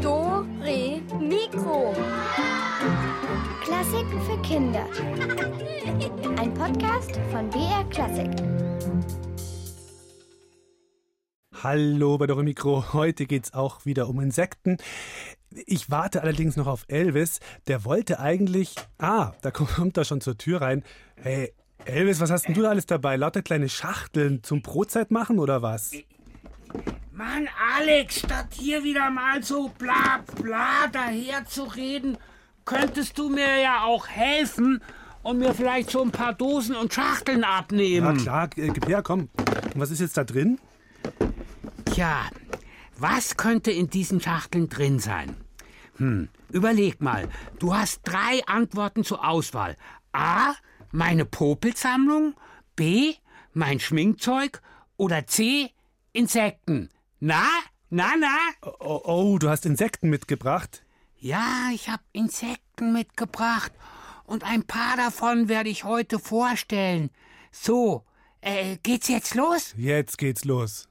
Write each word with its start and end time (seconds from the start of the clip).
Dore 0.00 0.46
Mikro. 1.18 1.92
Klassiken 3.64 4.22
für 4.22 4.40
Kinder. 4.42 4.86
Ein 6.38 6.54
Podcast 6.54 7.18
von 7.32 7.50
BR 7.50 7.84
Klassik. 7.90 8.30
Hallo 11.60 12.18
bei 12.18 12.28
Dore 12.28 12.44
Mikro. 12.44 12.92
Heute 12.92 13.26
geht's 13.26 13.52
auch 13.52 13.84
wieder 13.84 14.08
um 14.08 14.20
Insekten. 14.20 14.76
Ich 15.66 15.90
warte 15.90 16.22
allerdings 16.22 16.56
noch 16.56 16.68
auf 16.68 16.84
Elvis. 16.86 17.40
Der 17.66 17.84
wollte 17.84 18.20
eigentlich. 18.20 18.76
Ah, 18.98 19.32
da 19.42 19.50
kommt 19.50 19.96
er 19.96 20.04
schon 20.04 20.20
zur 20.20 20.38
Tür 20.38 20.60
rein. 20.60 20.84
Hey, 21.16 21.52
Elvis, 21.84 22.20
was 22.20 22.30
hast 22.30 22.46
denn 22.46 22.54
du 22.54 22.62
da 22.62 22.70
alles 22.70 22.86
dabei? 22.86 23.16
Lauter 23.16 23.42
kleine 23.42 23.68
Schachteln 23.68 24.42
zum 24.42 24.62
Brotzeit 24.62 25.10
machen 25.10 25.38
oder 25.38 25.62
was? 25.62 25.92
Mann, 27.12 27.48
Alex, 27.76 28.20
statt 28.20 28.48
hier 28.52 28.84
wieder 28.84 29.10
mal 29.10 29.42
so 29.42 29.70
bla 29.78 30.24
bla 30.40 30.86
daher 30.92 31.44
zu 31.44 31.64
reden, 31.64 32.16
könntest 32.64 33.18
du 33.18 33.28
mir 33.28 33.60
ja 33.60 33.84
auch 33.84 34.08
helfen 34.08 34.82
und 35.22 35.38
mir 35.38 35.52
vielleicht 35.52 35.90
so 35.90 36.02
ein 36.02 36.12
paar 36.12 36.32
Dosen 36.32 36.74
und 36.76 36.94
Schachteln 36.94 37.44
abnehmen. 37.44 38.18
klar, 38.18 38.48
äh, 38.56 38.68
gib 38.68 38.88
her, 38.88 39.02
komm. 39.02 39.28
Und 39.74 39.80
was 39.80 39.90
ist 39.90 40.00
jetzt 40.00 40.16
da 40.16 40.24
drin? 40.24 40.58
Tja, 41.86 42.22
was 42.96 43.36
könnte 43.36 43.70
in 43.70 43.90
diesen 43.90 44.20
Schachteln 44.20 44.68
drin 44.68 44.98
sein? 44.98 45.36
Hm, 45.96 46.28
überleg 46.50 47.02
mal. 47.02 47.28
Du 47.58 47.74
hast 47.74 48.00
drei 48.04 48.40
Antworten 48.46 49.04
zur 49.04 49.26
Auswahl. 49.26 49.76
A. 50.12 50.54
Meine 50.92 51.24
Popelsammlung. 51.24 52.34
B. 52.76 53.14
Mein 53.52 53.80
Schminkzeug. 53.80 54.60
Oder 54.96 55.26
C. 55.26 55.70
Insekten. 56.12 56.90
Na? 57.20 57.44
Na, 57.90 58.14
na? 58.18 58.36
Oh, 58.80 59.00
oh, 59.04 59.38
du 59.38 59.48
hast 59.48 59.66
Insekten 59.66 60.10
mitgebracht. 60.10 60.84
Ja, 61.18 61.70
ich 61.74 61.88
hab 61.88 62.00
Insekten 62.12 62.92
mitgebracht. 62.92 63.72
Und 64.24 64.44
ein 64.44 64.62
paar 64.64 64.96
davon 64.96 65.48
werde 65.48 65.68
ich 65.68 65.84
heute 65.84 66.18
vorstellen. 66.18 67.10
So, 67.50 68.04
äh, 68.40 68.76
geht's 68.82 69.08
jetzt 69.08 69.34
los? 69.34 69.74
Jetzt 69.76 70.18
geht's 70.18 70.44
los. 70.44 70.88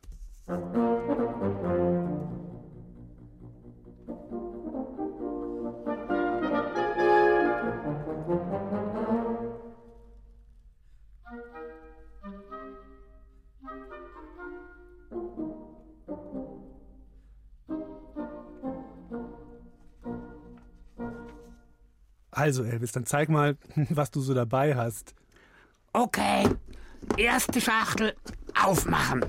Also, 22.40 22.64
Elvis, 22.64 22.94
dann 22.94 23.06
zeig 23.06 23.28
mal, 23.28 23.58
was 23.90 24.12
du 24.12 24.22
so 24.22 24.34
dabei 24.34 24.74
hast. 24.74 25.14
Okay, 25.92 26.48
erste 27.18 27.60
Schachtel 27.60 28.16
aufmachen. 28.64 29.26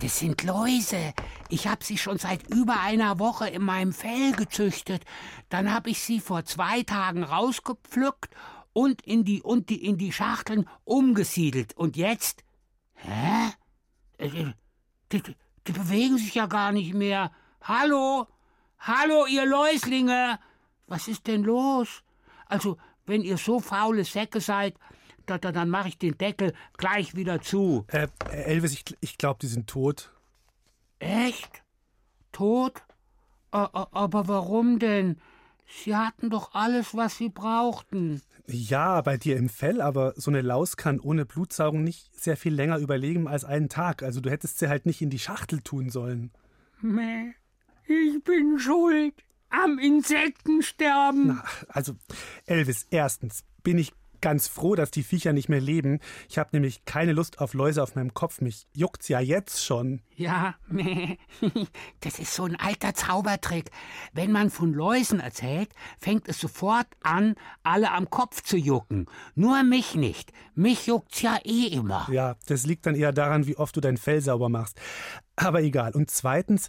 Das 0.00 0.20
sind 0.20 0.44
Läuse. 0.44 1.12
Ich 1.48 1.66
habe 1.66 1.84
sie 1.84 1.98
schon 1.98 2.18
seit 2.18 2.48
über 2.48 2.80
einer 2.80 3.18
Woche 3.18 3.48
in 3.48 3.62
meinem 3.62 3.92
Fell 3.92 4.30
gezüchtet. 4.32 5.04
Dann 5.48 5.74
habe 5.74 5.90
ich 5.90 6.00
sie 6.00 6.20
vor 6.20 6.44
zwei 6.44 6.84
Tagen 6.84 7.24
rausgepflückt 7.24 8.32
und 8.72 9.02
in 9.02 9.24
die 9.24 9.42
und 9.42 9.68
die 9.68 9.84
in 9.84 9.98
die 9.98 10.12
Schachteln 10.12 10.68
umgesiedelt. 10.84 11.76
Und 11.76 11.96
jetzt? 11.96 12.44
Hä? 12.94 13.50
Äh, 14.18 14.28
Die, 15.10 15.20
die, 15.22 15.36
die 15.66 15.72
bewegen 15.72 16.16
sich 16.16 16.34
ja 16.36 16.46
gar 16.46 16.70
nicht 16.70 16.94
mehr. 16.94 17.32
Hallo? 17.60 18.28
Hallo, 18.78 19.26
ihr 19.26 19.46
Läuslinge! 19.46 20.38
Was 20.92 21.08
ist 21.08 21.26
denn 21.26 21.42
los? 21.42 22.02
Also, 22.44 22.76
wenn 23.06 23.22
ihr 23.22 23.38
so 23.38 23.60
faule 23.60 24.04
Säcke 24.04 24.42
seid, 24.42 24.74
da, 25.24 25.38
da, 25.38 25.50
dann 25.50 25.70
mache 25.70 25.88
ich 25.88 25.96
den 25.96 26.18
Deckel 26.18 26.52
gleich 26.76 27.16
wieder 27.16 27.40
zu. 27.40 27.86
Äh, 27.88 28.08
Elvis, 28.30 28.74
ich, 28.74 28.84
ich 29.00 29.16
glaube, 29.16 29.38
die 29.40 29.46
sind 29.46 29.70
tot. 29.70 30.12
Echt? 30.98 31.62
Tot? 32.30 32.82
Aber 33.50 34.28
warum 34.28 34.78
denn? 34.80 35.16
Sie 35.66 35.96
hatten 35.96 36.28
doch 36.28 36.52
alles, 36.52 36.94
was 36.94 37.16
sie 37.16 37.30
brauchten. 37.30 38.20
Ja, 38.46 39.00
bei 39.00 39.16
dir 39.16 39.38
im 39.38 39.48
Fell, 39.48 39.80
aber 39.80 40.12
so 40.16 40.30
eine 40.30 40.42
Laus 40.42 40.76
kann 40.76 41.00
ohne 41.00 41.24
Blutsaugen 41.24 41.84
nicht 41.84 42.14
sehr 42.20 42.36
viel 42.36 42.52
länger 42.52 42.76
überleben 42.76 43.28
als 43.28 43.46
einen 43.46 43.70
Tag. 43.70 44.02
Also 44.02 44.20
du 44.20 44.28
hättest 44.28 44.58
sie 44.58 44.68
halt 44.68 44.84
nicht 44.84 45.00
in 45.00 45.08
die 45.08 45.18
Schachtel 45.18 45.62
tun 45.62 45.88
sollen. 45.88 46.32
Meh, 46.82 47.32
ich 47.86 48.22
bin 48.24 48.58
schuld 48.58 49.14
am 49.52 49.78
Insektensterben. 49.78 51.40
Also, 51.68 51.94
Elvis, 52.46 52.86
erstens 52.90 53.44
bin 53.62 53.78
ich 53.78 53.92
ganz 54.22 54.48
froh, 54.48 54.74
dass 54.74 54.90
die 54.90 55.02
Viecher 55.02 55.34
nicht 55.34 55.50
mehr 55.50 55.60
leben. 55.60 56.00
Ich 56.30 56.38
habe 56.38 56.50
nämlich 56.52 56.86
keine 56.86 57.12
Lust 57.12 57.40
auf 57.40 57.52
Läuse 57.52 57.82
auf 57.82 57.94
meinem 57.96 58.14
Kopf. 58.14 58.40
Mich 58.40 58.66
juckt's 58.72 59.08
ja 59.08 59.20
jetzt 59.20 59.62
schon. 59.62 60.00
Ja, 60.14 60.54
meh. 60.68 61.18
das 62.00 62.18
ist 62.18 62.32
so 62.32 62.44
ein 62.44 62.56
alter 62.56 62.94
Zaubertrick. 62.94 63.70
Wenn 64.14 64.32
man 64.32 64.48
von 64.48 64.72
Läusen 64.72 65.20
erzählt, 65.20 65.68
fängt 65.98 66.28
es 66.28 66.40
sofort 66.40 66.86
an, 67.02 67.34
alle 67.62 67.90
am 67.90 68.08
Kopf 68.08 68.42
zu 68.42 68.56
jucken. 68.56 69.06
Nur 69.34 69.62
mich 69.64 69.96
nicht. 69.96 70.32
Mich 70.54 70.86
juckt's 70.86 71.20
ja 71.20 71.38
eh 71.44 71.66
immer. 71.66 72.08
Ja, 72.10 72.36
das 72.46 72.64
liegt 72.64 72.86
dann 72.86 72.94
eher 72.94 73.12
daran, 73.12 73.46
wie 73.46 73.56
oft 73.56 73.76
du 73.76 73.80
dein 73.80 73.96
Fell 73.96 74.22
sauber 74.22 74.48
machst. 74.48 74.80
Aber 75.34 75.62
egal. 75.62 75.92
Und 75.92 76.10
zweitens, 76.10 76.68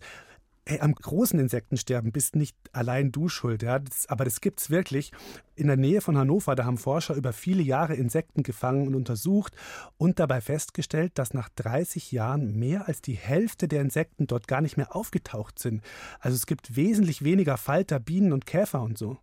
ey, 0.65 0.79
am 0.79 0.95
großen 0.95 1.39
Insektensterben 1.39 2.11
bist 2.11 2.35
nicht 2.35 2.55
allein 2.71 3.11
du 3.11 3.27
schuld, 3.27 3.63
ja. 3.63 3.79
Das, 3.79 4.07
aber 4.07 4.25
das 4.25 4.41
gibt's 4.41 4.69
wirklich. 4.69 5.11
In 5.55 5.67
der 5.67 5.77
Nähe 5.77 6.01
von 6.01 6.17
Hannover, 6.17 6.55
da 6.55 6.65
haben 6.65 6.77
Forscher 6.77 7.15
über 7.15 7.33
viele 7.33 7.61
Jahre 7.61 7.95
Insekten 7.95 8.43
gefangen 8.43 8.87
und 8.87 8.95
untersucht 8.95 9.55
und 9.97 10.19
dabei 10.19 10.41
festgestellt, 10.41 11.13
dass 11.15 11.33
nach 11.33 11.49
30 11.49 12.11
Jahren 12.11 12.57
mehr 12.57 12.87
als 12.87 13.01
die 13.01 13.15
Hälfte 13.15 13.67
der 13.67 13.81
Insekten 13.81 14.27
dort 14.27 14.47
gar 14.47 14.61
nicht 14.61 14.77
mehr 14.77 14.95
aufgetaucht 14.95 15.59
sind. 15.59 15.83
Also 16.19 16.35
es 16.35 16.45
gibt 16.45 16.75
wesentlich 16.75 17.23
weniger 17.23 17.57
Falter, 17.57 17.99
Bienen 17.99 18.33
und 18.33 18.45
Käfer 18.45 18.81
und 18.81 18.97
so. 18.97 19.17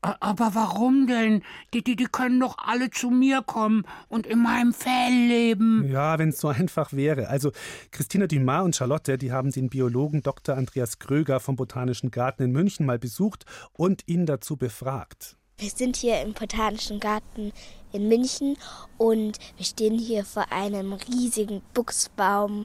Aber 0.00 0.54
warum 0.54 1.06
denn? 1.06 1.42
Die, 1.74 1.82
die, 1.82 1.96
die 1.96 2.06
können 2.06 2.40
doch 2.40 2.56
alle 2.58 2.90
zu 2.90 3.10
mir 3.10 3.42
kommen 3.42 3.84
und 4.08 4.26
in 4.26 4.42
meinem 4.42 4.72
Fell 4.72 5.12
leben. 5.28 5.88
Ja, 5.90 6.18
wenn 6.18 6.30
es 6.30 6.40
so 6.40 6.48
einfach 6.48 6.92
wäre. 6.92 7.28
Also 7.28 7.52
Christina 7.90 8.26
Dumas 8.26 8.64
und 8.64 8.76
Charlotte, 8.76 9.18
die 9.18 9.32
haben 9.32 9.50
den 9.50 9.68
Biologen 9.68 10.22
Dr. 10.22 10.56
Andreas 10.56 10.98
Kröger 10.98 11.40
vom 11.40 11.56
Botanischen 11.56 12.10
Garten 12.10 12.44
in 12.44 12.52
München 12.52 12.86
mal 12.86 12.98
besucht 12.98 13.44
und 13.72 14.02
ihn 14.06 14.26
dazu 14.26 14.56
befragt. 14.56 15.36
Wir 15.58 15.70
sind 15.70 15.96
hier 15.96 16.22
im 16.22 16.32
Botanischen 16.32 17.00
Garten 17.00 17.52
in 17.92 18.08
München 18.08 18.56
und 18.96 19.38
wir 19.58 19.66
stehen 19.66 19.98
hier 19.98 20.24
vor 20.24 20.50
einem 20.50 20.94
riesigen 20.94 21.60
Buchsbaum, 21.74 22.64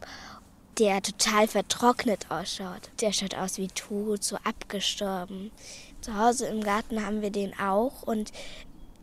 der 0.79 1.01
total 1.01 1.47
vertrocknet 1.47 2.31
ausschaut. 2.31 2.89
Der 3.01 3.11
schaut 3.11 3.35
aus 3.35 3.57
wie 3.57 3.67
tot, 3.67 4.23
so 4.23 4.38
abgestorben. 4.45 5.51
Zu 6.05 6.16
Hause 6.16 6.45
im 6.45 6.61
Garten 6.61 7.03
haben 7.03 7.23
wir 7.23 7.31
den 7.31 7.57
auch 7.57 8.03
und 8.03 8.31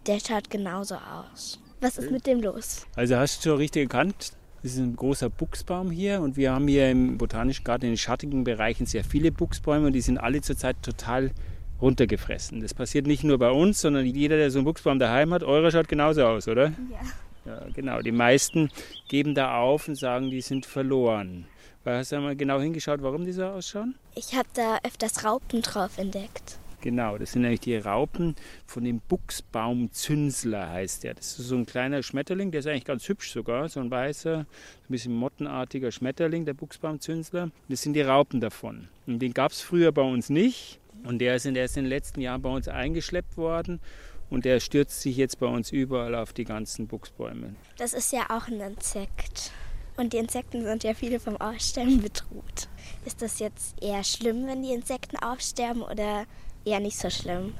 der 0.06 0.20
schaut 0.20 0.50
genauso 0.50 0.94
aus. 0.94 1.58
Was 1.80 1.98
ist 1.98 2.12
mit 2.12 2.28
dem 2.28 2.40
los? 2.40 2.86
Also 2.94 3.16
hast 3.16 3.44
du 3.44 3.48
schon 3.48 3.58
richtig 3.58 3.82
erkannt, 3.82 4.34
das 4.62 4.74
ist 4.74 4.78
ein 4.78 4.94
großer 4.94 5.28
Buchsbaum 5.28 5.90
hier 5.90 6.20
und 6.20 6.36
wir 6.36 6.52
haben 6.52 6.68
hier 6.68 6.88
im 6.92 7.18
Botanischen 7.18 7.64
Garten 7.64 7.86
in 7.86 7.90
den 7.90 7.98
schattigen 7.98 8.44
Bereichen 8.44 8.86
sehr 8.86 9.02
viele 9.02 9.32
Buchsbäume 9.32 9.88
und 9.88 9.94
die 9.94 10.00
sind 10.00 10.16
alle 10.16 10.42
zurzeit 10.42 10.76
total 10.80 11.32
runtergefressen. 11.80 12.60
Das 12.60 12.72
passiert 12.72 13.08
nicht 13.08 13.24
nur 13.24 13.36
bei 13.36 13.50
uns, 13.50 13.80
sondern 13.80 14.06
jeder, 14.06 14.36
der 14.36 14.52
so 14.52 14.60
einen 14.60 14.64
Buchsbaum 14.64 15.00
daheim 15.00 15.34
hat, 15.34 15.42
eurer 15.42 15.72
schaut 15.72 15.88
genauso 15.88 16.24
aus, 16.24 16.46
oder? 16.46 16.68
Ja. 16.88 17.00
Ja, 17.44 17.66
genau. 17.74 18.00
Die 18.00 18.12
meisten 18.12 18.70
geben 19.08 19.34
da 19.34 19.58
auf 19.58 19.88
und 19.88 19.96
sagen, 19.96 20.30
die 20.30 20.40
sind 20.40 20.66
verloren. 20.66 21.46
Weil 21.82 21.98
hast 21.98 22.12
du 22.12 22.20
mal 22.20 22.36
genau 22.36 22.60
hingeschaut, 22.60 23.02
warum 23.02 23.24
die 23.24 23.32
so 23.32 23.44
ausschauen? 23.44 23.96
Ich 24.14 24.36
habe 24.36 24.48
da 24.54 24.78
öfters 24.84 25.24
Raupen 25.24 25.62
drauf 25.62 25.98
entdeckt. 25.98 26.60
Genau, 26.82 27.16
das 27.16 27.30
sind 27.30 27.44
eigentlich 27.44 27.60
die 27.60 27.76
Raupen 27.76 28.34
von 28.66 28.82
dem 28.82 28.98
Buchsbaumzünsler 28.98 30.68
heißt 30.68 31.04
der. 31.04 31.14
Das 31.14 31.38
ist 31.38 31.46
so 31.46 31.54
ein 31.54 31.64
kleiner 31.64 32.02
Schmetterling, 32.02 32.50
der 32.50 32.58
ist 32.58 32.66
eigentlich 32.66 32.84
ganz 32.84 33.08
hübsch 33.08 33.30
sogar, 33.30 33.68
so 33.68 33.78
ein 33.78 33.88
weißer, 33.88 34.38
ein 34.38 34.46
bisschen 34.88 35.14
mottenartiger 35.14 35.92
Schmetterling, 35.92 36.44
der 36.44 36.54
Buchsbaumzünsler. 36.54 37.52
Das 37.68 37.82
sind 37.82 37.92
die 37.92 38.02
Raupen 38.02 38.40
davon. 38.40 38.88
Und 39.06 39.20
den 39.20 39.32
gab 39.32 39.52
es 39.52 39.60
früher 39.60 39.92
bei 39.92 40.02
uns 40.02 40.28
nicht. 40.28 40.80
Und 41.04 41.20
der 41.20 41.36
ist, 41.36 41.46
in, 41.46 41.54
der 41.54 41.66
ist 41.66 41.76
in 41.76 41.84
den 41.84 41.88
letzten 41.88 42.20
Jahren 42.20 42.42
bei 42.42 42.50
uns 42.50 42.66
eingeschleppt 42.66 43.36
worden. 43.36 43.80
Und 44.28 44.44
der 44.44 44.58
stürzt 44.58 45.02
sich 45.02 45.16
jetzt 45.16 45.38
bei 45.38 45.46
uns 45.46 45.70
überall 45.70 46.16
auf 46.16 46.32
die 46.32 46.44
ganzen 46.44 46.88
Buchsbäume. 46.88 47.54
Das 47.76 47.92
ist 47.92 48.12
ja 48.12 48.22
auch 48.28 48.48
ein 48.48 48.60
Insekt. 48.60 49.52
Und 49.96 50.14
die 50.14 50.16
Insekten 50.16 50.64
sind 50.64 50.82
ja 50.82 50.94
viele 50.94 51.20
vom 51.20 51.36
Aussterben 51.36 52.02
bedroht. 52.02 52.68
Ist 53.04 53.22
das 53.22 53.38
jetzt 53.38 53.80
eher 53.80 54.02
schlimm, 54.02 54.48
wenn 54.48 54.62
die 54.64 54.72
Insekten 54.72 55.16
aussterben 55.18 55.82
oder 55.82 56.24
eher 56.64 56.80
nicht 56.80 56.96
so 56.96 57.10
schlimm? 57.10 57.54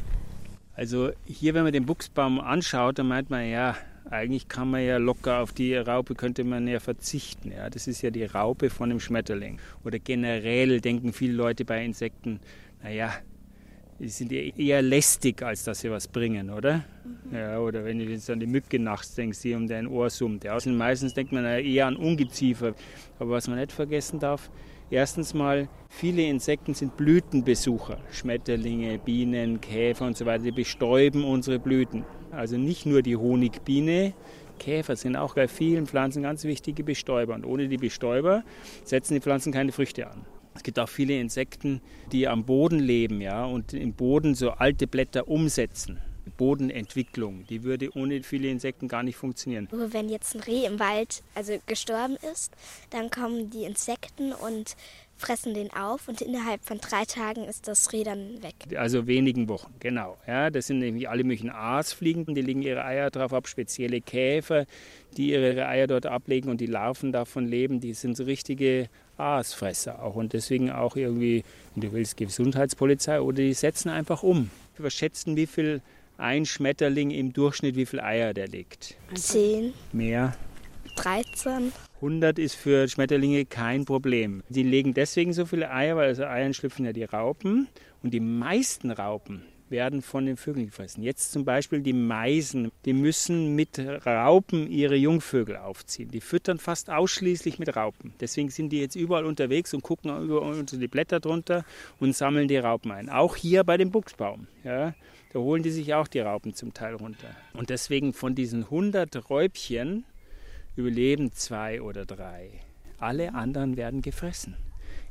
Also 0.75 1.11
hier, 1.27 1.55
wenn 1.55 1.65
man 1.65 1.73
den 1.73 1.87
Buchsbaum 1.87 2.41
anschaut, 2.41 2.99
dann 2.99 3.09
meint 3.09 3.31
man, 3.31 3.49
ja, 3.49 3.77
Eigentlich 4.11 4.49
kann 4.49 4.71
man 4.71 4.85
ja 4.85 4.99
locker 4.99 5.41
auf 5.41 5.53
die 5.53 5.77
Raupe 5.77 6.15
könnte 6.15 6.45
man 6.45 6.67
ja 6.67 6.81
verzichten. 6.81 7.53
Ja, 7.53 7.71
das 7.71 7.87
ist 7.87 8.03
ja 8.03 8.11
die 8.11 8.25
Raupe 8.25 8.69
von 8.69 8.91
einem 8.91 9.01
Schmetterling. 9.01 9.59
Oder 9.85 9.99
generell 9.99 10.81
denken 10.81 11.13
viele 11.13 11.35
Leute 11.35 11.65
bei 11.65 11.85
Insekten, 11.85 12.41
naja, 12.83 13.13
die 13.99 14.09
sind 14.09 14.33
eher 14.33 14.83
lästig, 14.83 15.43
als 15.43 15.65
dass 15.65 15.81
sie 15.81 15.91
was 15.91 16.09
bringen, 16.09 16.51
oder? 16.51 16.85
Mhm. 17.05 17.37
Ja, 17.37 17.59
oder 17.61 17.85
wenn 17.85 18.01
du 18.01 18.05
jetzt 18.05 18.29
an 18.29 18.41
die 18.41 18.47
Mücke 18.47 18.81
nachts 18.81 19.15
denkst, 19.15 19.41
die 19.43 19.55
um 19.55 19.69
dein 19.69 19.87
Ohr 19.87 20.11
summt. 20.11 20.43
Ja. 20.43 20.59
Meistens 20.67 21.15
denkt 21.15 21.33
man 21.33 21.45
eher 21.45 21.87
an 21.87 21.97
Ungeziefer. 21.97 22.75
Aber 23.21 23.31
was 23.31 23.47
man 23.47 23.59
nicht 23.59 23.71
vergessen 23.71 24.19
darf, 24.19 24.51
erstens 24.93 25.35
mal, 25.35 25.69
viele 25.89 26.23
Insekten 26.23 26.75
sind 26.75 26.97
Blütenbesucher. 26.97 27.99
Schmetterlinge, 28.11 28.99
Bienen, 28.99 29.61
Käfer 29.61 30.07
und 30.07 30.17
so 30.17 30.27
weiter, 30.27 30.45
die 30.45 30.53
bestäuben 30.53 31.25
unsere 31.25 31.59
Blüten. 31.59 32.05
Also 32.31 32.57
nicht 32.57 32.87
nur 32.87 33.03
die 33.03 33.17
Honigbiene, 33.17 34.15
Käfer 34.59 34.95
sind 34.97 35.17
auch 35.17 35.35
bei 35.35 35.49
vielen 35.49 35.87
Pflanzen 35.87 36.23
ganz 36.23 36.45
wichtige 36.45 36.85
Bestäuber. 36.85 37.35
Und 37.35 37.45
ohne 37.45 37.69
die 37.69 37.79
Bestäuber 37.79 38.45
setzen 38.85 39.15
die 39.15 39.21
Pflanzen 39.21 39.53
keine 39.53 39.73
Früchte 39.73 40.09
an. 40.09 40.25
Es 40.55 40.63
gibt 40.63 40.79
auch 40.79 40.89
viele 40.89 41.19
Insekten, 41.19 41.81
die 42.13 42.29
am 42.29 42.45
Boden 42.45 42.79
leben 42.79 43.21
ja, 43.21 43.45
und 43.45 43.73
im 43.73 43.95
Boden 43.95 44.35
so 44.35 44.51
alte 44.51 44.87
Blätter 44.87 45.27
umsetzen. 45.29 45.99
Bodenentwicklung, 46.37 47.47
die 47.49 47.63
würde 47.63 47.91
ohne 47.97 48.23
viele 48.23 48.49
Insekten 48.49 48.89
gar 48.89 49.03
nicht 49.03 49.17
funktionieren. 49.17 49.69
Wenn 49.71 50.09
jetzt 50.09 50.35
ein 50.35 50.41
Reh 50.41 50.67
im 50.67 50.79
Wald 50.79 51.23
also 51.35 51.59
gestorben 51.67 52.17
ist, 52.33 52.53
dann 52.91 53.11
kommen 53.11 53.51
die 53.51 53.65
Insekten 53.65 54.33
und 54.33 54.77
fressen 55.17 55.55
den 55.55 55.73
auf 55.73 56.09
und 56.09 56.21
innerhalb 56.21 56.65
von 56.65 56.79
drei 56.79 57.05
Tagen 57.05 57.45
ist 57.45 57.69
das 57.69 57.93
Reh 57.93 58.03
dann 58.03 58.43
weg. 58.43 58.55
Also 58.77 59.07
wenigen 59.07 59.49
Wochen, 59.49 59.73
genau. 59.79 60.17
Ja, 60.27 60.51
das 60.51 60.67
sind 60.67 60.81
nämlich 60.81 61.09
alle 61.09 61.23
möglichen 61.23 61.51
Aasfliegen, 61.51 62.35
die 62.35 62.43
legen 62.43 62.63
ihre 62.63 62.85
Eier 62.85 63.11
drauf 63.11 63.33
ab, 63.33 63.47
spezielle 63.47 64.01
Käfer, 64.01 64.67
die 65.17 65.31
ihre 65.31 65.67
Eier 65.67 65.87
dort 65.87 66.07
ablegen 66.07 66.51
und 66.51 66.61
die 66.61 66.67
Larven 66.67 67.13
davon 67.13 67.47
leben, 67.47 67.79
die 67.79 67.95
sind 67.95 68.17
so 68.17 68.25
richtige 68.25 68.89
Aasfresser 69.17 70.03
auch 70.03 70.17
und 70.17 70.33
deswegen 70.33 70.71
auch 70.71 70.97
irgendwie, 70.97 71.45
wenn 71.75 71.83
du 71.83 71.93
willst, 71.93 72.17
Gesundheitspolizei 72.17 73.21
oder 73.21 73.37
die 73.37 73.55
setzen 73.55 73.91
einfach 73.91 74.23
um. 74.23 74.51
Wir 74.77 74.91
schätzen, 74.91 75.37
wie 75.37 75.47
viel 75.47 75.83
ein 76.19 76.47
Schmetterling 76.47 77.11
im 77.11 77.33
Durchschnitt, 77.33 77.77
wie 77.77 77.87
viele 77.87 78.05
Eier 78.05 78.35
der 78.35 78.49
legt. 78.49 78.97
Zehn. 79.15 79.73
Mehr. 79.93 80.37
13. 80.97 81.73
100 81.97 82.39
ist 82.39 82.55
für 82.55 82.89
Schmetterlinge 82.89 83.45
kein 83.45 83.85
Problem. 83.85 84.43
Sie 84.49 84.63
legen 84.63 84.95
deswegen 84.95 85.33
so 85.33 85.47
viele 85.47 85.71
Eier, 85.71 85.97
weil 85.97 86.11
aus 86.11 86.19
also 86.19 86.31
Eiern 86.31 86.55
schlüpfen 86.55 86.85
ja 86.85 86.93
die 86.93 87.05
Raupen. 87.05 87.69
Und 88.03 88.13
die 88.13 88.21
meisten 88.21 88.91
Raupen 88.91 89.43
werden 89.73 90.03
von 90.03 90.27
den 90.27 90.37
Vögeln 90.37 90.67
gefressen. 90.67 91.03
Jetzt 91.03 91.33
zum 91.33 91.45
Beispiel 91.45 91.81
die 91.81 91.93
Meisen, 91.93 92.71
die 92.85 92.93
müssen 92.93 93.57
mit 93.57 93.79
Raupen 93.79 94.71
ihre 94.71 94.95
Jungvögel 94.95 95.57
aufziehen. 95.57 96.11
Die 96.11 96.21
füttern 96.21 96.59
fast 96.59 96.91
ausschließlich 96.91 97.59
mit 97.59 97.75
Raupen. 97.75 98.13
Deswegen 98.21 98.51
sind 98.51 98.71
die 98.71 98.81
jetzt 98.81 98.95
überall 98.95 99.25
unterwegs 99.25 99.75
und 99.75 99.83
gucken 99.83 100.11
unter 100.11 100.77
die 100.77 100.89
Blätter 100.89 101.19
drunter 101.19 101.65
und 101.99 102.15
sammeln 102.15 102.47
die 102.47 102.59
Raupen 102.59 102.93
ein. 102.93 103.09
Auch 103.09 103.35
hier 103.35 103.65
bei 103.65 103.77
dem 103.77 103.91
Buchsbaum. 103.91 104.47
Ja, 104.63 104.95
da 105.33 105.39
holen 105.39 105.63
die 105.63 105.71
sich 105.71 105.95
auch 105.95 106.09
die 106.09 106.21
Raupen 106.21 106.55
zum 106.55 106.75
Teil 106.75 106.95
runter. 106.95 107.35
Und 107.55 107.71
deswegen 107.71 108.13
von 108.13 108.35
diesen 108.35 108.65
100 108.65 109.31
Räubchen 109.31 110.05
überleben 110.77 111.33
zwei 111.33 111.81
oder 111.81 112.05
drei. 112.05 112.51
Alle 112.99 113.35
anderen 113.35 113.77
werden 113.77 114.03
gefressen. 114.03 114.57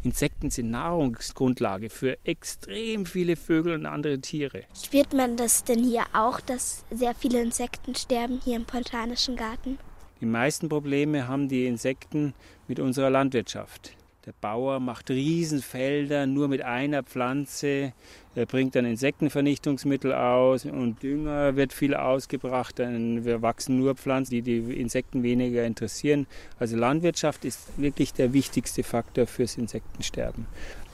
Insekten 0.03 0.49
sind 0.49 0.71
Nahrungsgrundlage 0.71 1.89
für 1.89 2.17
extrem 2.23 3.05
viele 3.05 3.35
Vögel 3.35 3.73
und 3.73 3.85
andere 3.85 4.19
Tiere. 4.19 4.63
Spürt 4.75 5.13
man 5.13 5.37
das 5.37 5.63
denn 5.63 5.83
hier 5.83 6.03
auch, 6.13 6.39
dass 6.39 6.85
sehr 6.91 7.13
viele 7.15 7.41
Insekten 7.41 7.95
sterben 7.95 8.39
hier 8.43 8.55
im 8.55 8.65
Botanischen 8.65 9.35
Garten? 9.35 9.77
Die 10.19 10.25
meisten 10.25 10.69
Probleme 10.69 11.27
haben 11.27 11.49
die 11.49 11.65
Insekten 11.65 12.33
mit 12.67 12.79
unserer 12.79 13.09
Landwirtschaft. 13.09 13.95
Der 14.27 14.33
Bauer 14.39 14.79
macht 14.79 15.09
Riesenfelder 15.09 16.27
nur 16.27 16.47
mit 16.47 16.61
einer 16.61 17.01
Pflanze. 17.01 17.91
Er 18.35 18.45
bringt 18.45 18.75
dann 18.75 18.85
Insektenvernichtungsmittel 18.85 20.13
aus 20.13 20.65
und 20.65 21.01
Dünger 21.01 21.55
wird 21.55 21.73
viel 21.73 21.95
ausgebracht. 21.95 22.77
Dann 22.77 23.25
wachsen 23.41 23.79
nur 23.79 23.95
Pflanzen, 23.95 24.35
die 24.35 24.41
die 24.43 24.79
Insekten 24.79 25.23
weniger 25.23 25.65
interessieren. 25.65 26.27
Also 26.59 26.77
Landwirtschaft 26.77 27.45
ist 27.45 27.69
wirklich 27.77 28.13
der 28.13 28.31
wichtigste 28.31 28.83
Faktor 28.83 29.25
fürs 29.25 29.57
Insektensterben. 29.57 30.45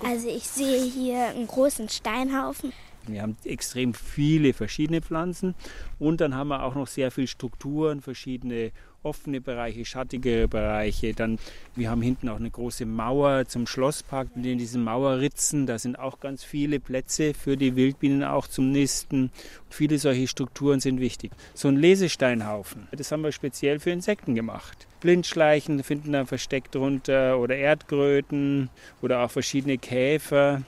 Also 0.01 0.29
ich 0.29 0.47
sehe 0.47 0.83
hier 0.83 1.25
einen 1.25 1.47
großen 1.47 1.89
Steinhaufen. 1.89 2.71
Wir 3.07 3.21
haben 3.21 3.35
extrem 3.43 3.93
viele 3.93 4.53
verschiedene 4.53 5.01
Pflanzen 5.01 5.55
und 5.99 6.21
dann 6.21 6.35
haben 6.35 6.49
wir 6.49 6.63
auch 6.63 6.75
noch 6.75 6.87
sehr 6.87 7.11
viele 7.11 7.27
Strukturen, 7.27 8.01
verschiedene 8.01 8.71
offene 9.07 9.41
Bereiche, 9.41 9.85
schattige 9.85 10.47
Bereiche. 10.47 11.13
Dann, 11.13 11.39
wir 11.75 11.89
haben 11.89 12.01
hinten 12.01 12.29
auch 12.29 12.35
eine 12.35 12.51
große 12.51 12.85
Mauer 12.85 13.45
zum 13.45 13.65
Schlosspark. 13.65 14.27
In 14.35 14.57
diesen 14.57 14.83
Mauerritzen, 14.83 15.65
da 15.65 15.79
sind 15.79 15.97
auch 15.97 16.19
ganz 16.19 16.43
viele 16.43 16.79
Plätze 16.79 17.33
für 17.33 17.57
die 17.57 17.75
Wildbienen 17.75 18.23
auch 18.23 18.47
zum 18.47 18.71
Nisten. 18.71 19.31
Viele 19.69 19.97
solche 19.97 20.27
Strukturen 20.27 20.79
sind 20.79 20.99
wichtig. 20.99 21.31
So 21.53 21.69
ein 21.69 21.77
Lesesteinhaufen, 21.77 22.87
das 22.91 23.11
haben 23.11 23.23
wir 23.23 23.31
speziell 23.31 23.79
für 23.79 23.91
Insekten 23.91 24.35
gemacht. 24.35 24.87
Blindschleichen 24.99 25.83
finden 25.83 26.11
da 26.11 26.25
versteckt 26.25 26.75
drunter 26.75 27.39
oder 27.39 27.55
Erdkröten 27.55 28.69
oder 29.01 29.21
auch 29.23 29.31
verschiedene 29.31 29.77
Käfer. 29.77 30.63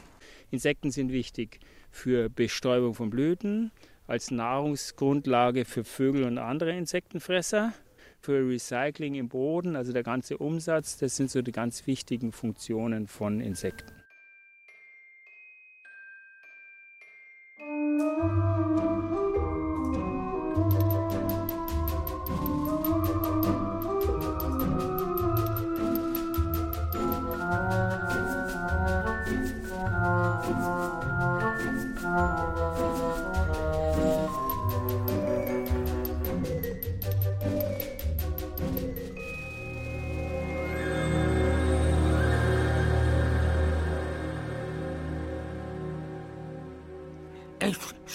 Insekten 0.51 0.91
sind 0.91 1.11
wichtig 1.11 1.59
für 1.91 2.29
Bestäubung 2.29 2.93
von 2.93 3.09
Blüten, 3.09 3.71
als 4.07 4.31
Nahrungsgrundlage 4.31 5.65
für 5.65 5.83
Vögel 5.83 6.23
und 6.23 6.37
andere 6.37 6.75
Insektenfresser 6.75 7.73
für 8.21 8.47
Recycling 8.47 9.15
im 9.15 9.29
Boden, 9.29 9.75
also 9.75 9.93
der 9.93 10.03
ganze 10.03 10.37
Umsatz, 10.37 10.97
das 10.97 11.15
sind 11.15 11.31
so 11.31 11.41
die 11.41 11.51
ganz 11.51 11.87
wichtigen 11.87 12.31
Funktionen 12.31 13.07
von 13.07 13.39
Insekten. 13.39 13.99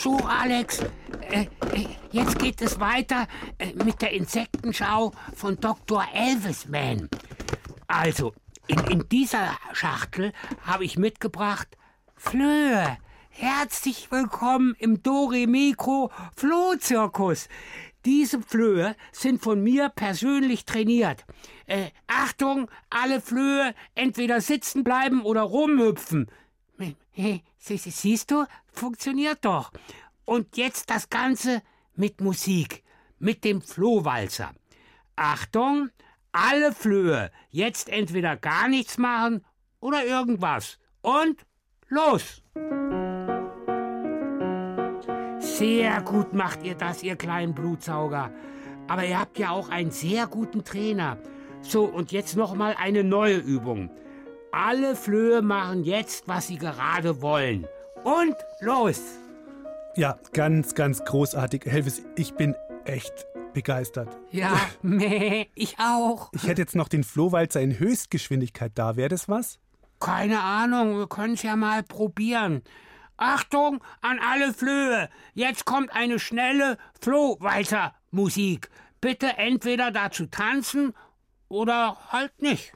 So, 0.04 0.18
Alex, 0.18 0.80
äh, 1.30 1.46
äh, 1.72 1.86
jetzt 2.12 2.38
geht 2.38 2.60
es 2.60 2.78
weiter 2.78 3.26
äh, 3.56 3.72
mit 3.72 4.02
der 4.02 4.12
Insektenschau 4.12 5.12
von 5.34 5.58
Dr. 5.58 6.04
Elvisman. 6.12 7.08
Also, 7.86 8.34
in, 8.66 8.80
in 8.90 9.08
dieser 9.08 9.56
Schachtel 9.72 10.34
habe 10.60 10.84
ich 10.84 10.98
mitgebracht 10.98 11.68
Flöhe. 12.16 12.98
Herzlich 13.30 14.10
willkommen 14.10 14.76
im 14.78 15.02
Doremiko 15.02 16.10
Flohzirkus. 16.36 17.48
Diese 18.04 18.42
Flöhe 18.42 18.96
sind 19.10 19.40
von 19.40 19.62
mir 19.62 19.88
persönlich 19.88 20.66
trainiert. 20.66 21.24
Äh, 21.64 21.86
Achtung, 22.08 22.70
alle 22.90 23.22
Flöhe 23.22 23.74
entweder 23.94 24.42
sitzen 24.42 24.84
bleiben 24.84 25.22
oder 25.22 25.40
rumhüpfen. 25.40 26.28
Siehst 27.58 28.30
du, 28.30 28.44
funktioniert 28.72 29.44
doch. 29.44 29.70
Und 30.24 30.56
jetzt 30.56 30.90
das 30.90 31.08
Ganze 31.08 31.62
mit 31.94 32.20
Musik, 32.20 32.82
mit 33.18 33.44
dem 33.44 33.62
Flohwalzer. 33.62 34.52
Achtung, 35.16 35.90
alle 36.32 36.72
Flöhe 36.72 37.30
jetzt 37.50 37.88
entweder 37.88 38.36
gar 38.36 38.68
nichts 38.68 38.98
machen 38.98 39.44
oder 39.80 40.04
irgendwas. 40.04 40.78
Und 41.02 41.46
los! 41.88 42.42
Sehr 45.38 46.02
gut 46.02 46.32
macht 46.32 46.64
ihr 46.64 46.74
das, 46.74 47.02
ihr 47.02 47.14
kleinen 47.14 47.54
Blutsauger. 47.54 48.32
Aber 48.88 49.04
ihr 49.04 49.20
habt 49.20 49.38
ja 49.38 49.50
auch 49.50 49.68
einen 49.68 49.92
sehr 49.92 50.26
guten 50.26 50.64
Trainer. 50.64 51.18
So, 51.62 51.84
und 51.84 52.12
jetzt 52.12 52.36
noch 52.36 52.54
mal 52.54 52.74
eine 52.76 53.04
neue 53.04 53.36
Übung. 53.36 53.90
Alle 54.56 54.94
Flöhe 54.94 55.42
machen 55.42 55.82
jetzt, 55.82 56.28
was 56.28 56.46
sie 56.46 56.58
gerade 56.58 57.20
wollen. 57.20 57.66
Und 58.04 58.36
los! 58.60 59.00
Ja, 59.96 60.16
ganz, 60.32 60.76
ganz 60.76 61.04
großartig. 61.04 61.64
Helvis, 61.66 62.04
ich 62.14 62.34
bin 62.34 62.54
echt 62.84 63.26
begeistert. 63.52 64.16
Ja, 64.30 64.60
meh, 64.82 65.46
ich 65.56 65.76
auch. 65.80 66.30
Ich 66.32 66.46
hätte 66.46 66.62
jetzt 66.62 66.76
noch 66.76 66.86
den 66.88 67.02
Flohwalzer 67.02 67.60
in 67.60 67.78
Höchstgeschwindigkeit 67.80 68.70
da. 68.76 68.94
Wäre 68.94 69.08
das 69.08 69.28
was? 69.28 69.58
Keine 69.98 70.40
Ahnung, 70.40 70.98
wir 70.98 71.08
können 71.08 71.34
es 71.34 71.42
ja 71.42 71.56
mal 71.56 71.82
probieren. 71.82 72.62
Achtung 73.16 73.82
an 74.02 74.20
alle 74.20 74.54
Flöhe! 74.54 75.08
Jetzt 75.34 75.64
kommt 75.64 75.92
eine 75.92 76.20
schnelle 76.20 76.78
Flohwalzer-Musik. 77.00 78.70
bitte 79.00 79.36
entweder 79.36 79.90
dazu 79.90 80.26
tanzen 80.26 80.94
oder 81.48 81.96
halt 82.10 82.40
nicht. 82.40 82.72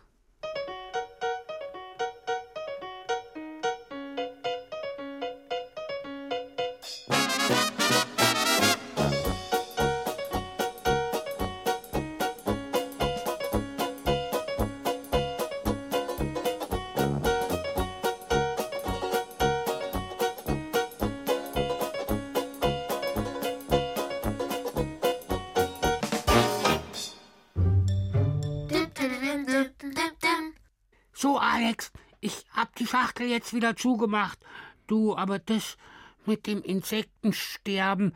Jetzt 33.28 33.54
wieder 33.54 33.76
zugemacht. 33.76 34.38
Du, 34.86 35.16
aber 35.16 35.38
das 35.38 35.76
mit 36.26 36.46
dem 36.46 36.62
Insektensterben 36.62 38.12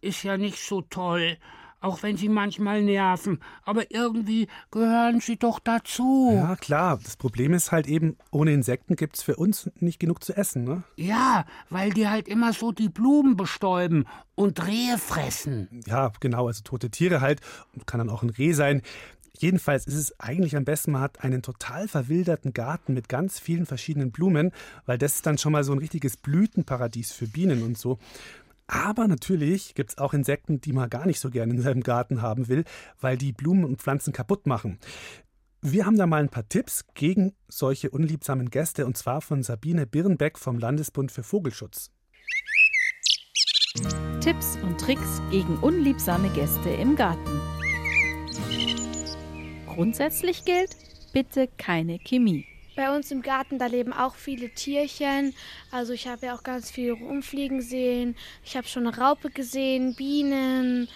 ist 0.00 0.22
ja 0.22 0.36
nicht 0.36 0.58
so 0.58 0.82
toll. 0.82 1.38
Auch 1.80 2.02
wenn 2.02 2.16
sie 2.16 2.30
manchmal 2.30 2.80
nerven. 2.80 3.40
Aber 3.62 3.90
irgendwie 3.90 4.48
gehören 4.70 5.20
sie 5.20 5.36
doch 5.36 5.58
dazu. 5.58 6.30
Ja, 6.32 6.56
klar. 6.56 6.98
Das 7.04 7.18
Problem 7.18 7.52
ist 7.52 7.72
halt 7.72 7.86
eben, 7.86 8.16
ohne 8.30 8.54
Insekten 8.54 8.96
gibt 8.96 9.16
es 9.16 9.22
für 9.22 9.36
uns 9.36 9.70
nicht 9.80 10.00
genug 10.00 10.24
zu 10.24 10.34
essen, 10.34 10.64
ne? 10.64 10.82
Ja, 10.96 11.44
weil 11.68 11.92
die 11.92 12.08
halt 12.08 12.26
immer 12.26 12.54
so 12.54 12.72
die 12.72 12.88
Blumen 12.88 13.36
bestäuben 13.36 14.06
und 14.34 14.66
Rehe 14.66 14.96
fressen. 14.96 15.82
Ja, 15.86 16.10
genau. 16.20 16.46
Also 16.46 16.62
tote 16.62 16.88
Tiere 16.88 17.20
halt. 17.20 17.42
Kann 17.84 17.98
dann 17.98 18.08
auch 18.08 18.22
ein 18.22 18.30
Reh 18.30 18.54
sein. 18.54 18.80
Jedenfalls 19.36 19.86
ist 19.86 19.94
es 19.94 20.20
eigentlich 20.20 20.56
am 20.56 20.64
besten, 20.64 20.92
man 20.92 21.02
hat 21.02 21.24
einen 21.24 21.42
total 21.42 21.88
verwilderten 21.88 22.52
Garten 22.52 22.94
mit 22.94 23.08
ganz 23.08 23.40
vielen 23.40 23.66
verschiedenen 23.66 24.12
Blumen, 24.12 24.52
weil 24.86 24.98
das 24.98 25.16
ist 25.16 25.26
dann 25.26 25.38
schon 25.38 25.52
mal 25.52 25.64
so 25.64 25.72
ein 25.72 25.78
richtiges 25.78 26.16
Blütenparadies 26.16 27.12
für 27.12 27.26
Bienen 27.26 27.62
und 27.62 27.76
so. 27.76 27.98
Aber 28.66 29.08
natürlich 29.08 29.74
gibt 29.74 29.90
es 29.90 29.98
auch 29.98 30.14
Insekten, 30.14 30.60
die 30.60 30.72
man 30.72 30.88
gar 30.88 31.06
nicht 31.06 31.20
so 31.20 31.30
gerne 31.30 31.52
in 31.52 31.60
seinem 31.60 31.82
Garten 31.82 32.22
haben 32.22 32.48
will, 32.48 32.64
weil 33.00 33.18
die 33.18 33.32
Blumen 33.32 33.64
und 33.64 33.82
Pflanzen 33.82 34.12
kaputt 34.12 34.46
machen. 34.46 34.78
Wir 35.60 35.86
haben 35.86 35.96
da 35.96 36.06
mal 36.06 36.22
ein 36.22 36.28
paar 36.28 36.48
Tipps 36.48 36.84
gegen 36.94 37.32
solche 37.48 37.90
unliebsamen 37.90 38.50
Gäste 38.50 38.86
und 38.86 38.96
zwar 38.96 39.20
von 39.20 39.42
Sabine 39.42 39.86
Birnbeck 39.86 40.38
vom 40.38 40.58
Landesbund 40.58 41.10
für 41.10 41.22
Vogelschutz. 41.22 41.90
Tipps 44.20 44.56
und 44.62 44.80
Tricks 44.80 45.20
gegen 45.30 45.56
unliebsame 45.58 46.28
Gäste 46.30 46.70
im 46.70 46.96
Garten. 46.96 47.53
Grundsätzlich 49.74 50.44
gilt, 50.44 50.70
bitte 51.12 51.48
keine 51.58 51.98
Chemie. 51.98 52.46
Bei 52.76 52.94
uns 52.94 53.10
im 53.10 53.22
Garten, 53.22 53.58
da 53.58 53.66
leben 53.66 53.92
auch 53.92 54.14
viele 54.14 54.50
Tierchen. 54.50 55.34
Also 55.72 55.92
ich 55.92 56.06
habe 56.06 56.26
ja 56.26 56.34
auch 56.36 56.44
ganz 56.44 56.70
viel 56.70 56.92
rumfliegen 56.92 57.60
sehen. 57.60 58.14
Ich 58.44 58.56
habe 58.56 58.68
schon 58.68 58.86
eine 58.86 58.96
Raupe 58.96 59.30
gesehen, 59.30 59.96
Bienen, 59.96 60.88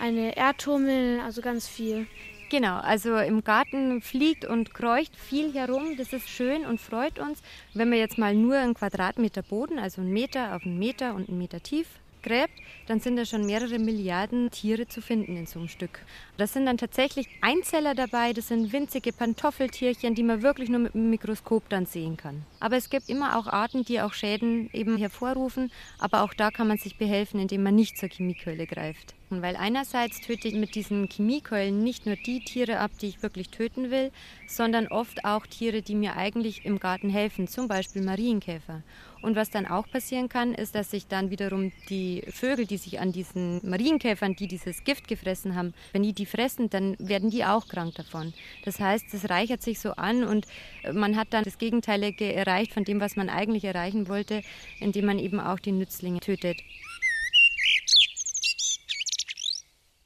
eine 0.00 0.36
Erdhummel, 0.36 1.20
also 1.20 1.42
ganz 1.42 1.68
viel. 1.68 2.08
Genau, 2.50 2.78
also 2.78 3.16
im 3.18 3.44
Garten 3.44 4.02
fliegt 4.02 4.44
und 4.44 4.74
kreucht 4.74 5.14
viel 5.16 5.54
herum. 5.54 5.96
Das 5.96 6.12
ist 6.12 6.28
schön 6.28 6.66
und 6.66 6.80
freut 6.80 7.20
uns. 7.20 7.40
Wenn 7.72 7.92
wir 7.92 7.98
jetzt 7.98 8.18
mal 8.18 8.34
nur 8.34 8.56
einen 8.56 8.74
Quadratmeter 8.74 9.42
Boden, 9.42 9.78
also 9.78 10.00
einen 10.00 10.12
Meter 10.12 10.56
auf 10.56 10.64
einen 10.64 10.78
Meter 10.80 11.14
und 11.14 11.28
einen 11.28 11.38
Meter 11.38 11.62
tief 11.62 11.86
gräbt, 12.24 12.60
dann 12.88 12.98
sind 12.98 13.16
da 13.16 13.24
schon 13.24 13.46
mehrere 13.46 13.78
Milliarden 13.78 14.50
Tiere 14.50 14.88
zu 14.88 15.00
finden 15.00 15.36
in 15.36 15.46
so 15.46 15.60
einem 15.60 15.68
Stück. 15.68 16.00
Das 16.36 16.52
sind 16.52 16.66
dann 16.66 16.78
tatsächlich 16.78 17.28
Einzeller 17.40 17.94
dabei, 17.94 18.32
das 18.32 18.48
sind 18.48 18.72
winzige 18.72 19.12
Pantoffeltierchen, 19.12 20.16
die 20.16 20.24
man 20.24 20.42
wirklich 20.42 20.68
nur 20.68 20.80
mit 20.80 20.94
dem 20.94 21.10
Mikroskop 21.10 21.68
dann 21.68 21.86
sehen 21.86 22.16
kann. 22.16 22.42
Aber 22.58 22.76
es 22.76 22.90
gibt 22.90 23.08
immer 23.08 23.38
auch 23.38 23.46
Arten, 23.46 23.84
die 23.84 24.00
auch 24.00 24.12
Schäden 24.12 24.68
eben 24.72 24.96
hervorrufen, 24.96 25.70
aber 25.98 26.22
auch 26.22 26.34
da 26.34 26.50
kann 26.50 26.66
man 26.66 26.78
sich 26.78 26.98
behelfen, 26.98 27.38
indem 27.38 27.62
man 27.62 27.76
nicht 27.76 27.96
zur 27.96 28.08
Chemiekeule 28.08 28.66
greift. 28.66 29.14
Weil 29.30 29.56
einerseits 29.56 30.20
töte 30.20 30.48
ich 30.48 30.54
mit 30.54 30.74
diesen 30.74 31.08
Chemiekeulen 31.08 31.82
nicht 31.82 32.06
nur 32.06 32.16
die 32.16 32.40
Tiere 32.40 32.78
ab, 32.78 32.92
die 33.00 33.08
ich 33.08 33.22
wirklich 33.22 33.48
töten 33.48 33.90
will, 33.90 34.12
sondern 34.46 34.88
oft 34.88 35.24
auch 35.24 35.46
Tiere, 35.46 35.82
die 35.82 35.94
mir 35.94 36.16
eigentlich 36.16 36.64
im 36.64 36.78
Garten 36.78 37.08
helfen, 37.08 37.48
zum 37.48 37.68
Beispiel 37.68 38.02
Marienkäfer. 38.02 38.82
Und 39.24 39.36
was 39.36 39.48
dann 39.48 39.66
auch 39.66 39.88
passieren 39.88 40.28
kann, 40.28 40.52
ist, 40.52 40.74
dass 40.74 40.90
sich 40.90 41.06
dann 41.06 41.30
wiederum 41.30 41.72
die 41.88 42.22
Vögel, 42.28 42.66
die 42.66 42.76
sich 42.76 43.00
an 43.00 43.10
diesen 43.10 43.66
Marienkäfern, 43.66 44.36
die 44.36 44.46
dieses 44.46 44.84
Gift 44.84 45.08
gefressen 45.08 45.54
haben, 45.54 45.72
wenn 45.94 46.02
die 46.02 46.12
die 46.12 46.26
fressen, 46.26 46.68
dann 46.68 46.94
werden 46.98 47.30
die 47.30 47.42
auch 47.42 47.66
krank 47.66 47.94
davon. 47.94 48.34
Das 48.66 48.80
heißt, 48.80 49.14
es 49.14 49.30
reichert 49.30 49.62
sich 49.62 49.80
so 49.80 49.92
an 49.92 50.24
und 50.24 50.46
man 50.92 51.16
hat 51.16 51.28
dann 51.30 51.42
das 51.42 51.56
Gegenteilige 51.56 52.34
erreicht 52.34 52.74
von 52.74 52.84
dem, 52.84 53.00
was 53.00 53.16
man 53.16 53.30
eigentlich 53.30 53.64
erreichen 53.64 54.08
wollte, 54.08 54.42
indem 54.78 55.06
man 55.06 55.18
eben 55.18 55.40
auch 55.40 55.58
die 55.58 55.72
Nützlinge 55.72 56.20
tötet. 56.20 56.58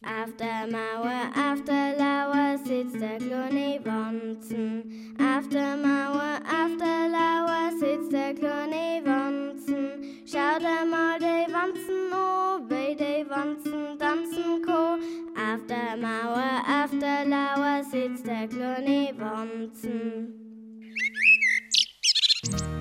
Auf 0.04 0.36
der 0.36 0.68
Mauer, 0.70 1.32
auf 1.34 1.64
der 1.64 1.96
Lauer 1.98 2.56
sitzt 2.58 3.00
der 3.00 3.18
kleine 3.18 3.80
Wanzen. 3.84 5.16
Auf 5.18 5.48
der 5.48 5.76
Mauer, 5.76 6.38
auf 6.44 6.76
der 6.78 7.08
Lauer 7.08 7.72
sitzt 7.80 8.12
der 8.12 8.32
kleine 8.32 9.02
Wanzen. 9.04 10.22
Schau 10.24 10.58
dir 10.60 10.86
mal 10.88 11.18
die 11.18 11.52
Wanzen 11.52 12.12
an, 12.12 12.70
wie 12.70 12.94
die 12.94 13.28
Wanzen 13.28 13.98
tanzen 13.98 14.62
ko. 14.64 14.98
Auf 15.34 15.66
der 15.66 15.96
Mauer, 15.96 16.62
auf 16.84 16.90
der 17.00 17.24
Lauer 17.24 17.82
sitzt 17.82 18.24
der 18.24 18.46
kleine 18.46 19.12
Wanzen. 19.18 20.32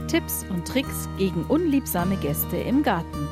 Tipps 0.08 0.46
und 0.52 0.68
Tricks 0.68 1.10
gegen 1.18 1.44
unliebsame 1.46 2.16
Gäste 2.18 2.58
im 2.58 2.84
Garten. 2.84 3.28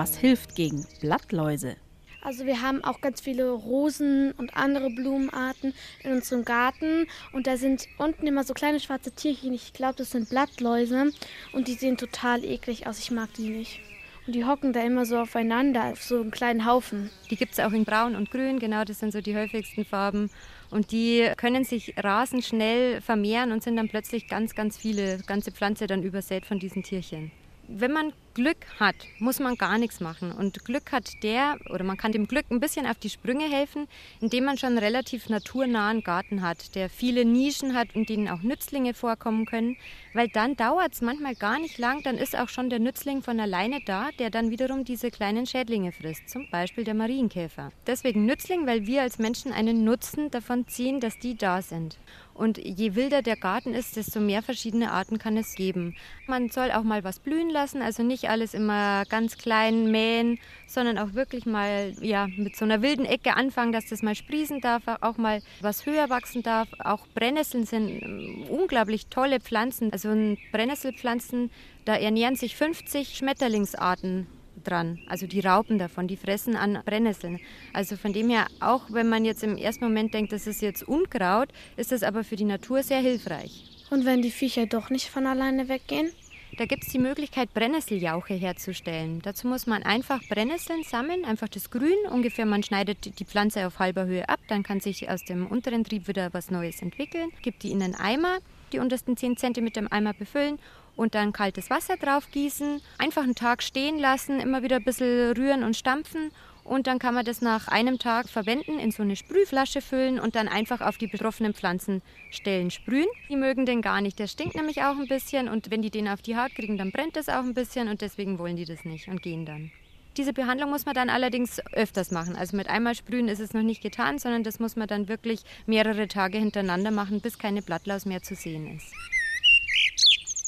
Was 0.00 0.16
hilft 0.16 0.54
gegen 0.54 0.86
Blattläuse? 1.02 1.76
Also 2.22 2.46
wir 2.46 2.62
haben 2.62 2.82
auch 2.82 3.02
ganz 3.02 3.20
viele 3.20 3.50
Rosen 3.50 4.32
und 4.32 4.56
andere 4.56 4.88
Blumenarten 4.88 5.74
in 6.02 6.12
unserem 6.12 6.46
Garten 6.46 7.06
und 7.34 7.46
da 7.46 7.58
sind 7.58 7.86
unten 7.98 8.26
immer 8.26 8.42
so 8.44 8.54
kleine 8.54 8.80
schwarze 8.80 9.10
Tierchen. 9.10 9.52
Ich 9.52 9.74
glaube, 9.74 9.96
das 9.96 10.12
sind 10.12 10.30
Blattläuse 10.30 11.12
und 11.52 11.68
die 11.68 11.74
sehen 11.74 11.98
total 11.98 12.46
eklig 12.46 12.86
aus. 12.86 12.98
Ich 12.98 13.10
mag 13.10 13.28
die 13.34 13.50
nicht. 13.50 13.80
Und 14.26 14.34
die 14.34 14.46
hocken 14.46 14.72
da 14.72 14.80
immer 14.80 15.04
so 15.04 15.18
aufeinander, 15.18 15.92
auf 15.92 16.02
so 16.02 16.18
einen 16.18 16.30
kleinen 16.30 16.64
Haufen. 16.64 17.10
Die 17.30 17.36
gibt 17.36 17.52
es 17.52 17.60
auch 17.60 17.72
in 17.72 17.84
Braun 17.84 18.16
und 18.16 18.30
Grün, 18.30 18.58
genau 18.58 18.84
das 18.84 19.00
sind 19.00 19.12
so 19.12 19.20
die 19.20 19.36
häufigsten 19.36 19.84
Farben. 19.84 20.30
Und 20.70 20.92
die 20.92 21.30
können 21.36 21.64
sich 21.64 21.92
rasend 21.98 22.46
schnell 22.46 23.02
vermehren 23.02 23.52
und 23.52 23.62
sind 23.62 23.76
dann 23.76 23.90
plötzlich 23.90 24.28
ganz, 24.28 24.54
ganz 24.54 24.78
viele, 24.78 25.18
ganze 25.26 25.52
Pflanze 25.52 25.86
dann 25.86 26.02
übersät 26.02 26.46
von 26.46 26.58
diesen 26.58 26.82
Tierchen. 26.82 27.32
Wenn 27.68 27.92
man 27.92 28.12
Glück 28.34 28.58
hat, 28.78 28.94
muss 29.18 29.40
man 29.40 29.56
gar 29.56 29.76
nichts 29.78 30.00
machen. 30.00 30.30
Und 30.30 30.64
Glück 30.64 30.92
hat 30.92 31.22
der, 31.22 31.58
oder 31.70 31.84
man 31.84 31.96
kann 31.96 32.12
dem 32.12 32.28
Glück 32.28 32.46
ein 32.50 32.60
bisschen 32.60 32.86
auf 32.86 32.98
die 32.98 33.10
Sprünge 33.10 33.50
helfen, 33.50 33.88
indem 34.20 34.44
man 34.44 34.56
schon 34.56 34.70
einen 34.70 34.78
relativ 34.78 35.28
naturnahen 35.28 36.02
Garten 36.02 36.42
hat, 36.42 36.74
der 36.74 36.88
viele 36.88 37.24
Nischen 37.24 37.74
hat, 37.74 37.88
in 37.94 38.06
denen 38.06 38.28
auch 38.28 38.42
Nützlinge 38.42 38.94
vorkommen 38.94 39.46
können. 39.46 39.76
Weil 40.14 40.28
dann 40.28 40.56
dauert 40.56 40.92
es 40.92 41.02
manchmal 41.02 41.34
gar 41.34 41.58
nicht 41.58 41.78
lang, 41.78 42.02
dann 42.02 42.18
ist 42.18 42.36
auch 42.36 42.48
schon 42.48 42.70
der 42.70 42.78
Nützling 42.78 43.22
von 43.22 43.40
alleine 43.40 43.80
da, 43.84 44.10
der 44.18 44.30
dann 44.30 44.50
wiederum 44.50 44.84
diese 44.84 45.10
kleinen 45.10 45.46
Schädlinge 45.46 45.92
frisst, 45.92 46.28
zum 46.28 46.48
Beispiel 46.50 46.84
der 46.84 46.94
Marienkäfer. 46.94 47.72
Deswegen 47.86 48.26
Nützling, 48.26 48.66
weil 48.66 48.86
wir 48.86 49.02
als 49.02 49.18
Menschen 49.18 49.52
einen 49.52 49.84
Nutzen 49.84 50.30
davon 50.30 50.68
ziehen, 50.68 51.00
dass 51.00 51.18
die 51.18 51.36
da 51.36 51.62
sind. 51.62 51.98
Und 52.40 52.56
je 52.56 52.94
wilder 52.94 53.20
der 53.20 53.36
Garten 53.36 53.74
ist, 53.74 53.96
desto 53.96 54.18
mehr 54.18 54.42
verschiedene 54.42 54.92
Arten 54.92 55.18
kann 55.18 55.36
es 55.36 55.54
geben. 55.54 55.94
Man 56.26 56.48
soll 56.48 56.70
auch 56.70 56.84
mal 56.84 57.04
was 57.04 57.18
blühen 57.18 57.50
lassen, 57.50 57.82
also 57.82 58.02
nicht 58.02 58.19
alles 58.28 58.54
immer 58.54 59.04
ganz 59.06 59.38
klein 59.38 59.90
mähen, 59.90 60.38
sondern 60.66 60.98
auch 60.98 61.14
wirklich 61.14 61.46
mal 61.46 61.92
ja, 62.00 62.28
mit 62.36 62.56
so 62.56 62.64
einer 62.64 62.82
wilden 62.82 63.04
Ecke 63.04 63.34
anfangen, 63.36 63.72
dass 63.72 63.86
das 63.86 64.02
mal 64.02 64.14
sprießen 64.14 64.60
darf, 64.60 64.82
auch 65.00 65.16
mal 65.16 65.42
was 65.60 65.86
höher 65.86 66.10
wachsen 66.10 66.42
darf. 66.42 66.68
Auch 66.78 67.06
Brennnesseln 67.14 67.64
sind 67.64 68.02
ähm, 68.02 68.44
unglaublich 68.48 69.06
tolle 69.06 69.40
Pflanzen. 69.40 69.92
Also 69.92 70.08
Brennnesselpflanzen, 70.52 71.50
da 71.84 71.96
ernähren 71.96 72.36
sich 72.36 72.56
50 72.56 73.16
Schmetterlingsarten 73.16 74.26
dran. 74.64 74.98
Also 75.08 75.26
die 75.26 75.40
Raupen 75.40 75.78
davon, 75.78 76.08
die 76.08 76.16
fressen 76.16 76.56
an 76.56 76.80
Brennnesseln. 76.84 77.40
Also 77.72 77.96
von 77.96 78.12
dem 78.12 78.30
her, 78.30 78.46
auch 78.60 78.82
wenn 78.90 79.08
man 79.08 79.24
jetzt 79.24 79.42
im 79.42 79.56
ersten 79.56 79.84
Moment 79.84 80.14
denkt, 80.14 80.32
das 80.32 80.46
ist 80.46 80.62
jetzt 80.62 80.82
Unkraut, 80.86 81.48
ist 81.76 81.92
das 81.92 82.02
aber 82.02 82.24
für 82.24 82.36
die 82.36 82.44
Natur 82.44 82.82
sehr 82.82 83.00
hilfreich. 83.00 83.64
Und 83.90 84.04
wenn 84.04 84.22
die 84.22 84.30
Viecher 84.30 84.66
doch 84.66 84.90
nicht 84.90 85.08
von 85.08 85.26
alleine 85.26 85.68
weggehen? 85.68 86.10
Da 86.58 86.66
gibt 86.66 86.84
es 86.84 86.90
die 86.90 86.98
Möglichkeit, 86.98 87.54
Brennnesseljauche 87.54 88.34
herzustellen. 88.34 89.20
Dazu 89.22 89.46
muss 89.46 89.66
man 89.66 89.82
einfach 89.82 90.20
Brennnesseln 90.28 90.82
sammeln, 90.82 91.24
einfach 91.24 91.48
das 91.48 91.70
Grün. 91.70 91.96
Ungefähr, 92.10 92.46
man 92.46 92.62
schneidet 92.62 93.18
die 93.18 93.24
Pflanze 93.24 93.66
auf 93.66 93.78
halber 93.78 94.06
Höhe 94.06 94.28
ab, 94.28 94.40
dann 94.48 94.62
kann 94.62 94.80
sich 94.80 95.08
aus 95.08 95.24
dem 95.24 95.46
unteren 95.46 95.84
Trieb 95.84 96.08
wieder 96.08 96.32
was 96.32 96.50
Neues 96.50 96.82
entwickeln. 96.82 97.30
Gibt 97.42 97.62
die 97.62 97.70
in 97.70 97.82
einen 97.82 97.94
Eimer, 97.94 98.38
die 98.72 98.78
untersten 98.78 99.16
10 99.16 99.36
cm 99.36 99.66
im 99.76 99.92
Eimer 99.92 100.12
befüllen 100.12 100.58
und 100.96 101.14
dann 101.14 101.32
kaltes 101.32 101.70
Wasser 101.70 101.96
drauf 101.96 102.30
gießen, 102.30 102.82
einfach 102.98 103.22
einen 103.22 103.34
Tag 103.34 103.62
stehen 103.62 103.98
lassen, 103.98 104.40
immer 104.40 104.62
wieder 104.62 104.76
ein 104.76 104.84
bisschen 104.84 105.32
rühren 105.32 105.64
und 105.64 105.76
stampfen 105.76 106.30
und 106.70 106.86
dann 106.86 107.00
kann 107.00 107.14
man 107.14 107.24
das 107.24 107.40
nach 107.40 107.66
einem 107.66 107.98
Tag 107.98 108.28
verwenden, 108.28 108.78
in 108.78 108.92
so 108.92 109.02
eine 109.02 109.16
Sprühflasche 109.16 109.80
füllen 109.80 110.20
und 110.20 110.36
dann 110.36 110.46
einfach 110.46 110.80
auf 110.80 110.98
die 110.98 111.08
betroffenen 111.08 111.52
Pflanzenstellen 111.52 112.70
sprühen. 112.70 113.08
Die 113.28 113.34
mögen 113.34 113.66
den 113.66 113.82
gar 113.82 114.00
nicht, 114.00 114.20
der 114.20 114.28
stinkt 114.28 114.54
nämlich 114.54 114.80
auch 114.82 114.96
ein 114.96 115.08
bisschen 115.08 115.48
und 115.48 115.72
wenn 115.72 115.82
die 115.82 115.90
den 115.90 116.06
auf 116.06 116.22
die 116.22 116.36
Haut 116.36 116.54
kriegen, 116.54 116.78
dann 116.78 116.92
brennt 116.92 117.16
das 117.16 117.28
auch 117.28 117.42
ein 117.42 117.54
bisschen 117.54 117.88
und 117.88 118.02
deswegen 118.02 118.38
wollen 118.38 118.54
die 118.54 118.66
das 118.66 118.84
nicht 118.84 119.08
und 119.08 119.20
gehen 119.20 119.44
dann. 119.44 119.72
Diese 120.16 120.32
Behandlung 120.32 120.70
muss 120.70 120.86
man 120.86 120.94
dann 120.94 121.10
allerdings 121.10 121.58
öfters 121.72 122.12
machen. 122.12 122.36
Also 122.36 122.56
mit 122.56 122.68
einmal 122.68 122.94
sprühen 122.94 123.26
ist 123.26 123.40
es 123.40 123.52
noch 123.52 123.62
nicht 123.62 123.82
getan, 123.82 124.20
sondern 124.20 124.44
das 124.44 124.60
muss 124.60 124.76
man 124.76 124.86
dann 124.86 125.08
wirklich 125.08 125.40
mehrere 125.66 126.06
Tage 126.06 126.38
hintereinander 126.38 126.92
machen, 126.92 127.20
bis 127.20 127.36
keine 127.36 127.62
Blattlaus 127.62 128.06
mehr 128.06 128.22
zu 128.22 128.36
sehen 128.36 128.76
ist. 128.76 128.92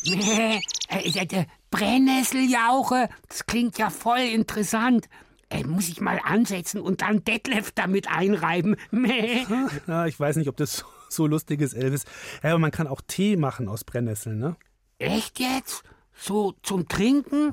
Äh, 0.06 1.46
Brennnesseljauche, 1.72 3.08
das 3.28 3.44
klingt 3.44 3.78
ja 3.78 3.90
voll 3.90 4.20
interessant. 4.20 5.08
Äh, 5.52 5.64
muss 5.64 5.88
ich 5.88 6.00
mal 6.00 6.20
ansetzen 6.24 6.80
und 6.80 7.02
dann 7.02 7.24
Detlef 7.24 7.72
damit 7.72 8.08
einreiben. 8.10 8.76
Mäh. 8.90 9.44
Ja, 9.86 10.06
ich 10.06 10.18
weiß 10.18 10.36
nicht, 10.36 10.48
ob 10.48 10.56
das 10.56 10.84
so 11.08 11.26
lustig 11.26 11.60
ist, 11.60 11.74
Elvis. 11.74 12.04
Ja, 12.42 12.50
aber 12.50 12.58
man 12.58 12.70
kann 12.70 12.86
auch 12.86 13.00
Tee 13.06 13.36
machen 13.36 13.68
aus 13.68 13.84
Brennnesseln, 13.84 14.38
ne? 14.38 14.56
Echt 14.98 15.40
jetzt? 15.40 15.82
So 16.14 16.54
zum 16.62 16.88
Trinken? 16.88 17.50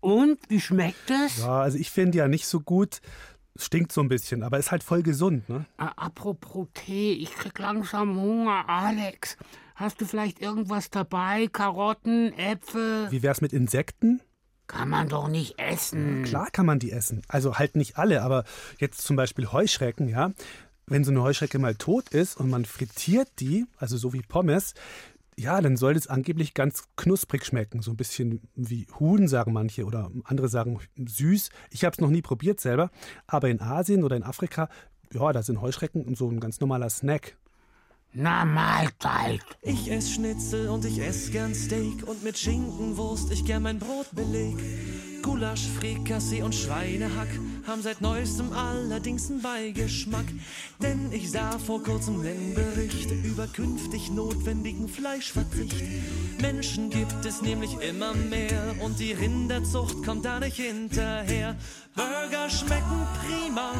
Und 0.00 0.38
wie 0.48 0.60
schmeckt 0.60 1.10
es? 1.10 1.38
Ja, 1.38 1.60
also 1.60 1.78
ich 1.78 1.90
finde 1.90 2.18
ja 2.18 2.28
nicht 2.28 2.46
so 2.46 2.60
gut. 2.60 3.00
Stinkt 3.56 3.90
so 3.90 4.00
ein 4.00 4.08
bisschen, 4.08 4.44
aber 4.44 4.58
ist 4.58 4.70
halt 4.70 4.84
voll 4.84 5.02
gesund, 5.02 5.48
ne? 5.48 5.66
Äh, 5.78 5.86
apropos 5.96 6.68
Tee, 6.74 7.12
ich 7.12 7.34
krieg 7.34 7.58
langsam 7.58 8.16
Hunger, 8.16 8.68
Alex. 8.68 9.36
Hast 9.74 10.00
du 10.00 10.06
vielleicht 10.06 10.40
irgendwas 10.40 10.90
dabei? 10.90 11.48
Karotten, 11.48 12.32
Äpfel? 12.38 13.10
Wie 13.10 13.22
wär's 13.22 13.40
mit 13.40 13.52
Insekten? 13.52 14.20
Kann 14.68 14.90
man 14.90 15.08
doch 15.08 15.28
nicht 15.28 15.58
essen. 15.58 16.22
Klar 16.24 16.50
kann 16.52 16.66
man 16.66 16.78
die 16.78 16.92
essen. 16.92 17.22
Also 17.26 17.58
halt 17.58 17.74
nicht 17.74 17.96
alle, 17.96 18.22
aber 18.22 18.44
jetzt 18.78 19.02
zum 19.02 19.16
Beispiel 19.16 19.50
Heuschrecken, 19.50 20.08
ja. 20.08 20.32
Wenn 20.86 21.04
so 21.04 21.10
eine 21.10 21.22
Heuschrecke 21.22 21.58
mal 21.58 21.74
tot 21.74 22.10
ist 22.10 22.36
und 22.36 22.48
man 22.48 22.64
frittiert 22.64 23.28
die, 23.40 23.66
also 23.78 23.96
so 23.96 24.12
wie 24.12 24.22
Pommes, 24.22 24.74
ja, 25.36 25.60
dann 25.60 25.76
soll 25.76 25.94
das 25.94 26.06
angeblich 26.06 26.52
ganz 26.52 26.84
knusprig 26.96 27.44
schmecken. 27.44 27.80
So 27.80 27.92
ein 27.92 27.96
bisschen 27.96 28.42
wie 28.56 28.86
Huhn, 28.98 29.26
sagen 29.26 29.52
manche, 29.52 29.84
oder 29.84 30.10
andere 30.24 30.48
sagen 30.48 30.80
süß. 30.96 31.50
Ich 31.70 31.84
habe 31.84 31.94
es 31.94 32.00
noch 32.00 32.10
nie 32.10 32.22
probiert 32.22 32.60
selber. 32.60 32.90
Aber 33.26 33.48
in 33.48 33.60
Asien 33.60 34.04
oder 34.04 34.16
in 34.16 34.22
Afrika, 34.22 34.68
ja, 35.12 35.32
da 35.32 35.42
sind 35.42 35.60
Heuschrecken 35.60 36.14
so 36.14 36.28
ein 36.28 36.40
ganz 36.40 36.60
normaler 36.60 36.90
Snack. 36.90 37.36
Na, 38.14 38.44
Mahlzeit. 38.44 39.42
Ich 39.60 39.90
ess 39.90 40.10
Schnitzel 40.10 40.68
und 40.68 40.84
ich 40.84 40.98
ess 40.98 41.30
gern 41.30 41.54
Steak 41.54 42.08
und 42.08 42.24
mit 42.24 42.38
Schinkenwurst 42.38 43.30
ich 43.30 43.44
gern 43.44 43.62
mein 43.62 43.78
Brot 43.78 44.06
beleg. 44.12 44.56
Gulasch, 45.22 45.68
Frikassee 45.78 46.42
und 46.42 46.54
Schweinehack 46.54 47.28
haben 47.66 47.82
seit 47.82 48.00
neuestem 48.00 48.52
allerdings 48.52 49.30
einen 49.30 49.42
Beigeschmack. 49.42 50.24
Denn 50.80 51.12
ich 51.12 51.30
sah 51.30 51.58
vor 51.58 51.82
kurzem 51.82 52.22
den 52.22 52.54
Bericht 52.54 53.10
über 53.10 53.46
künftig 53.46 54.10
notwendigen 54.10 54.88
Fleischverzicht. 54.88 55.76
Menschen 56.40 56.90
gibt 56.90 57.24
es 57.24 57.42
nämlich 57.42 57.80
immer 57.80 58.14
mehr 58.14 58.74
und 58.80 58.98
die 58.98 59.12
Rinderzucht 59.12 60.04
kommt 60.04 60.24
da 60.24 60.40
nicht 60.40 60.56
hinterher. 60.56 61.56
Burger 61.94 62.48
schmecken 62.48 63.06
prima, 63.20 63.72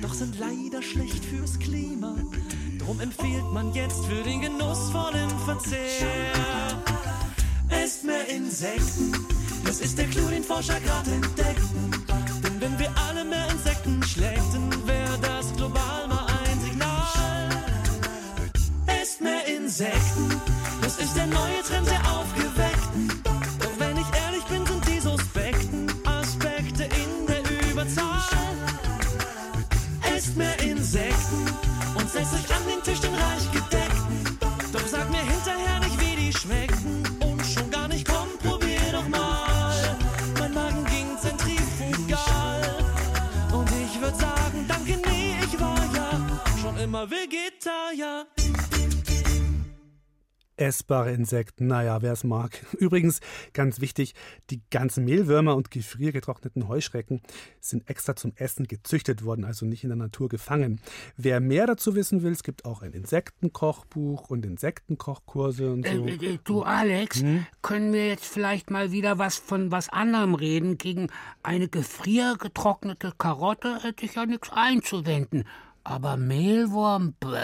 doch 0.00 0.12
sind 0.12 0.36
leider 0.38 0.82
schlecht 0.82 1.24
fürs 1.24 1.58
Klima. 1.58 2.16
Drum 2.78 3.00
empfiehlt 3.00 3.52
man 3.52 3.72
jetzt 3.72 4.04
für 4.06 4.22
den 4.22 4.40
genussvollen 4.40 5.30
Verzehr. 5.44 6.32
Esst 7.68 8.04
mehr 8.04 8.28
Insekten, 8.28 9.12
das 9.64 9.80
ist 9.80 9.96
der 9.96 10.06
Clou, 10.08 10.28
den 10.28 10.42
Forscher 10.42 10.80
gerade 10.80 11.10
entdeckten. 11.10 11.90
Denn 12.42 12.60
wenn 12.60 12.78
wir 12.78 12.90
alle 13.08 13.24
mehr 13.24 13.48
Insekten 13.50 14.02
schlägten, 14.02 14.70
wäre 14.86 15.18
das 15.20 15.54
global 15.56 16.08
mal 16.08 16.26
ein 16.26 16.60
Signal. 16.60 17.48
Esst 18.86 19.20
mehr 19.20 19.46
Insekten, 19.46 20.40
das 20.82 20.98
ist 20.98 21.16
der 21.16 21.26
neue 21.26 21.62
Trend 21.62 21.91
setzt 32.12 32.34
euch 32.34 32.56
an 32.56 32.62
den 32.68 32.82
Tisch, 32.82 33.00
den 33.00 33.14
reich 33.14 33.50
gedeckten. 33.50 34.38
Doch 34.72 34.86
sag 34.86 35.10
mir 35.10 35.22
hinterher 35.22 35.80
nicht, 35.80 35.98
wie 36.00 36.16
die 36.16 36.32
schmeckten. 36.32 37.02
Und 37.20 37.44
schon 37.46 37.70
gar 37.70 37.88
nicht, 37.88 38.06
komm, 38.06 38.28
probier 38.38 38.80
doch 38.92 39.08
mal. 39.08 39.96
Mein 40.38 40.52
Magen 40.52 40.84
ging 40.84 41.16
zentrifugal. 41.18 42.60
Und 43.52 43.70
ich 43.84 44.00
würd 44.00 44.16
sagen, 44.18 44.64
danke, 44.68 44.98
nee, 45.08 45.36
ich 45.46 45.58
war 45.58 45.78
ja 45.94 46.10
schon 46.60 46.76
immer 46.78 47.10
Vegetarier. 47.10 47.21
Essbare 50.62 51.12
Insekten, 51.12 51.66
naja, 51.66 52.02
wer 52.02 52.12
es 52.12 52.24
mag. 52.24 52.64
Übrigens, 52.78 53.20
ganz 53.52 53.80
wichtig, 53.80 54.14
die 54.50 54.60
ganzen 54.70 55.04
Mehlwürmer 55.04 55.56
und 55.56 55.70
gefriergetrockneten 55.70 56.68
Heuschrecken 56.68 57.20
sind 57.60 57.88
extra 57.88 58.16
zum 58.16 58.32
Essen 58.36 58.66
gezüchtet 58.66 59.24
worden, 59.24 59.44
also 59.44 59.66
nicht 59.66 59.84
in 59.84 59.90
der 59.90 59.96
Natur 59.96 60.28
gefangen. 60.28 60.80
Wer 61.16 61.40
mehr 61.40 61.66
dazu 61.66 61.94
wissen 61.94 62.22
will, 62.22 62.32
es 62.32 62.42
gibt 62.42 62.64
auch 62.64 62.82
ein 62.82 62.92
Insektenkochbuch 62.92 64.30
und 64.30 64.46
Insektenkochkurse 64.46 65.72
und 65.72 65.86
so. 65.86 66.06
Äh, 66.06 66.14
äh, 66.14 66.38
du, 66.44 66.62
Alex, 66.62 67.22
können 67.62 67.92
wir 67.92 68.08
jetzt 68.08 68.26
vielleicht 68.26 68.70
mal 68.70 68.92
wieder 68.92 69.18
was 69.18 69.36
von 69.36 69.70
was 69.70 69.88
anderem 69.88 70.34
reden? 70.34 70.78
Gegen 70.78 71.08
eine 71.42 71.68
gefriergetrocknete 71.68 73.12
Karotte 73.18 73.82
hätte 73.82 74.04
ich 74.04 74.14
ja 74.14 74.26
nichts 74.26 74.50
einzuwenden. 74.52 75.44
Aber 75.84 76.16
Mehlwurm, 76.16 77.14
bäh. 77.18 77.36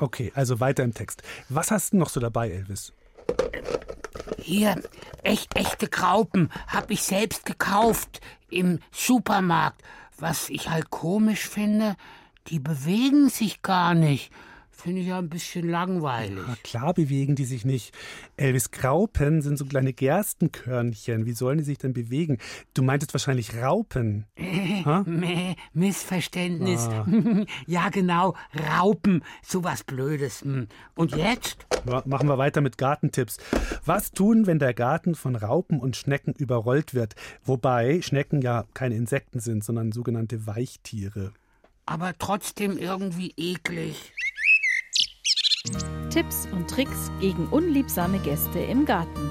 Okay, 0.00 0.32
also 0.34 0.60
weiter 0.60 0.82
im 0.84 0.94
Text. 0.94 1.22
Was 1.48 1.70
hast 1.70 1.92
du 1.92 1.98
noch 1.98 2.08
so 2.08 2.20
dabei, 2.20 2.50
Elvis? 2.50 2.92
Hier, 4.38 4.80
echt 5.22 5.56
echte 5.56 5.88
Graupen 5.88 6.50
hab 6.66 6.90
ich 6.90 7.02
selbst 7.02 7.44
gekauft 7.46 8.20
im 8.50 8.80
Supermarkt. 8.92 9.82
Was 10.18 10.48
ich 10.50 10.70
halt 10.70 10.90
komisch 10.90 11.48
finde, 11.48 11.96
die 12.48 12.58
bewegen 12.58 13.28
sich 13.28 13.62
gar 13.62 13.94
nicht. 13.94 14.32
Finde 14.76 15.00
ich 15.00 15.06
ja 15.06 15.18
ein 15.18 15.30
bisschen 15.30 15.68
langweilig. 15.68 16.44
Na 16.46 16.56
klar 16.62 16.92
bewegen 16.92 17.34
die 17.34 17.46
sich 17.46 17.64
nicht. 17.64 17.94
Elvis, 18.36 18.70
Graupen 18.70 19.40
sind 19.40 19.56
so 19.56 19.64
kleine 19.64 19.94
Gerstenkörnchen. 19.94 21.24
Wie 21.24 21.32
sollen 21.32 21.58
die 21.58 21.64
sich 21.64 21.78
denn 21.78 21.94
bewegen? 21.94 22.36
Du 22.74 22.82
meintest 22.82 23.14
wahrscheinlich 23.14 23.56
Raupen. 23.56 24.26
Mäh, 25.06 25.56
Missverständnis. 25.72 26.88
Ah. 26.88 27.06
ja, 27.66 27.88
genau, 27.88 28.34
Raupen, 28.70 29.24
sowas 29.42 29.82
Blödes. 29.82 30.42
Hm. 30.42 30.68
Und 30.94 31.16
jetzt? 31.16 31.66
Ja, 31.88 32.02
Machen 32.04 32.28
wir 32.28 32.36
weiter 32.36 32.60
mit 32.60 32.76
Gartentipps. 32.76 33.38
Was 33.84 34.12
tun, 34.12 34.46
wenn 34.46 34.58
der 34.58 34.74
Garten 34.74 35.14
von 35.14 35.36
Raupen 35.36 35.80
und 35.80 35.96
Schnecken 35.96 36.34
überrollt 36.34 36.92
wird? 36.92 37.14
Wobei 37.44 38.02
Schnecken 38.02 38.42
ja 38.42 38.66
keine 38.74 38.94
Insekten 38.94 39.40
sind, 39.40 39.64
sondern 39.64 39.92
sogenannte 39.92 40.46
Weichtiere. 40.46 41.32
Aber 41.86 42.12
trotzdem 42.18 42.76
irgendwie 42.76 43.32
eklig. 43.36 44.12
Tipps 46.10 46.48
und 46.52 46.68
Tricks 46.70 47.10
gegen 47.20 47.46
unliebsame 47.48 48.18
Gäste 48.20 48.58
im 48.58 48.84
Garten. 48.84 49.30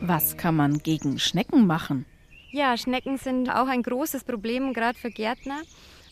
Was 0.00 0.36
kann 0.36 0.56
man 0.56 0.78
gegen 0.78 1.18
Schnecken 1.18 1.66
machen? 1.66 2.06
Ja, 2.50 2.76
Schnecken 2.76 3.18
sind 3.18 3.50
auch 3.50 3.68
ein 3.68 3.82
großes 3.82 4.24
Problem, 4.24 4.72
gerade 4.72 4.98
für 4.98 5.10
Gärtner. 5.10 5.62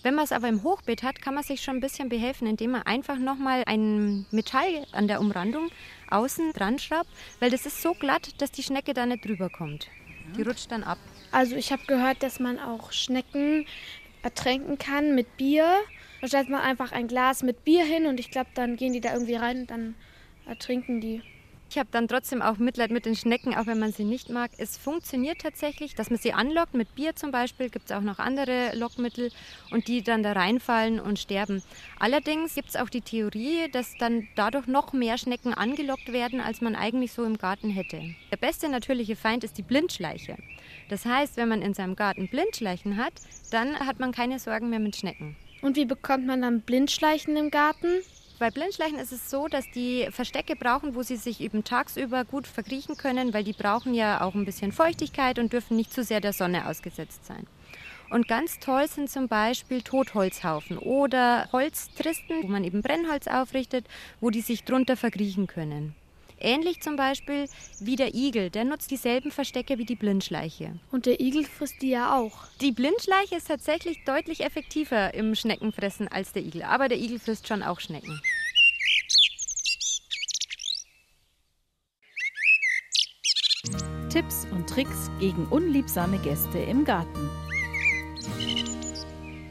Wenn 0.02 0.14
man 0.14 0.24
es 0.24 0.32
aber 0.32 0.48
im 0.48 0.62
Hochbeet 0.62 1.02
hat, 1.02 1.20
kann 1.20 1.34
man 1.34 1.42
sich 1.42 1.62
schon 1.62 1.78
ein 1.78 1.80
bisschen 1.80 2.08
behelfen, 2.08 2.46
indem 2.46 2.72
man 2.72 2.82
einfach 2.82 3.18
nochmal 3.18 3.64
ein 3.66 4.26
Metall 4.30 4.86
an 4.92 5.08
der 5.08 5.20
Umrandung 5.20 5.70
außen 6.10 6.52
dran 6.52 6.78
schraubt, 6.78 7.08
weil 7.40 7.50
das 7.50 7.66
ist 7.66 7.82
so 7.82 7.94
glatt, 7.94 8.40
dass 8.40 8.52
die 8.52 8.62
Schnecke 8.62 8.94
da 8.94 9.06
nicht 9.06 9.24
drüber 9.24 9.48
kommt. 9.48 9.88
Die 10.36 10.42
rutscht 10.42 10.70
dann 10.70 10.84
ab. 10.84 10.98
Also 11.32 11.56
ich 11.56 11.72
habe 11.72 11.82
gehört, 11.86 12.22
dass 12.22 12.38
man 12.38 12.58
auch 12.58 12.92
Schnecken 12.92 13.66
ertränken 14.22 14.78
kann 14.78 15.14
mit 15.14 15.36
Bier. 15.36 15.66
Da 16.20 16.28
stellt 16.28 16.48
man 16.48 16.60
einfach 16.60 16.92
ein 16.92 17.08
Glas 17.08 17.42
mit 17.42 17.64
Bier 17.64 17.84
hin 17.84 18.06
und 18.06 18.20
ich 18.20 18.30
glaube, 18.30 18.50
dann 18.54 18.76
gehen 18.76 18.92
die 18.92 19.00
da 19.00 19.12
irgendwie 19.12 19.36
rein 19.36 19.60
und 19.60 19.70
dann 19.70 19.94
ertrinken 20.46 21.00
die. 21.00 21.22
Ich 21.68 21.78
habe 21.78 21.88
dann 21.90 22.06
trotzdem 22.06 22.42
auch 22.42 22.58
Mitleid 22.58 22.90
mit 22.90 23.06
den 23.06 23.16
Schnecken, 23.16 23.54
auch 23.54 23.66
wenn 23.66 23.78
man 23.78 23.92
sie 23.92 24.04
nicht 24.04 24.30
mag. 24.30 24.52
Es 24.56 24.78
funktioniert 24.78 25.40
tatsächlich, 25.40 25.94
dass 25.94 26.10
man 26.10 26.18
sie 26.18 26.32
anlockt 26.32 26.74
mit 26.74 26.94
Bier 26.94 27.16
zum 27.16 27.32
Beispiel. 27.32 27.70
Gibt 27.70 27.90
es 27.90 27.96
auch 27.96 28.02
noch 28.02 28.18
andere 28.18 28.74
Lockmittel 28.76 29.30
und 29.72 29.88
die 29.88 30.02
dann 30.02 30.22
da 30.22 30.32
reinfallen 30.32 31.00
und 31.00 31.18
sterben. 31.18 31.62
Allerdings 31.98 32.54
gibt 32.54 32.68
es 32.68 32.76
auch 32.76 32.88
die 32.88 33.00
Theorie, 33.00 33.68
dass 33.70 33.96
dann 33.98 34.28
dadurch 34.36 34.68
noch 34.68 34.92
mehr 34.92 35.18
Schnecken 35.18 35.52
angelockt 35.54 36.12
werden, 36.12 36.40
als 36.40 36.60
man 36.60 36.76
eigentlich 36.76 37.12
so 37.12 37.24
im 37.24 37.36
Garten 37.36 37.68
hätte. 37.68 38.00
Der 38.30 38.36
beste 38.36 38.68
natürliche 38.68 39.16
Feind 39.16 39.42
ist 39.42 39.58
die 39.58 39.62
Blindschleiche. 39.62 40.36
Das 40.88 41.04
heißt, 41.04 41.36
wenn 41.36 41.48
man 41.48 41.62
in 41.62 41.74
seinem 41.74 41.96
Garten 41.96 42.28
Blindschleichen 42.28 42.96
hat, 42.96 43.14
dann 43.50 43.80
hat 43.80 43.98
man 43.98 44.12
keine 44.12 44.38
Sorgen 44.38 44.70
mehr 44.70 44.80
mit 44.80 44.96
Schnecken. 44.96 45.36
Und 45.62 45.76
wie 45.76 45.84
bekommt 45.84 46.26
man 46.26 46.42
dann 46.42 46.60
Blindschleichen 46.60 47.36
im 47.36 47.50
Garten? 47.50 47.88
Bei 48.38 48.50
Blindschleichen 48.50 48.98
ist 48.98 49.12
es 49.12 49.30
so, 49.30 49.48
dass 49.48 49.64
die 49.70 50.08
Verstecke 50.10 50.56
brauchen, 50.56 50.94
wo 50.94 51.02
sie 51.02 51.16
sich 51.16 51.40
eben 51.40 51.64
tagsüber 51.64 52.24
gut 52.24 52.46
verkriechen 52.46 52.98
können, 52.98 53.32
weil 53.32 53.44
die 53.44 53.54
brauchen 53.54 53.94
ja 53.94 54.20
auch 54.20 54.34
ein 54.34 54.44
bisschen 54.44 54.72
Feuchtigkeit 54.72 55.38
und 55.38 55.54
dürfen 55.54 55.76
nicht 55.76 55.92
zu 55.92 56.04
sehr 56.04 56.20
der 56.20 56.34
Sonne 56.34 56.68
ausgesetzt 56.68 57.24
sein. 57.24 57.46
Und 58.10 58.28
ganz 58.28 58.58
toll 58.58 58.86
sind 58.88 59.10
zum 59.10 59.28
Beispiel 59.28 59.82
Totholzhaufen 59.82 60.78
oder 60.78 61.48
Holztristen, 61.50 62.42
wo 62.42 62.48
man 62.48 62.62
eben 62.62 62.82
Brennholz 62.82 63.26
aufrichtet, 63.26 63.86
wo 64.20 64.30
die 64.30 64.42
sich 64.42 64.64
drunter 64.64 64.96
verkriechen 64.96 65.46
können. 65.46 65.94
Ähnlich 66.38 66.82
zum 66.82 66.96
Beispiel 66.96 67.46
wie 67.80 67.96
der 67.96 68.14
Igel, 68.14 68.50
der 68.50 68.64
nutzt 68.64 68.90
dieselben 68.90 69.30
Verstecke 69.30 69.78
wie 69.78 69.86
die 69.86 69.94
Blindschleiche. 69.94 70.78
Und 70.92 71.06
der 71.06 71.20
Igel 71.20 71.44
frisst 71.44 71.80
die 71.80 71.90
ja 71.90 72.16
auch. 72.16 72.46
Die 72.60 72.72
Blindschleiche 72.72 73.36
ist 73.36 73.48
tatsächlich 73.48 74.04
deutlich 74.04 74.40
effektiver 74.44 75.14
im 75.14 75.34
Schneckenfressen 75.34 76.08
als 76.08 76.32
der 76.32 76.42
Igel, 76.42 76.62
aber 76.62 76.88
der 76.88 76.98
Igel 76.98 77.18
frisst 77.18 77.48
schon 77.48 77.62
auch 77.62 77.80
Schnecken. 77.80 78.20
Tipps 84.10 84.46
und 84.50 84.68
Tricks 84.68 85.10
gegen 85.20 85.46
unliebsame 85.46 86.18
Gäste 86.18 86.58
im 86.58 86.84
Garten. 86.84 87.30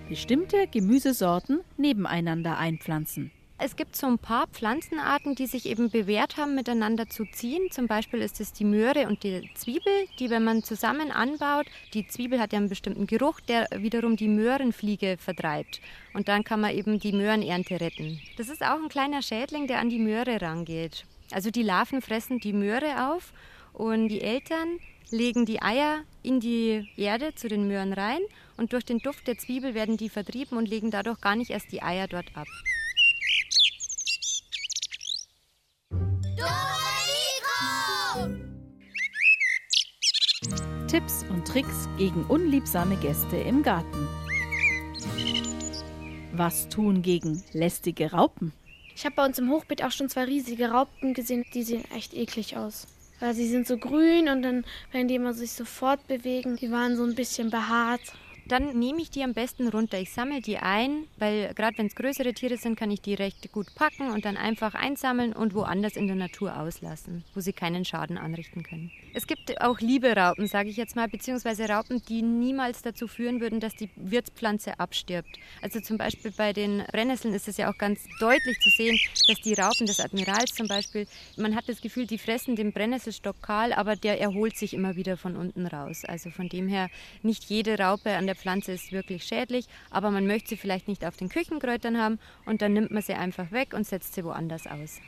Bestimmte 0.09 0.67
Gemüsesorten 0.67 1.61
nebeneinander 1.77 2.57
einpflanzen. 2.57 3.31
Es 3.57 3.77
gibt 3.77 3.95
so 3.95 4.05
ein 4.05 4.19
paar 4.19 4.47
Pflanzenarten, 4.47 5.33
die 5.33 5.47
sich 5.47 5.65
eben 5.65 5.89
bewährt 5.89 6.35
haben, 6.35 6.55
miteinander 6.55 7.07
zu 7.07 7.23
ziehen. 7.23 7.71
Zum 7.71 7.87
Beispiel 7.87 8.19
ist 8.19 8.41
es 8.41 8.51
die 8.51 8.65
Möhre 8.65 9.07
und 9.07 9.23
die 9.23 9.49
Zwiebel, 9.55 9.93
die, 10.19 10.29
wenn 10.29 10.43
man 10.43 10.61
zusammen 10.61 11.09
anbaut, 11.09 11.65
die 11.93 12.05
Zwiebel 12.05 12.41
hat 12.41 12.51
ja 12.51 12.59
einen 12.59 12.67
bestimmten 12.67 13.07
Geruch, 13.07 13.39
der 13.39 13.67
wiederum 13.77 14.17
die 14.17 14.27
Möhrenfliege 14.27 15.15
vertreibt. 15.17 15.79
Und 16.13 16.27
dann 16.27 16.43
kann 16.43 16.59
man 16.59 16.75
eben 16.75 16.99
die 16.99 17.13
Möhrenernte 17.13 17.79
retten. 17.79 18.19
Das 18.37 18.49
ist 18.49 18.61
auch 18.61 18.75
ein 18.75 18.89
kleiner 18.89 19.21
Schädling, 19.21 19.67
der 19.67 19.79
an 19.79 19.89
die 19.89 19.99
Möhre 19.99 20.41
rangeht. 20.41 21.05
Also 21.31 21.49
die 21.49 21.63
Larven 21.63 22.01
fressen 22.01 22.39
die 22.39 22.53
Möhre 22.53 23.09
auf 23.09 23.31
und 23.71 24.09
die 24.09 24.21
Eltern 24.21 24.79
legen 25.11 25.45
die 25.45 25.61
Eier 25.61 26.03
in 26.23 26.41
die 26.41 26.89
Erde 26.97 27.33
zu 27.35 27.47
den 27.47 27.67
Möhren 27.69 27.93
rein 27.93 28.19
und 28.57 28.73
durch 28.73 28.83
den 28.83 28.99
Duft 28.99 29.27
der 29.27 29.37
Zwiebel 29.37 29.73
werden 29.73 29.95
die 29.95 30.09
vertrieben 30.09 30.57
und 30.57 30.67
legen 30.67 30.91
dadurch 30.91 31.21
gar 31.21 31.37
nicht 31.37 31.51
erst 31.51 31.71
die 31.71 31.81
Eier 31.81 32.07
dort 32.07 32.35
ab. 32.35 32.47
Tipps 40.87 41.25
und 41.31 41.47
Tricks 41.47 41.89
gegen 41.97 42.23
unliebsame 42.25 42.95
Gäste 42.97 43.37
im 43.37 43.63
Garten. 43.63 44.07
Was 46.31 46.69
tun 46.69 47.01
gegen 47.01 47.43
lästige 47.53 48.11
Raupen? 48.11 48.53
Ich 48.95 49.03
habe 49.03 49.15
bei 49.15 49.25
uns 49.25 49.39
im 49.39 49.49
Hochbeet 49.49 49.83
auch 49.83 49.91
schon 49.91 50.09
zwei 50.09 50.25
riesige 50.25 50.69
Raupen 50.69 51.15
gesehen, 51.15 51.43
die 51.55 51.63
sehen 51.63 51.83
echt 51.91 52.13
eklig 52.13 52.55
aus. 52.55 52.87
Weil 53.19 53.33
sie 53.33 53.47
sind 53.47 53.65
so 53.65 53.77
grün 53.77 54.29
und 54.29 54.43
dann, 54.43 54.63
wenn 54.91 55.07
die 55.07 55.15
immer 55.15 55.33
sich 55.33 55.53
so 55.53 55.65
fortbewegen, 55.65 56.55
die 56.55 56.71
waren 56.71 56.95
so 56.95 57.03
ein 57.03 57.15
bisschen 57.15 57.49
behaart. 57.49 58.01
Dann 58.47 58.77
nehme 58.77 59.01
ich 59.01 59.09
die 59.09 59.23
am 59.23 59.33
besten 59.33 59.67
runter. 59.67 59.99
Ich 59.99 60.13
sammle 60.13 60.39
die 60.39 60.57
ein, 60.57 61.05
weil 61.17 61.51
gerade 61.55 61.77
wenn 61.79 61.87
es 61.87 61.95
größere 61.95 62.33
Tiere 62.33 62.57
sind, 62.57 62.77
kann 62.77 62.91
ich 62.91 63.01
die 63.01 63.15
recht 63.15 63.51
gut 63.51 63.73
packen 63.73 64.11
und 64.11 64.23
dann 64.23 64.37
einfach 64.37 64.75
einsammeln 64.75 65.33
und 65.33 65.55
woanders 65.55 65.95
in 65.95 66.05
der 66.05 66.15
Natur 66.15 66.59
auslassen, 66.59 67.23
wo 67.33 67.39
sie 67.39 67.53
keinen 67.53 67.85
Schaden 67.85 68.19
anrichten 68.19 68.61
können. 68.61 68.91
Es 69.15 69.25
gibt 69.25 69.59
auch 69.61 69.79
liebe 69.79 70.15
Raupen, 70.15 70.47
sage 70.47 70.69
ich 70.69 70.77
jetzt 70.77 70.95
mal, 70.95 71.07
beziehungsweise 71.07 71.67
Raupen, 71.67 72.03
die 72.07 72.21
niemals 72.21 72.83
dazu 72.83 73.07
führen 73.07 73.41
würden, 73.41 73.59
dass 73.59 73.75
die 73.75 73.89
Wirtspflanze 73.95 74.79
abstirbt. 74.79 75.39
Also 75.63 75.79
zum 75.79 75.97
Beispiel 75.97 76.31
bei 76.31 76.53
den 76.53 76.83
Brennnesseln 76.91 77.33
ist 77.33 77.47
es 77.47 77.57
ja 77.57 77.71
auch 77.71 77.77
ganz 77.79 78.01
deutlich 78.19 78.59
zu 78.59 78.69
sehen, 78.69 78.95
dass 79.27 79.41
die 79.41 79.55
Raupen 79.55 79.87
des 79.87 79.99
Admirals 79.99 80.53
zum 80.53 80.67
Beispiel, 80.67 81.07
man 81.35 81.55
hat 81.55 81.67
das 81.67 81.81
Gefühl, 81.81 82.05
die 82.05 82.19
fressen 82.19 82.55
den 82.55 82.73
Brennnesselstock 82.73 83.41
kahl, 83.41 83.73
aber 83.73 83.95
der 83.95 84.21
erholt 84.21 84.55
sich 84.55 84.75
immer 84.75 84.95
wieder 84.95 85.17
von 85.17 85.35
unten 85.35 85.65
raus. 85.65 86.05
Also 86.05 86.29
von 86.29 86.47
dem 86.47 86.67
her, 86.67 86.89
nicht 87.23 87.45
jede 87.45 87.79
Raupe 87.79 88.11
an 88.11 88.27
der 88.27 88.34
Pflanze 88.35 88.73
ist 88.73 88.91
wirklich 88.91 89.23
schädlich, 89.23 89.65
aber 89.89 90.11
man 90.11 90.27
möchte 90.27 90.49
sie 90.49 90.57
vielleicht 90.57 90.87
nicht 90.87 91.05
auf 91.05 91.17
den 91.17 91.29
Küchenkräutern 91.29 91.97
haben 91.97 92.19
und 92.45 92.61
dann 92.61 92.73
nimmt 92.73 92.91
man 92.91 93.01
sie 93.01 93.13
einfach 93.13 93.51
weg 93.51 93.73
und 93.73 93.85
setzt 93.85 94.13
sie 94.13 94.23
woanders 94.23 94.67
aus. 94.67 94.99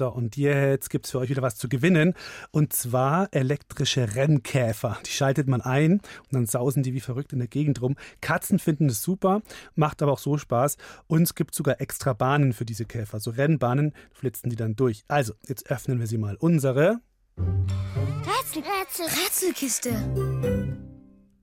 So, 0.00 0.08
und 0.08 0.38
jetzt 0.38 0.88
gibt 0.88 1.04
es 1.04 1.10
für 1.10 1.18
euch 1.18 1.28
wieder 1.28 1.42
was 1.42 1.56
zu 1.56 1.68
gewinnen. 1.68 2.14
Und 2.52 2.72
zwar 2.72 3.28
elektrische 3.32 4.14
Rennkäfer. 4.14 4.96
Die 5.04 5.10
schaltet 5.10 5.46
man 5.46 5.60
ein 5.60 5.92
und 5.92 6.32
dann 6.32 6.46
sausen 6.46 6.82
die 6.82 6.94
wie 6.94 7.00
verrückt 7.00 7.34
in 7.34 7.38
der 7.38 7.48
Gegend 7.48 7.82
rum. 7.82 7.96
Katzen 8.22 8.58
finden 8.58 8.86
es 8.86 9.02
super, 9.02 9.42
macht 9.74 10.00
aber 10.00 10.12
auch 10.12 10.18
so 10.18 10.38
Spaß. 10.38 10.78
Und 11.06 11.24
es 11.24 11.34
gibt 11.34 11.54
sogar 11.54 11.82
extra 11.82 12.14
Bahnen 12.14 12.54
für 12.54 12.64
diese 12.64 12.86
Käfer. 12.86 13.20
So 13.20 13.32
Rennbahnen 13.32 13.92
flitzen 14.10 14.48
die 14.48 14.56
dann 14.56 14.74
durch. 14.74 15.04
Also, 15.06 15.34
jetzt 15.46 15.70
öffnen 15.70 16.00
wir 16.00 16.06
sie 16.06 16.16
mal. 16.16 16.36
Unsere. 16.36 17.00
Rätsel, 17.36 18.62
Rätsel, 18.62 19.04
Rätselkiste. 19.04 20.59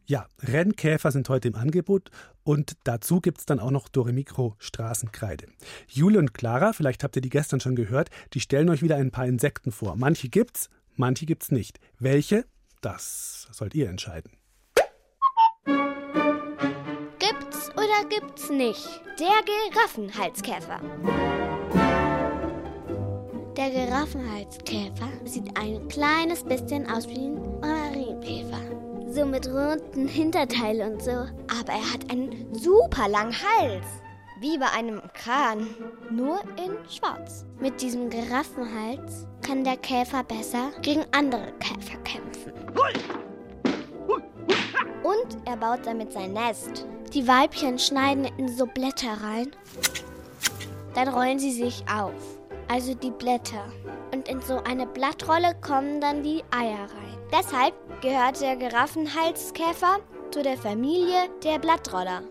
Ja, 0.09 0.25
Rennkäfer 0.41 1.11
sind 1.11 1.27
heute 1.27 1.49
im 1.49 1.55
Angebot 1.55 2.11
und 2.43 2.77
dazu 2.85 3.19
gibt 3.19 3.39
es 3.39 3.45
dann 3.45 3.59
auch 3.59 3.71
noch 3.71 3.89
Doremikro 3.89 4.55
Straßenkreide. 4.57 5.47
Jule 5.89 6.19
und 6.19 6.33
Clara, 6.33 6.71
vielleicht 6.71 7.03
habt 7.03 7.17
ihr 7.17 7.21
die 7.21 7.29
gestern 7.29 7.59
schon 7.59 7.75
gehört, 7.75 8.09
die 8.33 8.39
stellen 8.39 8.69
euch 8.69 8.81
wieder 8.81 8.95
ein 8.95 9.11
paar 9.11 9.25
Insekten 9.25 9.73
vor. 9.73 9.97
Manche 9.97 10.29
gibt's, 10.29 10.69
manche 10.95 11.25
gibt's 11.25 11.51
nicht. 11.51 11.81
Welche? 11.99 12.45
Das 12.79 13.49
sollt 13.51 13.75
ihr 13.75 13.89
entscheiden. 13.89 14.31
Gibt's 17.19 17.69
oder 17.75 18.07
gibt's 18.07 18.49
nicht? 18.49 18.87
Der 19.19 19.43
Giraffenhalskäfer. 19.43 20.79
Der 23.57 23.69
Giraffenhalskäfer 23.71 25.09
sieht 25.25 25.57
ein 25.57 25.85
kleines 25.89 26.45
bisschen 26.45 26.89
aus 26.89 27.09
wie 27.09 27.25
ein 27.25 27.59
Marienkäfer. 27.59 28.66
So 29.09 29.25
mit 29.25 29.47
runden 29.47 30.07
Hinterteil 30.07 30.81
und 30.81 31.01
so. 31.01 31.11
Aber 31.11 31.71
er 31.71 31.93
hat 31.93 32.11
einen 32.11 32.53
super 32.53 33.07
langen 33.07 33.33
Hals. 33.33 33.85
Wie 34.39 34.57
bei 34.57 34.69
einem 34.69 35.01
Kran. 35.13 35.67
Nur 36.11 36.41
in 36.57 36.77
schwarz. 36.89 37.45
Mit 37.59 37.81
diesem 37.81 38.09
Giraffenhals 38.09 39.25
kann 39.41 39.63
der 39.63 39.77
Käfer 39.77 40.23
besser 40.23 40.71
gegen 40.81 41.05
andere 41.11 41.53
Käfer 41.59 41.97
kämpfen. 42.03 42.53
Und 45.03 45.37
er 45.45 45.57
baut 45.57 45.85
damit 45.85 46.11
sein 46.11 46.33
Nest. 46.33 46.85
Die 47.13 47.27
Weibchen 47.27 47.79
schneiden 47.79 48.25
in 48.37 48.49
so 48.49 48.65
Blätter 48.65 49.17
rein. 49.23 49.51
Dann 50.93 51.07
rollen 51.07 51.39
sie 51.39 51.51
sich 51.51 51.83
auf. 51.89 52.36
Also 52.69 52.93
die 52.93 53.11
Blätter. 53.11 53.71
Und 54.13 54.27
in 54.27 54.41
so 54.41 54.61
eine 54.63 54.85
Blattrolle 54.85 55.55
kommen 55.61 56.01
dann 56.01 56.21
die 56.21 56.43
Eier 56.51 56.81
rein. 56.81 57.17
Deshalb 57.31 57.73
gehört 58.01 58.41
der 58.41 58.57
Giraffenhalskäfer 58.57 59.99
zu 60.31 60.43
der 60.43 60.57
Familie 60.57 61.29
der 61.43 61.59
Blattroller. 61.59 62.23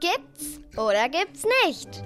Gibt's 0.00 0.60
oder 0.78 1.08
gibt's 1.10 1.44
nicht? 1.66 2.02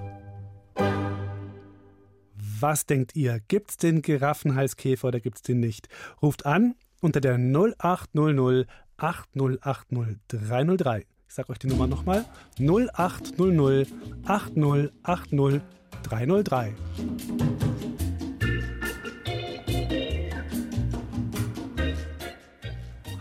Was 2.61 2.87
denkt 2.87 3.15
ihr? 3.15 3.41
Gibt's 3.47 3.77
den 3.77 4.03
Giraffenhalskäfer 4.03 5.09
oder 5.09 5.21
gibt's 5.21 5.43
den 5.43 5.61
nicht? 5.61 5.89
Ruft 6.23 6.47
an 6.47 6.75
unter 7.01 7.21
der 7.21 7.37
0800 7.37 8.67
8080 8.97 10.19
303. 10.29 11.07
Ich 11.29 11.35
sag 11.35 11.49
euch 11.51 11.59
die 11.59 11.69
Nummer 11.69 11.87
nochmal. 11.87 12.25
0800 12.59 13.89
8080 14.25 14.97
303. 15.07 15.61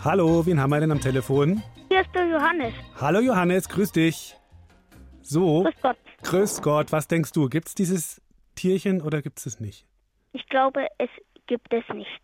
Hallo, 0.04 0.46
wen 0.46 0.60
haben 0.60 0.70
wir 0.72 0.80
denn 0.80 0.92
am 0.92 1.00
Telefon? 1.00 1.62
Hier 1.90 2.02
ist 2.02 2.10
der 2.14 2.26
Johannes. 2.28 2.74
Hallo 3.00 3.20
Johannes, 3.20 3.70
grüß 3.70 3.92
dich. 3.92 4.36
So. 5.22 5.64
Grüß 5.64 5.74
Gott. 5.82 5.98
Grüß 6.24 6.62
Gott, 6.62 6.92
was 6.92 7.08
denkst 7.08 7.32
du? 7.32 7.48
Gibt 7.50 7.70
es 7.70 7.76
dieses 7.76 8.22
Tierchen 8.56 9.02
oder 9.02 9.22
gibt 9.22 9.40
es 9.40 9.46
es 9.46 9.60
nicht? 9.60 9.86
Ich 10.34 10.48
glaube, 10.50 10.88
es 10.98 11.10
gibt 11.48 11.72
es 11.74 11.84
nicht. 11.94 12.22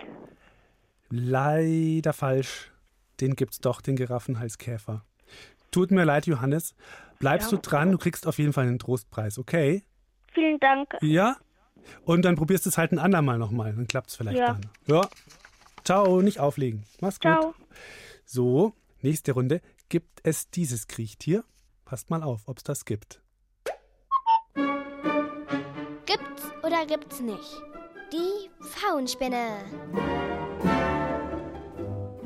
Leider 1.09 2.13
falsch. 2.13 2.71
Den 3.21 3.35
gibt's 3.35 3.59
doch, 3.59 3.81
den 3.81 3.95
Giraffenhalskäfer. 3.95 5.03
Tut 5.71 5.91
mir 5.91 6.03
leid, 6.05 6.25
Johannes. 6.25 6.75
Bleibst 7.19 7.51
Ja. 7.51 7.57
du 7.57 7.61
dran, 7.61 7.91
du 7.91 7.97
kriegst 7.97 8.25
auf 8.27 8.37
jeden 8.39 8.53
Fall 8.53 8.65
einen 8.67 8.79
Trostpreis, 8.79 9.37
okay? 9.37 9.83
Vielen 10.33 10.59
Dank. 10.59 10.95
Ja? 11.01 11.37
Und 12.05 12.23
dann 12.23 12.35
probierst 12.35 12.65
du 12.65 12.69
es 12.69 12.77
halt 12.77 12.91
ein 12.91 12.99
andermal 12.99 13.37
nochmal, 13.37 13.73
dann 13.73 13.87
klappt 13.87 14.09
es 14.09 14.15
vielleicht 14.15 14.37
Ja. 14.37 14.47
dann. 14.53 14.61
Ja. 14.85 15.07
Ciao, 15.83 16.21
nicht 16.21 16.39
auflegen. 16.39 16.83
Mach's 17.01 17.19
gut. 17.19 17.31
Ciao. 17.31 17.53
So, 18.25 18.73
nächste 19.01 19.31
Runde. 19.31 19.61
Gibt 19.87 20.19
es 20.23 20.49
dieses 20.51 20.87
Kriechtier? 20.87 21.43
Passt 21.85 22.09
mal 22.11 22.21
auf, 22.21 22.41
ob 22.47 22.57
es 22.57 22.63
das 22.63 22.85
gibt. 22.85 23.21
Gibt's 26.05 26.43
oder 26.63 26.85
gibt's 26.85 27.19
nicht? 27.21 27.61
Die 28.11 28.49
Pfauenspinne. 28.63 29.47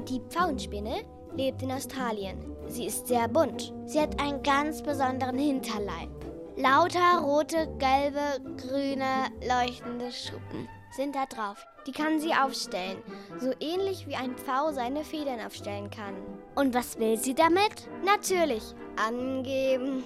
Die 0.10 0.20
Pfauenspinne 0.30 1.04
lebt 1.36 1.62
in 1.62 1.72
Australien. 1.72 2.38
Sie 2.68 2.86
ist 2.86 3.08
sehr 3.08 3.28
bunt. 3.28 3.74
Sie 3.86 4.00
hat 4.00 4.20
einen 4.20 4.42
ganz 4.44 4.82
besonderen 4.82 5.38
Hinterleib. 5.38 6.10
Lauter 6.56 7.20
rote, 7.22 7.68
gelbe, 7.80 8.40
grüne, 8.58 9.32
leuchtende 9.42 10.12
Schuppen 10.12 10.70
sind 10.96 11.16
da 11.16 11.26
drauf. 11.26 11.66
Die 11.88 11.92
kann 11.92 12.20
sie 12.20 12.34
aufstellen, 12.34 13.02
so 13.40 13.52
ähnlich 13.60 14.08
wie 14.08 14.16
ein 14.16 14.36
Pfau 14.38 14.72
seine 14.72 15.04
Federn 15.04 15.40
aufstellen 15.40 15.90
kann. 15.90 16.14
Und 16.56 16.74
was 16.74 17.00
will 17.00 17.18
sie 17.18 17.34
damit? 17.34 17.90
Natürlich, 18.06 18.64
angeben. 18.96 20.04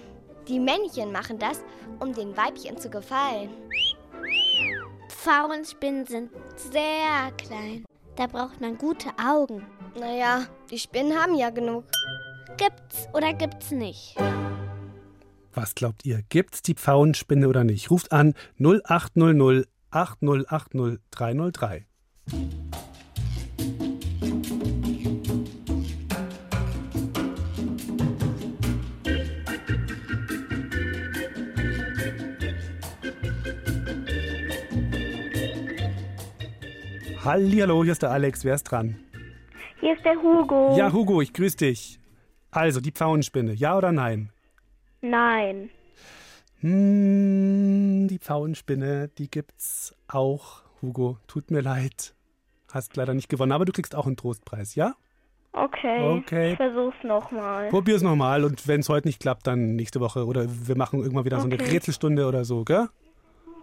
Die 0.48 0.60
Männchen 0.60 1.12
machen 1.12 1.38
das, 1.38 1.62
um 2.00 2.14
den 2.14 2.36
Weibchen 2.38 2.78
zu 2.78 2.90
gefallen. 2.90 3.50
Pfauenspinnen 5.10 6.06
sind 6.06 6.32
sehr 6.56 7.32
klein. 7.38 7.84
Da 8.16 8.28
braucht 8.28 8.62
man 8.62 8.78
gute 8.78 9.10
Augen. 9.22 9.68
Naja, 10.00 10.46
die 10.72 10.80
Spinnen 10.80 11.22
haben 11.22 11.36
ja 11.36 11.50
genug. 11.50 11.84
Gibt's 12.56 13.08
oder 13.14 13.34
gibt's 13.34 13.72
nicht? 13.72 14.16
Was 15.58 15.74
glaubt 15.74 16.06
ihr? 16.06 16.22
Gibt's 16.30 16.62
die 16.62 16.76
Pfauenspinne 16.76 17.48
oder 17.48 17.64
nicht? 17.64 17.90
Ruft 17.90 18.12
an 18.12 18.36
0800 18.60 19.68
8080 19.90 21.00
303. 21.10 21.88
Hallihallo, 37.26 37.84
hier 37.84 37.94
ist 37.94 38.04
der 38.04 38.12
Alex. 38.12 38.46
Wer 38.46 38.54
ist 38.54 38.66
dran? 38.66 39.00
Hier 39.80 39.96
ist 39.96 40.06
der 40.06 40.18
Hugo. 40.18 40.76
Ja, 40.78 40.94
Hugo, 40.94 41.20
ich 41.20 41.34
grüße 41.34 41.58
dich. 41.58 42.00
Also, 42.52 42.80
die 42.80 42.92
Pfauenspinne, 42.92 43.54
ja 43.54 43.76
oder 43.76 43.92
nein? 43.92 44.32
Nein. 45.02 45.70
Hm, 46.60 48.08
die 48.08 48.20
Pfauenspinne, 48.20 49.10
die 49.18 49.30
gibt's 49.30 49.96
auch. 50.08 50.64
Hugo, 50.82 51.18
tut 51.28 51.52
mir 51.52 51.62
leid. 51.62 52.14
Hast 52.72 52.96
leider 52.96 53.14
nicht 53.14 53.30
gewonnen, 53.30 53.52
aber 53.52 53.66
du 53.66 53.72
kriegst 53.72 53.96
auch 53.96 54.06
einen 54.08 54.18
Trostpreis, 54.18 54.76
ja? 54.76 54.96
Okay. 55.54 56.18
Okay. 56.20 56.52
Ich 56.52 56.58
versuch's 56.58 57.04
nochmal. 57.04 57.70
Probier's 57.70 58.02
nochmal 58.02 58.44
und 58.44 58.68
wenn 58.68 58.82
es 58.82 58.90
heute 58.90 59.08
nicht 59.08 59.20
klappt, 59.20 59.48
dann 59.48 59.76
nächste 59.76 60.00
Woche 60.00 60.26
oder 60.26 60.46
wir 60.48 60.78
machen 60.78 61.00
irgendwann 61.00 61.26
wieder 61.26 61.40
so 61.40 61.46
eine 61.46 61.56
Okay. 61.56 61.72
Rätselstunde 61.72 62.28
oder 62.28 62.46
so, 62.46 62.64
gell? 62.64 62.90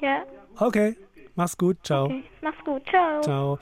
Ja. 0.00 0.24
Okay. 0.58 0.96
Mach's 1.36 1.56
gut, 1.56 1.78
ciao. 1.84 2.06
Okay. 2.06 2.24
Mach's 2.42 2.64
gut. 2.64 2.82
Ciao. 2.88 3.20
Ciao. 3.20 3.58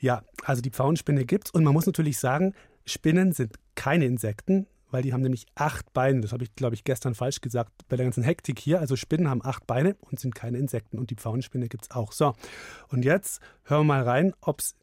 Ja, 0.00 0.22
also 0.44 0.62
die 0.62 0.70
Pfauenspinne 0.70 1.24
gibt's 1.24 1.50
und 1.50 1.64
man 1.64 1.72
muss 1.72 1.86
natürlich 1.86 2.18
sagen, 2.18 2.54
Spinnen 2.86 3.32
sind 3.32 3.54
keine 3.74 4.04
Insekten, 4.04 4.66
weil 4.94 5.02
die 5.02 5.12
haben 5.12 5.22
nämlich 5.22 5.46
acht 5.56 5.92
Beine. 5.92 6.20
Das 6.20 6.32
habe 6.32 6.44
ich, 6.44 6.54
glaube 6.54 6.76
ich, 6.76 6.84
gestern 6.84 7.16
falsch 7.16 7.40
gesagt 7.40 7.72
bei 7.88 7.96
der 7.96 8.06
ganzen 8.06 8.22
Hektik 8.22 8.60
hier. 8.60 8.78
Also 8.78 8.94
Spinnen 8.94 9.28
haben 9.28 9.44
acht 9.44 9.66
Beine 9.66 9.96
und 10.02 10.20
sind 10.20 10.36
keine 10.36 10.56
Insekten 10.58 11.00
und 11.00 11.10
die 11.10 11.16
Pfauenspinne 11.16 11.68
gibt's 11.68 11.90
auch. 11.90 12.12
So, 12.12 12.32
und 12.90 13.04
jetzt 13.04 13.40
hören 13.64 13.80
wir 13.80 13.94
mal 13.94 14.02
rein, 14.04 14.34
ob 14.40 14.60
es 14.60 14.76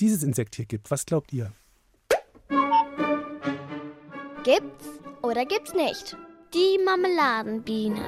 dieses 0.00 0.24
Insekt 0.24 0.56
hier 0.56 0.64
gibt. 0.64 0.90
Was 0.90 1.06
glaubt 1.06 1.32
ihr? 1.32 1.52
Gibt's 4.42 4.88
oder 5.22 5.46
gibt's 5.46 5.74
nicht? 5.74 6.16
Die 6.52 6.80
Marmeladenbiene. 6.84 8.04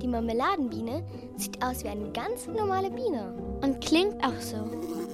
Die 0.00 0.08
Marmeladenbiene 0.08 1.06
sieht 1.36 1.62
aus 1.62 1.84
wie 1.84 1.88
eine 1.88 2.10
ganz 2.12 2.46
normale 2.46 2.90
Biene. 2.90 3.34
Und 3.60 3.84
klingt 3.84 4.24
auch 4.24 4.40
so. 4.40 5.09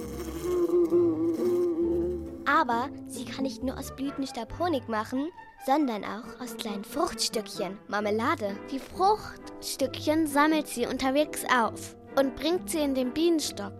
Aber 2.47 2.89
sie 3.07 3.25
kann 3.25 3.43
nicht 3.43 3.61
nur 3.61 3.77
aus 3.77 3.93
Blütenstab 3.93 4.57
Honig 4.57 4.87
machen, 4.87 5.27
sondern 5.65 6.05
auch 6.05 6.41
aus 6.41 6.55
kleinen 6.55 6.85
Fruchtstückchen, 6.85 7.77
Marmelade. 7.89 8.55
Die 8.71 8.79
Fruchtstückchen 8.79 10.27
sammelt 10.27 10.67
sie 10.67 10.87
unterwegs 10.87 11.43
auf 11.53 11.97
und 12.15 12.37
bringt 12.37 12.69
sie 12.69 12.79
in 12.79 12.95
den 12.95 13.11
Bienenstock. 13.11 13.73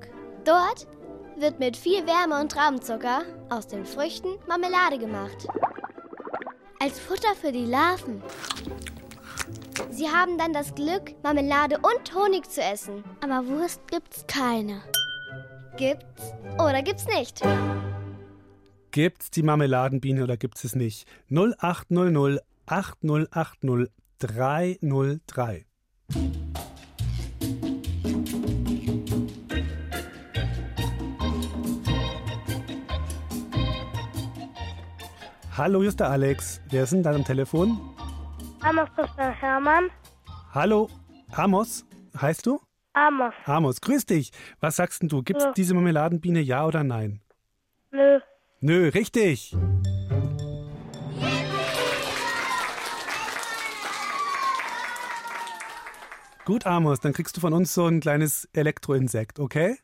Dort 0.44 0.86
wird 1.38 1.60
mit 1.60 1.78
viel 1.78 2.06
Wärme 2.06 2.42
und 2.42 2.52
Traubenzucker 2.52 3.22
aus 3.50 3.68
den 3.68 3.86
Früchten 3.86 4.38
Marmelade 4.48 4.98
gemacht. 4.98 5.48
Als 6.80 7.00
Futter 7.00 7.36
für 7.40 7.54
die 7.54 7.66
Larven. 7.66 8.22
Sie 9.90 10.10
haben 10.10 10.38
dann 10.38 10.52
das 10.52 10.76
Glück, 10.76 11.16
Marmelade 11.24 11.78
und 11.78 12.14
Honig 12.14 12.50
zu 12.50 12.62
essen. 12.62 13.04
Aber 13.22 13.48
Wurst 13.48 13.82
gibt's 13.88 14.26
keine. 14.28 14.82
Gibt's 15.78 16.34
oder 16.56 16.82
gibt's 16.82 17.06
nicht? 17.08 17.42
Gibt's 18.98 19.30
die 19.30 19.44
Marmeladenbiene 19.44 20.24
oder 20.24 20.38
gibt's 20.38 20.64
es 20.64 20.74
nicht? 20.74 21.08
0800 21.30 22.42
8080 22.66 23.92
303. 24.18 25.68
Hallo, 35.56 35.82
hier 35.82 35.90
ist 35.90 36.00
der 36.00 36.10
Alex. 36.10 36.60
Wer 36.72 36.82
ist 36.82 36.94
denn 36.94 37.04
da 37.04 37.12
am 37.14 37.24
Telefon? 37.24 37.80
Amos 38.62 38.90
Christian 38.96 39.32
Hermann. 39.32 39.92
Hallo, 40.56 40.90
Amos, 41.34 41.86
heißt 42.20 42.48
du? 42.48 42.60
Amos. 42.94 43.36
Amos, 43.46 43.80
grüß 43.80 44.08
dich. 44.08 44.32
Was 44.60 44.78
sagst 44.78 45.04
denn 45.04 45.10
du? 45.10 45.22
Gibt's 45.22 45.44
Ja. 45.44 45.52
diese 45.52 45.76
Marmeladenbiene, 45.76 46.42
ja 46.42 46.66
oder 46.66 46.84
nein? 46.84 47.22
Nö. 47.92 48.20
Nö, 48.60 48.90
richtig. 48.90 49.56
Gut, 56.46 56.66
Amos, 56.66 57.02
dann 57.02 57.14
kriegst 57.14 57.36
du 57.36 57.42
von 57.42 57.54
uns 57.54 57.74
so 57.74 57.88
ein 57.88 58.00
kleines 58.00 58.48
Elektroinsekt, 58.54 59.40
okay? 59.40 59.78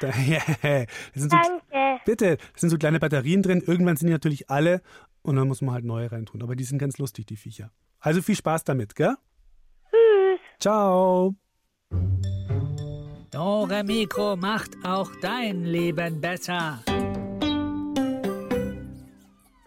Da, 0.00 0.08
das 0.62 0.86
sind 1.14 1.30
so, 1.30 1.36
Danke. 1.36 2.00
bitte, 2.04 2.36
das 2.36 2.60
sind 2.60 2.70
so 2.70 2.78
kleine 2.78 2.98
Batterien 2.98 3.42
drin. 3.42 3.62
Irgendwann 3.66 3.96
sind 3.96 4.08
die 4.08 4.12
natürlich 4.12 4.50
alle 4.50 4.82
und 5.22 5.36
dann 5.36 5.48
muss 5.48 5.62
man 5.62 5.74
halt 5.74 5.84
neue 5.84 6.10
reintun. 6.10 6.42
Aber 6.42 6.56
die 6.56 6.64
sind 6.64 6.78
ganz 6.78 6.98
lustig, 6.98 7.26
die 7.26 7.36
Viecher. 7.36 7.70
Also 8.00 8.22
viel 8.22 8.36
Spaß 8.36 8.64
damit, 8.64 8.94
gell? 8.94 9.14
Tschüss. 9.90 10.40
Ciao. 10.60 11.34
Dore 13.30 13.84
Mikro 13.84 14.36
macht 14.36 14.70
auch 14.84 15.10
dein 15.20 15.64
Leben 15.64 16.20
besser. 16.20 16.82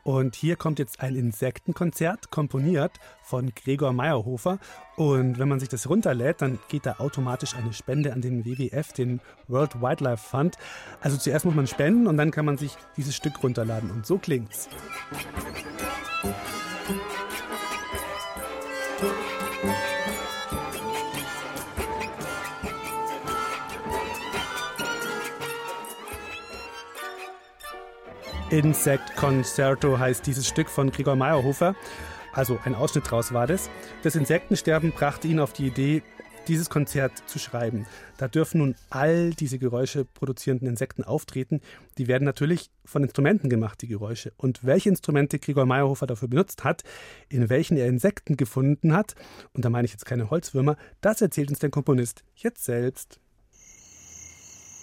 Und 0.07 0.37
hier 0.37 0.55
kommt 0.55 0.79
jetzt 0.79 1.01
ein 1.01 1.17
Insektenkonzert, 1.17 2.31
komponiert 2.31 2.93
von 3.23 3.51
Gregor 3.53 3.91
Meyerhofer. 3.91 4.57
Und 4.95 5.37
wenn 5.37 5.49
man 5.49 5.59
sich 5.59 5.67
das 5.67 5.89
runterlädt, 5.89 6.41
dann 6.41 6.59
geht 6.69 6.85
da 6.85 6.95
automatisch 6.99 7.55
eine 7.55 7.73
Spende 7.73 8.13
an 8.13 8.21
den 8.21 8.45
WWF, 8.45 8.93
den 8.93 9.19
World 9.49 9.81
Wildlife 9.81 10.29
Fund. 10.29 10.55
Also 11.01 11.17
zuerst 11.17 11.43
muss 11.43 11.55
man 11.55 11.67
spenden 11.67 12.07
und 12.07 12.15
dann 12.15 12.31
kann 12.31 12.45
man 12.45 12.57
sich 12.57 12.77
dieses 12.95 13.17
Stück 13.17 13.43
runterladen. 13.43 13.91
Und 13.91 14.05
so 14.05 14.17
klingt's. 14.17 14.69
Insect 28.49 29.17
Concerto 29.17 29.99
heißt 29.99 30.25
dieses 30.25 30.47
Stück 30.47 30.69
von 30.69 30.89
Gregor 30.89 31.17
Meyerhofer. 31.17 31.75
Also 32.31 32.57
ein 32.63 32.75
Ausschnitt 32.75 33.07
daraus 33.07 33.33
war 33.33 33.45
das. 33.45 33.69
Das 34.03 34.15
Insektensterben 34.15 34.93
brachte 34.93 35.27
ihn 35.27 35.41
auf 35.41 35.51
die 35.51 35.67
Idee, 35.67 36.01
dieses 36.47 36.69
Konzert 36.69 37.11
zu 37.25 37.39
schreiben. 37.39 37.85
Da 38.15 38.29
dürfen 38.29 38.59
nun 38.59 38.75
all 38.89 39.31
diese 39.31 39.59
Geräusche 39.59 40.05
produzierenden 40.05 40.69
Insekten 40.69 41.03
auftreten. 41.03 41.59
Die 41.97 42.07
werden 42.07 42.23
natürlich 42.23 42.69
von 42.85 43.03
Instrumenten 43.03 43.49
gemacht, 43.49 43.81
die 43.81 43.87
Geräusche. 43.87 44.31
Und 44.37 44.63
welche 44.63 44.87
Instrumente 44.87 45.39
Gregor 45.39 45.65
Meyerhofer 45.65 46.07
dafür 46.07 46.29
benutzt 46.29 46.63
hat, 46.63 46.83
in 47.27 47.49
welchen 47.49 47.75
er 47.75 47.87
Insekten 47.87 48.37
gefunden 48.37 48.93
hat, 48.93 49.15
und 49.51 49.65
da 49.65 49.69
meine 49.69 49.87
ich 49.87 49.91
jetzt 49.91 50.05
keine 50.05 50.29
Holzwürmer, 50.29 50.77
das 51.01 51.19
erzählt 51.19 51.49
uns 51.49 51.59
der 51.59 51.69
Komponist 51.69 52.23
jetzt 52.35 52.63
selbst. 52.63 53.19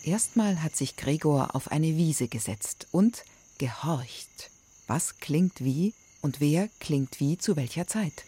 Erstmal 0.04 0.62
hat 0.62 0.76
sich 0.76 0.96
Gregor 0.96 1.54
auf 1.54 1.72
eine 1.72 1.96
Wiese 1.96 2.28
gesetzt 2.28 2.88
und 2.92 3.24
gehorcht. 3.58 4.50
Was 4.86 5.18
klingt 5.18 5.64
wie 5.64 5.94
und 6.20 6.40
wer 6.40 6.68
klingt 6.80 7.20
wie 7.20 7.38
zu 7.38 7.56
welcher 7.56 7.86
Zeit? 7.86 8.24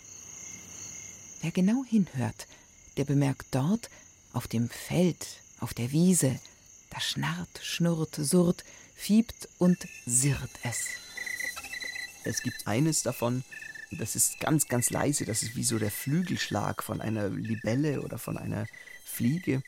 Wer 1.42 1.50
genau 1.50 1.84
hinhört, 1.88 2.46
der 2.96 3.04
bemerkt 3.04 3.46
dort, 3.50 3.90
auf 4.32 4.48
dem 4.48 4.68
Feld, 4.68 5.26
auf 5.60 5.74
der 5.74 5.92
Wiese, 5.92 6.38
da 6.90 7.00
schnarrt, 7.00 7.60
schnurrt, 7.62 8.14
surrt, 8.16 8.64
fiebt 8.94 9.48
und 9.58 9.78
sirrt 10.06 10.50
es. 10.62 10.88
Es 12.24 12.42
gibt 12.42 12.66
eines 12.66 13.02
davon, 13.02 13.44
das 13.92 14.16
ist 14.16 14.40
ganz, 14.40 14.66
ganz 14.68 14.90
leise. 14.90 15.24
Das 15.24 15.42
ist 15.42 15.56
wie 15.56 15.64
so 15.64 15.78
der 15.78 15.90
Flügelschlag 15.90 16.82
von 16.82 17.00
einer 17.00 17.28
Libelle 17.28 18.02
oder 18.02 18.18
von 18.18 18.36
einer 18.36 18.66
Fliege. 19.04 19.62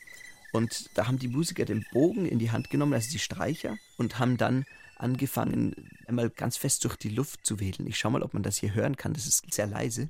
Und 0.51 0.89
da 0.95 1.07
haben 1.07 1.19
die 1.19 1.27
Musiker 1.27 1.65
den 1.65 1.85
Bogen 1.91 2.25
in 2.25 2.39
die 2.39 2.51
Hand 2.51 2.69
genommen, 2.69 2.93
also 2.93 3.09
die 3.11 3.19
Streicher, 3.19 3.77
und 3.97 4.19
haben 4.19 4.37
dann 4.37 4.65
angefangen, 4.99 5.89
einmal 6.07 6.29
ganz 6.29 6.57
fest 6.57 6.83
durch 6.83 6.95
die 6.95 7.09
Luft 7.09 7.45
zu 7.45 7.59
wedeln. 7.59 7.87
Ich 7.87 7.97
schau 7.97 8.09
mal, 8.09 8.23
ob 8.23 8.33
man 8.33 8.43
das 8.43 8.57
hier 8.57 8.73
hören 8.73 8.97
kann. 8.97 9.13
Das 9.13 9.25
ist 9.25 9.51
sehr 9.53 9.67
leise. 9.67 10.09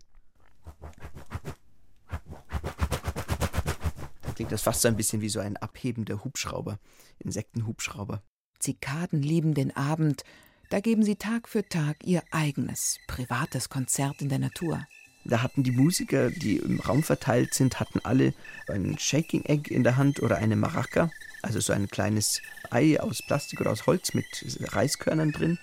Da 4.22 4.34
klingt 4.36 4.52
das 4.52 4.62
fast 4.62 4.82
so 4.82 4.88
ein 4.88 4.98
bisschen 4.98 5.22
wie 5.22 5.30
so 5.30 5.40
ein 5.40 5.58
abhebender 5.58 6.24
Hubschrauber, 6.24 6.80
Insektenhubschrauber. 7.20 8.24
Zikaden 8.60 9.22
lieben 9.22 9.54
den 9.54 9.76
Abend, 9.76 10.24
da 10.70 10.80
geben 10.82 11.04
sie 11.04 11.16
Tag 11.16 11.48
für 11.48 11.68
Tag 11.68 11.98
ihr 12.04 12.22
eigenes, 12.32 13.00
privates 13.08 13.70
Konzert 13.70 14.22
in 14.22 14.30
der 14.30 14.40
Natur. 14.40 14.86
Da 15.26 15.42
hatten 15.42 15.64
die 15.64 15.72
Musiker, 15.72 16.30
die 16.32 16.58
im 16.58 16.80
Raum 16.80 17.04
verteilt 17.04 17.54
sind, 17.54 17.80
hatten 17.80 18.00
alle 18.04 18.34
ein 18.68 18.98
Shaking 18.98 19.46
Egg 19.46 19.74
in 19.74 19.84
der 19.84 19.98
Hand 19.98 20.22
oder 20.22 20.38
eine 20.38 20.56
Maraca, 20.56 21.12
also 21.42 21.60
so 21.60 21.74
ein 21.74 21.88
kleines 21.88 22.42
Ei 22.72 23.00
aus 23.00 23.22
Plastik 23.22 23.62
oder 23.62 23.72
aus 23.72 23.86
Holz 23.88 24.14
mit 24.14 24.26
Reiskörnern 24.74 25.32
drin. 25.32 25.58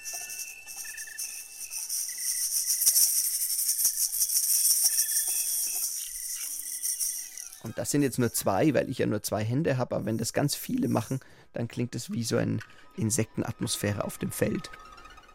Und 7.63 7.79
das 7.79 7.91
sind 7.91 8.03
jetzt 8.03 8.19
nur 8.19 8.33
zwei, 8.33 8.75
weil 8.75 8.89
ich 8.89 8.99
ja 8.99 9.07
nur 9.07 9.23
zwei 9.23 9.43
Hände 9.43 9.77
habe, 9.77 9.97
aber 9.97 10.07
wenn 10.07 10.19
das 10.19 10.33
ganz 10.33 10.55
viele 10.55 10.89
machen, 10.89 11.19
dann 11.53 11.67
klingt 11.67 11.97
es 11.97 12.13
wie 12.13 12.23
so 12.23 12.37
eine 12.37 12.61
Insektenatmosphäre 12.97 14.05
auf 14.05 14.19
dem 14.19 14.31
Feld. 14.31 14.71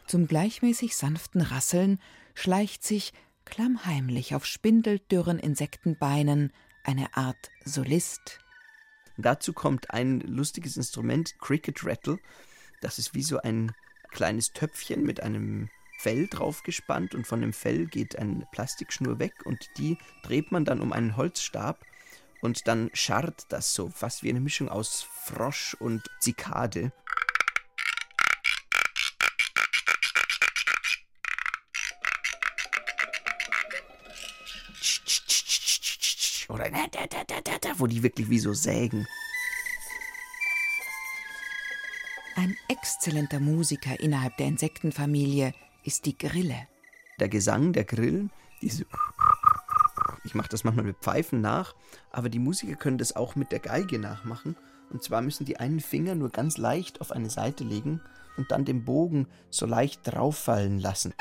Zum 0.07 0.27
gleichmäßig 0.27 0.95
sanften 0.95 1.41
Rasseln 1.41 1.99
schleicht 2.33 2.83
sich 2.83 3.13
klammheimlich 3.43 4.33
auf 4.33 4.45
spindeldürren 4.45 5.39
Insektenbeinen 5.39 6.53
eine 6.83 7.15
Art 7.15 7.49
Solist. 7.65 8.39
Dazu 9.17 9.53
kommt 9.53 9.91
ein 9.91 10.21
lustiges 10.21 10.77
Instrument, 10.77 11.39
Cricket 11.39 11.83
Rattle. 11.83 12.19
Das 12.81 12.99
ist 12.99 13.13
wie 13.13 13.23
so 13.23 13.39
ein 13.41 13.73
kleines 14.11 14.53
Töpfchen 14.53 15.03
mit 15.03 15.21
einem 15.21 15.69
Fell 15.99 16.27
draufgespannt 16.27 17.13
und 17.13 17.27
von 17.27 17.41
dem 17.41 17.53
Fell 17.53 17.85
geht 17.85 18.17
eine 18.17 18.47
Plastikschnur 18.51 19.19
weg 19.19 19.33
und 19.45 19.69
die 19.77 19.97
dreht 20.23 20.51
man 20.51 20.65
dann 20.65 20.81
um 20.81 20.93
einen 20.93 21.15
Holzstab 21.15 21.85
und 22.41 22.67
dann 22.67 22.89
scharrt 22.93 23.45
das 23.49 23.73
so, 23.73 23.89
fast 23.89 24.23
wie 24.23 24.29
eine 24.29 24.39
Mischung 24.39 24.67
aus 24.67 25.03
Frosch 25.03 25.75
und 25.79 26.09
Zikade. 26.19 26.91
Oder 36.51 36.65
wo 37.77 37.87
die 37.87 38.03
wirklich 38.03 38.29
wie 38.29 38.39
so 38.39 38.53
sägen. 38.53 39.07
Ein 42.35 42.57
exzellenter 42.67 43.39
Musiker 43.39 43.99
innerhalb 43.99 44.35
der 44.37 44.47
Insektenfamilie 44.47 45.53
ist 45.83 46.05
die 46.05 46.17
Grille. 46.17 46.67
Der 47.19 47.29
Gesang 47.29 47.71
der 47.71 47.85
Grillen, 47.85 48.31
diese 48.61 48.85
ich 50.23 50.35
mache 50.35 50.49
das 50.49 50.63
manchmal 50.63 50.85
mit 50.85 50.97
Pfeifen 50.97 51.41
nach, 51.41 51.73
aber 52.11 52.29
die 52.29 52.39
Musiker 52.39 52.75
können 52.75 52.97
das 52.97 53.15
auch 53.15 53.35
mit 53.35 53.51
der 53.51 53.59
Geige 53.59 53.97
nachmachen. 53.97 54.55
Und 54.89 55.03
zwar 55.03 55.21
müssen 55.21 55.45
die 55.45 55.57
einen 55.57 55.79
Finger 55.79 56.15
nur 56.15 56.29
ganz 56.29 56.57
leicht 56.57 57.01
auf 57.01 57.11
eine 57.11 57.29
Seite 57.29 57.63
legen 57.63 58.01
und 58.37 58.51
dann 58.51 58.65
den 58.65 58.83
Bogen 58.85 59.27
so 59.49 59.65
leicht 59.65 60.01
drauffallen 60.03 60.79
lassen. 60.79 61.13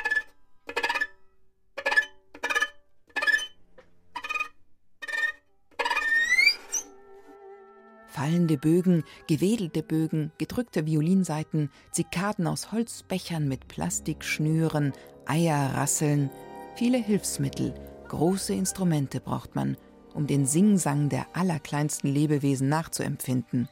Fallende 8.20 8.58
Bögen, 8.58 9.02
gewedelte 9.28 9.82
Bögen, 9.82 10.30
gedrückte 10.36 10.84
Violinsaiten, 10.84 11.70
Zikaden 11.90 12.46
aus 12.46 12.70
Holzbechern 12.70 13.48
mit 13.48 13.66
Plastikschnüren, 13.66 14.92
Eierrasseln, 15.24 16.28
viele 16.76 16.98
Hilfsmittel, 16.98 17.72
große 18.08 18.52
Instrumente 18.52 19.20
braucht 19.20 19.56
man, 19.56 19.78
um 20.12 20.26
den 20.26 20.44
Singsang 20.44 21.08
der 21.08 21.34
allerkleinsten 21.34 22.12
Lebewesen 22.12 22.68
nachzuempfinden. 22.68 23.70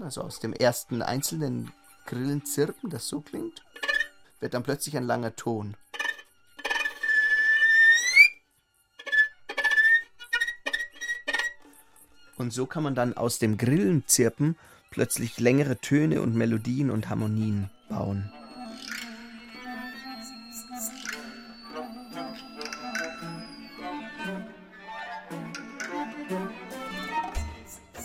Also 0.00 0.22
aus 0.22 0.38
dem 0.38 0.52
ersten 0.52 1.02
einzelnen 1.02 1.72
Grillenzirpen, 2.06 2.90
das 2.90 3.08
so 3.08 3.22
klingt, 3.22 3.64
wird 4.38 4.54
dann 4.54 4.62
plötzlich 4.62 4.96
ein 4.96 5.02
langer 5.02 5.34
Ton. 5.34 5.76
Und 12.38 12.52
so 12.52 12.66
kann 12.66 12.84
man 12.84 12.94
dann 12.94 13.16
aus 13.16 13.38
dem 13.38 13.58
Grillenzirpen 13.58 14.56
plötzlich 14.90 15.38
längere 15.38 15.78
Töne 15.78 16.22
und 16.22 16.34
Melodien 16.34 16.90
und 16.90 17.10
Harmonien 17.10 17.68
bauen. 17.88 18.32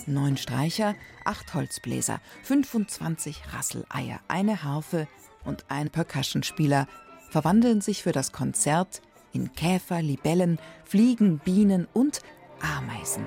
Neun 0.05 0.35
Streicher, 0.35 0.95
acht 1.23 1.53
Holzbläser, 1.53 2.19
25 2.43 3.53
Rasseleier, 3.53 4.19
eine 4.27 4.63
Harfe 4.63 5.07
und 5.45 5.65
ein 5.69 5.89
Percussionspieler 5.89 6.87
verwandeln 7.29 7.81
sich 7.81 8.03
für 8.03 8.11
das 8.11 8.31
Konzert 8.31 9.01
in 9.31 9.53
Käfer, 9.53 10.01
Libellen, 10.01 10.59
Fliegen, 10.83 11.39
Bienen 11.39 11.87
und 11.93 12.21
Ameisen. 12.59 13.25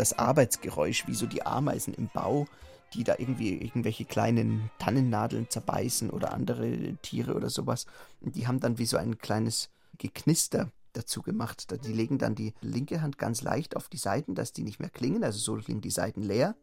Das 0.00 0.18
Arbeitsgeräusch, 0.18 1.06
wie 1.08 1.14
so 1.14 1.26
die 1.26 1.44
Ameisen 1.44 1.92
im 1.92 2.08
Bau, 2.08 2.46
die 2.94 3.04
da 3.04 3.16
irgendwie 3.18 3.60
irgendwelche 3.60 4.06
kleinen 4.06 4.70
Tannennadeln 4.78 5.50
zerbeißen 5.50 6.08
oder 6.08 6.32
andere 6.32 6.96
Tiere 7.02 7.34
oder 7.34 7.50
sowas. 7.50 7.84
Die 8.22 8.46
haben 8.46 8.60
dann 8.60 8.78
wie 8.78 8.86
so 8.86 8.96
ein 8.96 9.18
kleines 9.18 9.68
Geknister 9.98 10.72
dazu 10.94 11.20
gemacht. 11.20 11.66
Die 11.84 11.92
legen 11.92 12.16
dann 12.16 12.34
die 12.34 12.54
linke 12.62 13.02
Hand 13.02 13.18
ganz 13.18 13.42
leicht 13.42 13.76
auf 13.76 13.90
die 13.90 13.98
Seiten, 13.98 14.34
dass 14.34 14.54
die 14.54 14.62
nicht 14.62 14.80
mehr 14.80 14.88
klingen. 14.88 15.22
Also 15.22 15.38
so 15.38 15.62
klingen 15.62 15.82
die 15.82 15.90
Seiten 15.90 16.22
leer. 16.22 16.56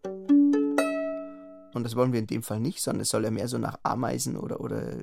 Und 1.76 1.84
das 1.84 1.96
wollen 1.96 2.14
wir 2.14 2.20
in 2.20 2.26
dem 2.26 2.42
Fall 2.42 2.60
nicht, 2.60 2.82
sondern 2.82 3.02
es 3.02 3.10
soll 3.10 3.24
ja 3.24 3.30
mehr 3.30 3.48
so 3.48 3.60
nach 3.60 3.78
Ameisen 3.84 4.36
oder, 4.36 4.62
oder 4.62 4.94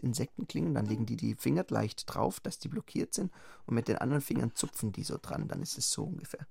Insekten 0.00 0.48
klingen. 0.48 0.72
Dann 0.72 0.86
legen 0.86 1.04
die 1.04 1.16
die 1.16 1.34
Finger 1.34 1.66
leicht 1.68 2.04
drauf, 2.06 2.40
dass 2.40 2.58
die 2.58 2.68
blockiert 2.68 3.12
sind. 3.12 3.30
Und 3.66 3.74
mit 3.74 3.88
den 3.88 3.98
anderen 3.98 4.22
Fingern 4.22 4.52
zupfen 4.54 4.90
die 4.90 5.04
so 5.04 5.18
dran. 5.20 5.48
Dann 5.48 5.60
ist 5.60 5.76
es 5.76 5.90
so 5.90 6.04
ungefähr. 6.04 6.46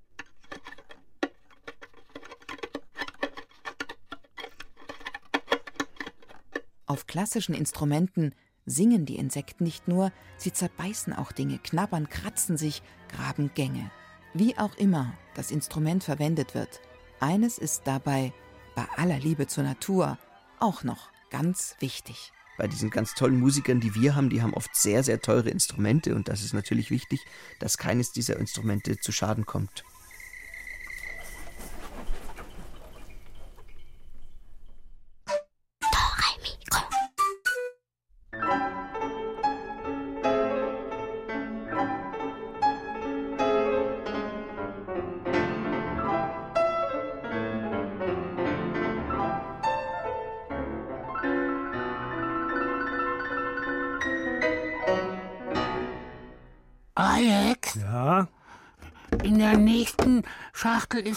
Auf 6.94 7.08
klassischen 7.08 7.56
Instrumenten 7.56 8.36
singen 8.68 9.08
die 9.08 9.16
Insekten 9.16 9.64
nicht 9.64 9.88
nur, 9.88 10.12
sie 10.38 10.54
zerbeißen 10.54 11.12
auch 11.12 11.32
Dinge, 11.32 11.58
knabbern, 11.58 12.08
kratzen 12.08 12.56
sich, 12.56 12.84
graben 13.10 13.50
Gänge. 13.56 13.90
Wie 14.36 14.56
auch 14.60 14.78
immer 14.78 15.18
das 15.34 15.50
Instrument 15.50 16.04
verwendet 16.04 16.54
wird, 16.54 16.82
eines 17.20 17.58
ist 17.58 17.82
dabei, 17.86 18.32
bei 18.76 18.86
aller 18.96 19.18
Liebe 19.18 19.48
zur 19.48 19.64
Natur, 19.64 20.20
auch 20.60 20.84
noch 20.84 21.10
ganz 21.32 21.76
wichtig. 21.80 22.32
Bei 22.60 22.68
diesen 22.68 22.92
ganz 22.92 23.16
tollen 23.16 23.40
Musikern, 23.40 23.80
die 23.80 23.96
wir 23.96 24.14
haben, 24.14 24.30
die 24.30 24.44
haben 24.44 24.54
oft 24.54 24.76
sehr, 24.76 25.02
sehr 25.02 25.20
teure 25.20 25.50
Instrumente 25.50 26.14
und 26.14 26.28
das 26.28 26.44
ist 26.44 26.54
natürlich 26.54 26.92
wichtig, 26.92 27.26
dass 27.58 27.80
keines 27.80 28.12
dieser 28.12 28.38
Instrumente 28.38 29.00
zu 29.00 29.12
Schaden 29.12 29.48
kommt. 29.48 29.84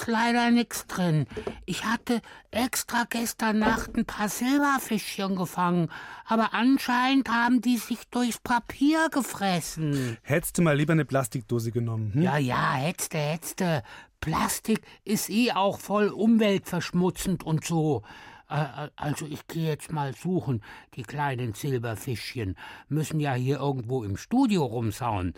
Ist 0.06 0.12
leider 0.12 0.50
nichts 0.50 0.86
drin. 0.86 1.26
Ich 1.64 1.84
hatte 1.84 2.20
extra 2.50 3.04
gestern 3.08 3.58
Nacht 3.58 3.96
ein 3.96 4.04
paar 4.04 4.28
Silberfischchen 4.28 5.36
gefangen, 5.36 5.90
aber 6.24 6.54
anscheinend 6.54 7.28
haben 7.28 7.60
die 7.60 7.76
sich 7.76 8.06
durchs 8.10 8.38
Papier 8.38 9.08
gefressen. 9.10 10.16
Hättest 10.22 10.58
du 10.58 10.62
mal 10.62 10.76
lieber 10.76 10.92
eine 10.92 11.04
Plastikdose 11.04 11.72
genommen? 11.72 12.12
Hm? 12.14 12.22
Ja, 12.22 12.38
ja, 12.38 12.74
hättste, 12.74 13.18
hättste. 13.18 13.82
Plastik 14.20 14.80
ist 15.04 15.28
eh 15.30 15.52
auch 15.52 15.80
voll 15.80 16.08
umweltverschmutzend 16.08 17.44
und 17.44 17.64
so. 17.64 18.02
Äh, 18.48 18.88
Also 18.96 19.26
ich 19.26 19.46
gehe 19.48 19.68
jetzt 19.68 19.90
mal 19.92 20.14
suchen. 20.14 20.62
Die 20.94 21.02
kleinen 21.02 21.52
Silberfischchen 21.54 22.56
müssen 22.88 23.18
ja 23.20 23.34
hier 23.34 23.58
irgendwo 23.58 24.04
im 24.04 24.16
Studio 24.16 24.64
rumsauen. 24.64 25.34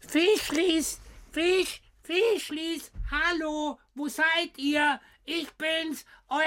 Fischlis, 0.00 1.00
Fisch, 1.30 1.80
Fischlis, 2.02 2.90
hallo, 3.10 3.78
wo 3.94 4.08
seid 4.08 4.58
ihr? 4.58 4.98
Ich 5.24 5.46
bin's, 5.52 6.04
euer 6.28 6.40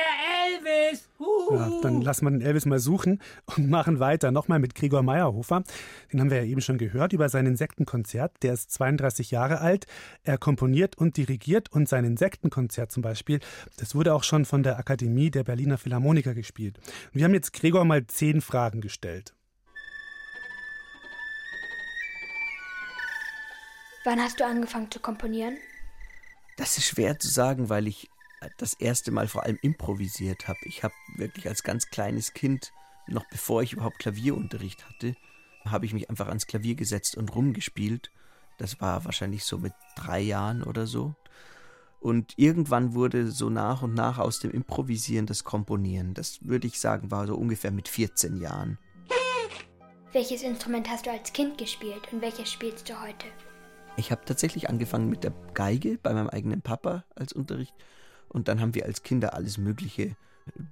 Elvis. 0.50 1.08
Huhu. 1.18 1.56
Ja, 1.56 1.80
dann 1.82 2.02
lassen 2.02 2.26
wir 2.26 2.32
den 2.32 2.42
Elvis 2.42 2.66
mal 2.66 2.80
suchen 2.80 3.22
und 3.56 3.70
machen 3.70 4.00
weiter. 4.02 4.32
Nochmal 4.32 4.60
mit 4.60 4.76
Gregor 4.76 5.02
Meyerhofer. 5.02 5.64
Den 6.12 6.20
haben 6.20 6.30
wir 6.30 6.40
ja 6.40 6.44
eben 6.44 6.60
schon 6.60 6.78
gehört 6.78 7.14
über 7.14 7.30
sein 7.30 7.46
Insektenkonzert. 7.46 8.34
Der 8.44 8.54
ist 8.54 8.72
32 8.72 9.32
Jahre 9.32 9.62
alt. 9.62 9.86
Er 10.24 10.38
komponiert 10.38 10.98
und 10.98 11.16
dirigiert 11.16 11.72
und 11.72 11.88
sein 11.88 12.04
Insektenkonzert 12.04 12.92
zum 12.92 13.02
Beispiel, 13.02 13.40
das 13.78 13.96
wurde 13.96 14.14
auch 14.14 14.24
schon 14.24 14.44
von 14.44 14.62
der 14.62 14.78
Akademie 14.78 15.32
der 15.32 15.46
Berliner 15.46 15.78
Philharmoniker 15.78 16.34
gespielt. 16.34 16.78
Und 16.78 17.16
wir 17.16 17.24
haben 17.24 17.34
jetzt 17.34 17.54
Gregor 17.54 17.86
mal 17.86 18.06
zehn 18.08 18.42
Fragen 18.42 18.82
gestellt. 18.82 19.35
Wann 24.06 24.22
hast 24.22 24.40
du 24.40 24.46
angefangen 24.46 24.92
zu 24.92 25.00
komponieren? 25.00 25.58
Das 26.58 26.78
ist 26.78 26.86
schwer 26.86 27.18
zu 27.18 27.28
sagen, 27.28 27.70
weil 27.70 27.88
ich 27.88 28.08
das 28.58 28.76
erste 28.76 29.10
Mal 29.10 29.28
vor 29.28 29.44
allem 29.44 29.58
improvisiert 29.64 30.48
habe. 30.48 30.60
Ich 30.66 30.84
habe 30.84 30.94
wirklich 31.16 31.48
als 31.48 31.64
ganz 31.64 31.90
kleines 31.90 32.34
Kind, 32.34 32.72
noch 33.08 33.26
bevor 33.32 33.64
ich 33.64 33.74
überhaupt 33.74 33.98
Klavierunterricht 33.98 34.88
hatte, 34.88 35.16
habe 35.66 35.88
ich 35.88 35.94
mich 35.94 36.08
einfach 36.12 36.28
ans 36.28 36.46
Klavier 36.46 36.76
gesetzt 36.76 37.18
und 37.18 37.34
rumgespielt. 37.34 38.12
Das 38.60 38.80
war 38.80 39.06
wahrscheinlich 39.06 39.44
so 39.44 39.58
mit 39.58 39.74
drei 39.96 40.20
Jahren 40.20 40.62
oder 40.62 40.86
so. 40.86 41.16
Und 42.00 42.34
irgendwann 42.38 42.94
wurde 42.94 43.32
so 43.32 43.50
nach 43.50 43.82
und 43.82 43.96
nach 43.96 44.20
aus 44.20 44.40
dem 44.40 44.52
Improvisieren 44.52 45.26
das 45.26 45.44
Komponieren. 45.44 46.14
Das 46.14 46.38
würde 46.42 46.68
ich 46.68 46.80
sagen, 46.80 47.10
war 47.10 47.26
so 47.26 47.36
ungefähr 47.36 47.72
mit 47.72 47.88
14 47.88 48.38
Jahren. 48.38 48.78
Welches 50.12 50.44
Instrument 50.44 50.88
hast 50.88 51.08
du 51.08 51.12
als 51.12 51.34
Kind 51.34 51.58
gespielt 51.58 52.08
und 52.12 52.22
welches 52.22 52.52
spielst 52.52 52.88
du 52.88 53.02
heute? 53.02 53.26
Ich 53.98 54.12
habe 54.12 54.26
tatsächlich 54.26 54.70
angefangen 54.70 55.10
mit 55.10 55.24
der 55.24 55.34
Geige 55.54 55.98
bei 56.02 56.14
meinem 56.14 56.30
eigenen 56.30 56.62
Papa 56.62 57.06
als 57.16 57.34
Unterricht 57.34 57.74
und 58.28 58.48
dann 58.48 58.60
haben 58.60 58.76
wir 58.76 58.86
als 58.86 59.04
Kinder 59.04 59.34
alles 59.34 59.58
Mögliche 59.58 60.16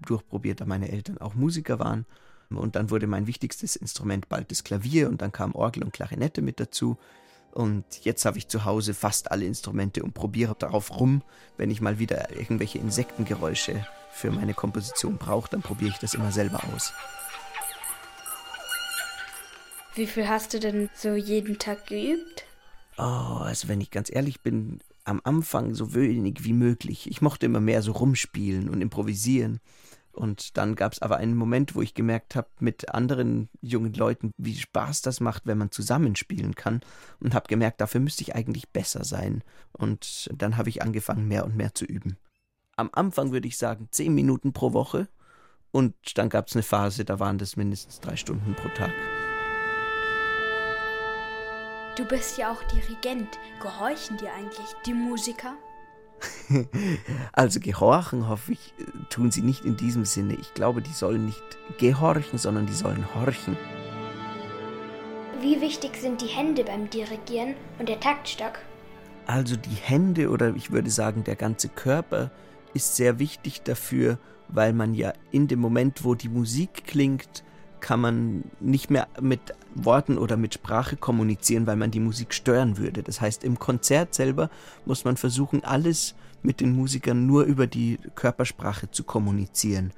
durchprobiert, 0.06 0.62
da 0.62 0.66
meine 0.66 0.92
Eltern 0.92 1.18
auch 1.18 1.34
Musiker 1.34 1.80
waren. 1.80 2.06
Und 2.50 2.76
dann 2.76 2.92
wurde 2.92 3.08
mein 3.08 3.26
wichtigstes 3.26 3.76
Instrument 3.76 4.30
bald 4.30 4.52
das 4.52 4.64
Klavier 4.64 5.10
und 5.10 5.22
dann 5.22 5.32
kam 5.32 5.56
Orgel 5.56 5.84
und 5.84 5.94
Klarinette 5.94 6.42
mit 6.42 6.60
dazu. 6.60 6.98
Und 7.52 7.86
jetzt 8.04 8.26
habe 8.26 8.38
ich 8.38 8.48
zu 8.48 8.66
Hause 8.66 8.94
fast 8.94 9.32
alle 9.32 9.46
Instrumente 9.46 10.04
und 10.04 10.14
probiere 10.14 10.56
darauf 10.58 11.00
rum. 11.00 11.24
Wenn 11.58 11.72
ich 11.72 11.82
mal 11.82 12.00
wieder 12.00 12.36
irgendwelche 12.36 12.80
Insektengeräusche 12.80 13.88
für 14.12 14.30
meine 14.30 14.54
Komposition 14.54 15.18
brauche, 15.18 15.50
dann 15.50 15.62
probiere 15.62 15.92
ich 15.92 16.00
das 16.00 16.14
immer 16.14 16.32
selber 16.32 16.62
aus. 16.76 16.94
Wie 19.96 20.08
viel 20.08 20.28
hast 20.28 20.54
du 20.54 20.60
denn 20.60 20.90
so 20.96 21.14
jeden 21.14 21.60
Tag 21.60 21.88
geübt? 21.88 22.46
Oh, 22.98 23.42
also 23.42 23.68
wenn 23.68 23.82
ich 23.82 23.92
ganz 23.92 24.10
ehrlich 24.14 24.42
bin, 24.42 24.80
am 25.04 25.22
Anfang 25.24 25.74
so 25.74 25.94
wenig 25.94 26.44
wie 26.44 26.54
möglich. 26.54 27.10
Ich 27.10 27.22
mochte 27.22 27.46
immer 27.46 27.60
mehr 27.60 27.82
so 27.82 27.92
rumspielen 27.92 28.70
und 28.70 28.82
improvisieren. 28.82 29.60
Und 30.12 30.58
dann 30.58 30.76
gab 30.76 30.94
es 30.94 31.02
aber 31.02 31.18
einen 31.18 31.36
Moment, 31.36 31.74
wo 31.74 31.82
ich 31.82 31.96
gemerkt 31.96 32.36
habe, 32.36 32.48
mit 32.60 32.94
anderen 32.94 33.50
jungen 33.62 33.94
Leuten, 33.94 34.32
wie 34.38 34.56
Spaß 34.56 35.02
das 35.02 35.20
macht, 35.20 35.48
wenn 35.48 35.58
man 35.58 35.72
zusammenspielen 35.72 36.54
kann. 36.54 36.82
Und 37.20 37.34
habe 37.34 37.48
gemerkt, 37.48 37.82
dafür 37.82 38.00
müsste 38.00 38.22
ich 38.22 38.36
eigentlich 38.36 38.70
besser 38.70 39.04
sein. 39.04 39.44
Und 39.72 40.30
dann 40.32 40.56
habe 40.58 40.70
ich 40.70 40.84
angefangen, 40.84 41.28
mehr 41.28 41.44
und 41.46 41.56
mehr 41.56 41.74
zu 41.74 41.86
üben. 41.86 42.18
Am 42.76 42.90
Anfang 42.94 43.32
würde 43.32 43.48
ich 43.48 43.58
sagen, 43.58 43.88
zehn 43.90 44.14
Minuten 44.14 44.54
pro 44.54 44.74
Woche. 44.74 45.08
Und 45.72 45.96
dann 46.16 46.30
gab 46.30 46.48
es 46.48 46.54
eine 46.54 46.64
Phase, 46.64 47.06
da 47.06 47.20
waren 47.20 47.40
das 47.40 47.56
mindestens 47.56 48.00
drei 48.00 48.16
Stunden 48.16 48.54
pro 48.54 48.70
Tag. 48.70 48.94
Du 51.96 52.06
bist 52.06 52.40
ja 52.40 52.52
auch 52.52 52.64
Dirigent. 52.64 53.38
Gehorchen 53.62 54.18
dir 54.18 54.34
eigentlich 54.34 54.68
die 54.86 54.94
Musiker? 54.94 55.54
Also 57.34 57.60
gehorchen, 57.60 58.30
hoffe 58.30 58.54
ich, 58.54 58.74
tun 59.10 59.32
sie 59.32 59.42
nicht 59.42 59.66
in 59.66 59.76
diesem 59.76 60.06
Sinne. 60.06 60.36
Ich 60.36 60.54
glaube, 60.54 60.82
die 60.82 60.94
sollen 60.94 61.26
nicht 61.26 61.44
gehorchen, 61.78 62.40
sondern 62.40 62.66
die 62.66 62.74
sollen 62.74 63.06
horchen. 63.14 63.58
Wie 65.42 65.60
wichtig 65.60 65.98
sind 65.98 66.22
die 66.22 66.28
Hände 66.28 66.64
beim 66.64 66.90
Dirigieren 66.90 67.56
und 67.78 67.90
der 67.90 68.00
Taktstock? 68.00 68.60
Also 69.26 69.56
die 69.56 69.76
Hände 69.76 70.30
oder 70.30 70.56
ich 70.56 70.72
würde 70.72 70.90
sagen 70.90 71.24
der 71.24 71.36
ganze 71.36 71.70
Körper 71.70 72.32
ist 72.74 72.96
sehr 72.96 73.20
wichtig 73.20 73.62
dafür, 73.64 74.18
weil 74.48 74.74
man 74.74 74.94
ja 74.94 75.14
in 75.32 75.48
dem 75.48 75.60
Moment, 75.60 76.04
wo 76.04 76.16
die 76.16 76.30
Musik 76.30 76.86
klingt, 76.86 77.44
kann 77.84 78.00
man 78.00 78.46
nicht 78.62 78.90
mehr 78.90 79.10
mit 79.20 79.42
Worten 79.76 80.18
oder 80.18 80.38
mit 80.38 80.54
Sprache 80.54 80.96
kommunizieren, 80.96 81.68
weil 81.68 81.76
man 81.76 81.92
die 81.92 82.00
Musik 82.00 82.34
stören 82.34 82.78
würde. 82.78 83.04
Das 83.04 83.20
heißt, 83.20 83.44
im 83.44 83.60
Konzert 83.60 84.16
selber 84.16 84.50
muss 84.86 85.04
man 85.04 85.18
versuchen, 85.18 85.66
alles 85.66 86.16
mit 86.44 86.62
den 86.62 86.74
Musikern 86.74 87.28
nur 87.28 87.44
über 87.44 87.68
die 87.68 88.00
Körpersprache 88.16 88.90
zu 88.90 89.04
kommunizieren. 89.04 89.92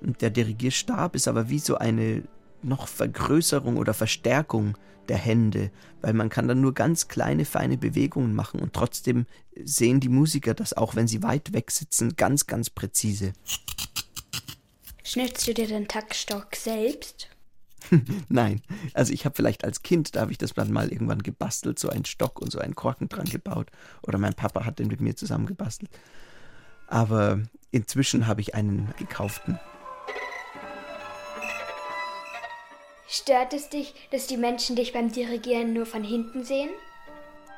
Und 0.00 0.22
der 0.22 0.30
Dirigierstab 0.30 1.16
ist 1.16 1.26
aber 1.26 1.48
wie 1.48 1.58
so 1.58 1.76
eine 1.76 2.22
noch 2.62 2.86
Vergrößerung 2.86 3.76
oder 3.76 3.92
Verstärkung 3.92 4.78
der 5.08 5.18
Hände, 5.18 5.72
weil 6.02 6.12
man 6.12 6.28
kann 6.28 6.46
dann 6.46 6.60
nur 6.60 6.74
ganz 6.74 7.08
kleine, 7.08 7.44
feine 7.44 7.76
Bewegungen 7.76 8.34
machen 8.34 8.60
und 8.60 8.72
trotzdem 8.72 9.26
sehen 9.64 9.98
die 9.98 10.08
Musiker 10.08 10.54
das 10.54 10.74
auch, 10.74 10.94
wenn 10.94 11.08
sie 11.08 11.24
weit 11.24 11.52
weg 11.52 11.72
sitzen, 11.72 12.14
ganz, 12.14 12.46
ganz 12.46 12.70
präzise. 12.70 13.32
Schnitzt 15.06 15.46
du 15.46 15.54
dir 15.54 15.68
den 15.68 15.86
Taktstock 15.86 16.56
selbst? 16.56 17.28
Nein, 18.28 18.60
also 18.92 19.12
ich 19.12 19.24
habe 19.24 19.36
vielleicht 19.36 19.64
als 19.64 19.84
Kind, 19.84 20.16
da 20.16 20.22
habe 20.22 20.32
ich 20.32 20.38
das 20.38 20.52
dann 20.54 20.72
mal 20.72 20.88
irgendwann 20.88 21.22
gebastelt, 21.22 21.78
so 21.78 21.88
einen 21.88 22.04
Stock 22.04 22.42
und 22.42 22.50
so 22.50 22.58
einen 22.58 22.74
Korken 22.74 23.08
dran 23.08 23.26
gebaut. 23.26 23.70
Oder 24.02 24.18
mein 24.18 24.34
Papa 24.34 24.64
hat 24.64 24.80
den 24.80 24.88
mit 24.88 25.00
mir 25.00 25.14
zusammen 25.14 25.46
gebastelt. 25.46 25.92
Aber 26.88 27.40
inzwischen 27.70 28.26
habe 28.26 28.40
ich 28.40 28.56
einen 28.56 28.92
gekauften. 28.98 29.60
Stört 33.06 33.52
es 33.52 33.68
dich, 33.68 33.94
dass 34.10 34.26
die 34.26 34.36
Menschen 34.36 34.74
dich 34.74 34.92
beim 34.92 35.12
Dirigieren 35.12 35.72
nur 35.72 35.86
von 35.86 36.02
hinten 36.02 36.42
sehen? 36.42 36.70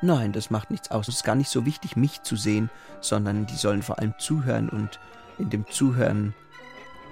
Nein, 0.03 0.33
das 0.33 0.51
macht 0.51 0.71
nichts 0.71 0.91
aus. 0.91 1.09
Es 1.09 1.17
ist 1.17 1.25
gar 1.25 1.35
nicht 1.35 1.49
so 1.49 1.65
wichtig, 1.65 1.97
mich 1.97 2.21
zu 2.21 2.37
sehen, 2.37 2.69
sondern 3.01 3.47
die 3.47 3.57
sollen 3.57 3.83
vor 3.83 3.99
allem 3.99 4.13
zuhören 4.19 4.69
und 4.69 5.01
in 5.39 5.49
dem 5.49 5.67
Zuhören 5.71 6.35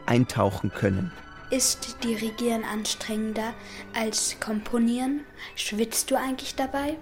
eintauchen 0.07 0.73
können. 0.73 1.13
Ist 1.51 2.03
Dirigieren 2.03 2.65
anstrengender 2.65 3.55
als 3.95 4.37
Komponieren? 4.41 5.21
Schwitzt 5.55 6.11
du 6.11 6.17
eigentlich 6.17 6.57
dabei? 6.57 6.97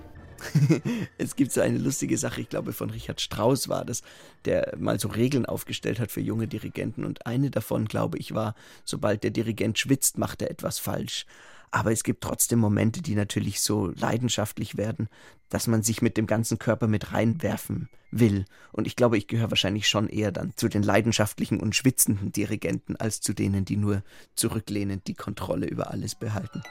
es 1.18 1.36
gibt 1.36 1.52
so 1.52 1.60
eine 1.60 1.78
lustige 1.78 2.18
Sache, 2.18 2.40
ich 2.40 2.48
glaube 2.48 2.72
von 2.72 2.90
Richard 2.90 3.20
Strauss 3.20 3.68
war 3.68 3.84
das, 3.84 4.02
der 4.44 4.74
mal 4.78 5.00
so 5.00 5.08
Regeln 5.08 5.46
aufgestellt 5.46 6.00
hat 6.00 6.10
für 6.10 6.20
junge 6.20 6.46
Dirigenten 6.46 7.04
und 7.04 7.26
eine 7.26 7.50
davon, 7.50 7.86
glaube 7.86 8.18
ich, 8.18 8.34
war, 8.34 8.54
sobald 8.84 9.22
der 9.22 9.30
Dirigent 9.30 9.78
schwitzt, 9.78 10.18
macht 10.18 10.42
er 10.42 10.50
etwas 10.50 10.78
falsch. 10.78 11.26
Aber 11.74 11.90
es 11.90 12.04
gibt 12.04 12.22
trotzdem 12.22 12.60
Momente, 12.60 13.02
die 13.02 13.16
natürlich 13.16 13.60
so 13.60 13.88
leidenschaftlich 13.88 14.76
werden, 14.76 15.08
dass 15.48 15.66
man 15.66 15.82
sich 15.82 16.02
mit 16.02 16.16
dem 16.16 16.28
ganzen 16.28 16.60
Körper 16.60 16.86
mit 16.86 17.12
reinwerfen 17.12 17.88
will. 18.12 18.44
Und 18.70 18.86
ich 18.86 18.94
glaube, 18.94 19.18
ich 19.18 19.26
gehöre 19.26 19.50
wahrscheinlich 19.50 19.88
schon 19.88 20.08
eher 20.08 20.30
dann 20.30 20.52
zu 20.54 20.68
den 20.68 20.84
leidenschaftlichen 20.84 21.58
und 21.58 21.74
schwitzenden 21.74 22.30
Dirigenten 22.30 22.94
als 22.94 23.20
zu 23.20 23.32
denen, 23.32 23.64
die 23.64 23.76
nur 23.76 24.04
zurücklehnend 24.36 25.08
die 25.08 25.14
Kontrolle 25.14 25.66
über 25.66 25.90
alles 25.90 26.14
behalten. 26.14 26.62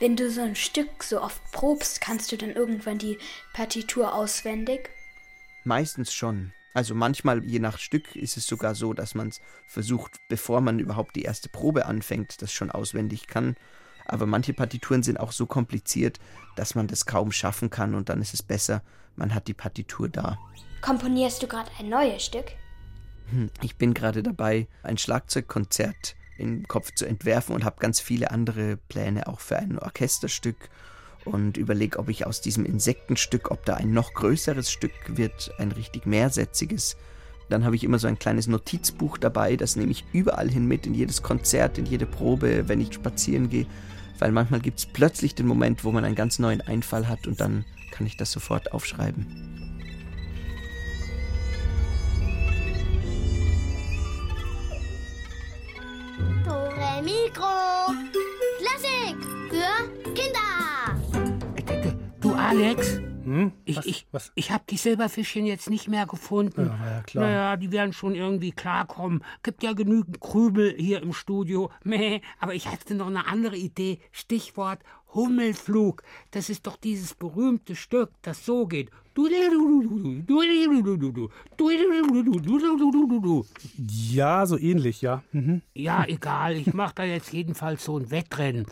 Wenn 0.00 0.16
du 0.16 0.30
so 0.30 0.40
ein 0.40 0.56
Stück 0.56 1.02
so 1.02 1.20
oft 1.20 1.42
probst, 1.52 2.00
kannst 2.00 2.32
du 2.32 2.38
dann 2.38 2.52
irgendwann 2.52 2.96
die 2.96 3.18
Partitur 3.52 4.14
auswendig? 4.14 4.88
Meistens 5.64 6.14
schon. 6.14 6.54
Also 6.72 6.94
manchmal, 6.94 7.44
je 7.44 7.58
nach 7.58 7.78
Stück, 7.78 8.16
ist 8.16 8.38
es 8.38 8.46
sogar 8.46 8.74
so, 8.74 8.94
dass 8.94 9.14
man 9.14 9.28
es 9.28 9.42
versucht, 9.66 10.16
bevor 10.30 10.62
man 10.62 10.78
überhaupt 10.78 11.14
die 11.14 11.24
erste 11.24 11.50
Probe 11.50 11.84
anfängt, 11.84 12.40
das 12.40 12.54
schon 12.54 12.70
auswendig 12.70 13.26
kann. 13.26 13.54
Aber 14.06 14.26
manche 14.26 14.52
Partituren 14.52 15.02
sind 15.02 15.18
auch 15.18 15.32
so 15.32 15.46
kompliziert, 15.46 16.18
dass 16.56 16.74
man 16.74 16.86
das 16.86 17.06
kaum 17.06 17.32
schaffen 17.32 17.70
kann 17.70 17.94
und 17.94 18.08
dann 18.08 18.20
ist 18.20 18.34
es 18.34 18.42
besser, 18.42 18.82
man 19.16 19.34
hat 19.34 19.48
die 19.48 19.54
Partitur 19.54 20.08
da. 20.08 20.38
Komponierst 20.80 21.42
du 21.42 21.46
gerade 21.46 21.70
ein 21.78 21.88
neues 21.88 22.24
Stück? 22.24 22.46
Hm, 23.30 23.50
ich 23.62 23.76
bin 23.76 23.94
gerade 23.94 24.22
dabei, 24.22 24.66
ein 24.82 24.98
Schlagzeugkonzert 24.98 26.16
im 26.38 26.66
Kopf 26.66 26.92
zu 26.94 27.06
entwerfen 27.06 27.54
und 27.54 27.64
habe 27.64 27.76
ganz 27.78 28.00
viele 28.00 28.30
andere 28.30 28.76
Pläne 28.76 29.26
auch 29.28 29.40
für 29.40 29.58
ein 29.58 29.78
Orchesterstück 29.78 30.70
und 31.24 31.56
überlege, 31.56 31.98
ob 31.98 32.08
ich 32.08 32.26
aus 32.26 32.40
diesem 32.40 32.64
Insektenstück, 32.64 33.50
ob 33.50 33.64
da 33.64 33.74
ein 33.74 33.92
noch 33.92 34.12
größeres 34.12 34.70
Stück 34.70 34.92
wird, 35.06 35.52
ein 35.58 35.72
richtig 35.72 36.04
mehrsätziges. 36.06 36.96
Dann 37.52 37.64
habe 37.64 37.76
ich 37.76 37.84
immer 37.84 37.98
so 37.98 38.08
ein 38.08 38.18
kleines 38.18 38.46
Notizbuch 38.46 39.18
dabei, 39.18 39.56
das 39.56 39.76
nehme 39.76 39.92
ich 39.92 40.04
überall 40.12 40.50
hin 40.50 40.66
mit, 40.66 40.86
in 40.86 40.94
jedes 40.94 41.22
Konzert, 41.22 41.78
in 41.78 41.86
jede 41.86 42.06
Probe, 42.06 42.68
wenn 42.68 42.80
ich 42.80 42.94
spazieren 42.94 43.48
gehe 43.48 43.66
weil 44.22 44.30
manchmal 44.30 44.60
gibt 44.60 44.78
es 44.78 44.86
plötzlich 44.86 45.34
den 45.34 45.48
Moment, 45.48 45.82
wo 45.82 45.90
man 45.90 46.04
einen 46.04 46.14
ganz 46.14 46.38
neuen 46.38 46.60
Einfall 46.60 47.08
hat 47.08 47.26
und 47.26 47.40
dann 47.40 47.64
kann 47.90 48.06
ich 48.06 48.16
das 48.16 48.30
sofort 48.30 48.72
aufschreiben. 48.72 49.26
Tore 56.44 57.02
Mikro. 57.02 57.50
Klassik 58.60 59.16
für 59.50 60.12
Kinder. 60.14 60.38
Du, 62.20 62.32
Alex, 62.32 63.00
Hm? 63.24 63.52
Ich, 63.64 63.78
ich, 63.86 64.06
ich 64.34 64.50
habe 64.50 64.64
die 64.68 64.76
Silberfischchen 64.76 65.46
jetzt 65.46 65.70
nicht 65.70 65.88
mehr 65.88 66.06
gefunden. 66.06 66.66
Ja, 66.66 66.90
ja 66.90 67.02
klar. 67.02 67.24
Naja, 67.24 67.56
die 67.56 67.72
werden 67.72 67.92
schon 67.92 68.14
irgendwie 68.14 68.52
klarkommen. 68.52 69.24
Gibt 69.42 69.62
ja 69.62 69.72
genügend 69.72 70.20
Krübel 70.20 70.74
hier 70.76 71.02
im 71.02 71.12
Studio. 71.12 71.70
Meh, 71.84 72.20
aber 72.40 72.54
ich 72.54 72.68
hatte 72.68 72.94
noch 72.94 73.06
eine 73.06 73.26
andere 73.26 73.56
Idee. 73.56 74.00
Stichwort 74.10 74.80
Hummelflug. 75.14 76.02
Das 76.30 76.48
ist 76.48 76.66
doch 76.66 76.76
dieses 76.76 77.14
berühmte 77.14 77.76
Stück, 77.76 78.10
das 78.22 78.44
so 78.44 78.66
geht. 78.66 78.90
Ja, 83.76 84.46
so 84.46 84.58
ähnlich, 84.58 85.02
ja. 85.02 85.22
Mhm. 85.32 85.60
Ja, 85.74 86.04
egal. 86.06 86.56
Ich 86.56 86.72
mache 86.72 86.94
da 86.94 87.04
jetzt 87.04 87.32
jedenfalls 87.32 87.84
so 87.84 87.98
ein 87.98 88.10
Wettrennen. 88.10 88.64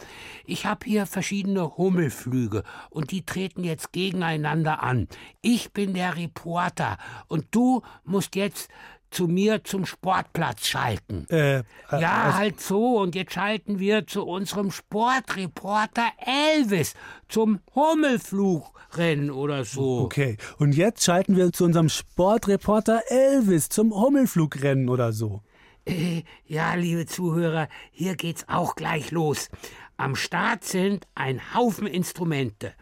Ich 0.46 0.64
habe 0.64 0.86
hier 0.86 1.04
verschiedene 1.04 1.76
Hummelflüge 1.76 2.64
und 2.88 3.10
die 3.10 3.26
treten 3.26 3.64
jetzt 3.64 3.92
gegeneinander 3.92 4.82
an. 4.82 5.08
Ich 5.42 5.72
bin 5.72 5.92
der 5.92 6.16
Reporter 6.16 6.96
und 7.28 7.46
du 7.50 7.82
musst 8.04 8.34
jetzt 8.34 8.70
zu 9.10 9.26
mir 9.26 9.64
zum 9.64 9.86
Sportplatz 9.86 10.66
schalten. 10.66 11.26
Äh, 11.30 11.58
äh, 11.58 11.62
ja, 11.90 12.34
halt 12.36 12.60
so. 12.60 12.98
Und 12.98 13.14
jetzt 13.14 13.32
schalten 13.34 13.78
wir 13.78 14.06
zu 14.06 14.26
unserem 14.26 14.70
Sportreporter 14.70 16.10
Elvis 16.18 16.94
zum 17.28 17.60
Hummelflugrennen 17.74 19.30
oder 19.30 19.64
so. 19.64 20.00
Okay, 20.00 20.36
und 20.58 20.74
jetzt 20.76 21.04
schalten 21.04 21.36
wir 21.36 21.52
zu 21.52 21.64
unserem 21.64 21.88
Sportreporter 21.88 23.02
Elvis 23.08 23.68
zum 23.68 23.94
Hummelflugrennen 23.94 24.88
oder 24.88 25.12
so. 25.12 25.42
Äh, 25.86 26.22
Ja, 26.46 26.74
liebe 26.74 27.06
Zuhörer, 27.06 27.68
hier 27.90 28.14
geht's 28.16 28.48
auch 28.48 28.74
gleich 28.74 29.10
los. 29.10 29.48
Am 29.96 30.16
Start 30.16 30.64
sind 30.64 31.06
ein 31.14 31.54
Haufen 31.54 31.86
Instrumente. 31.86 32.74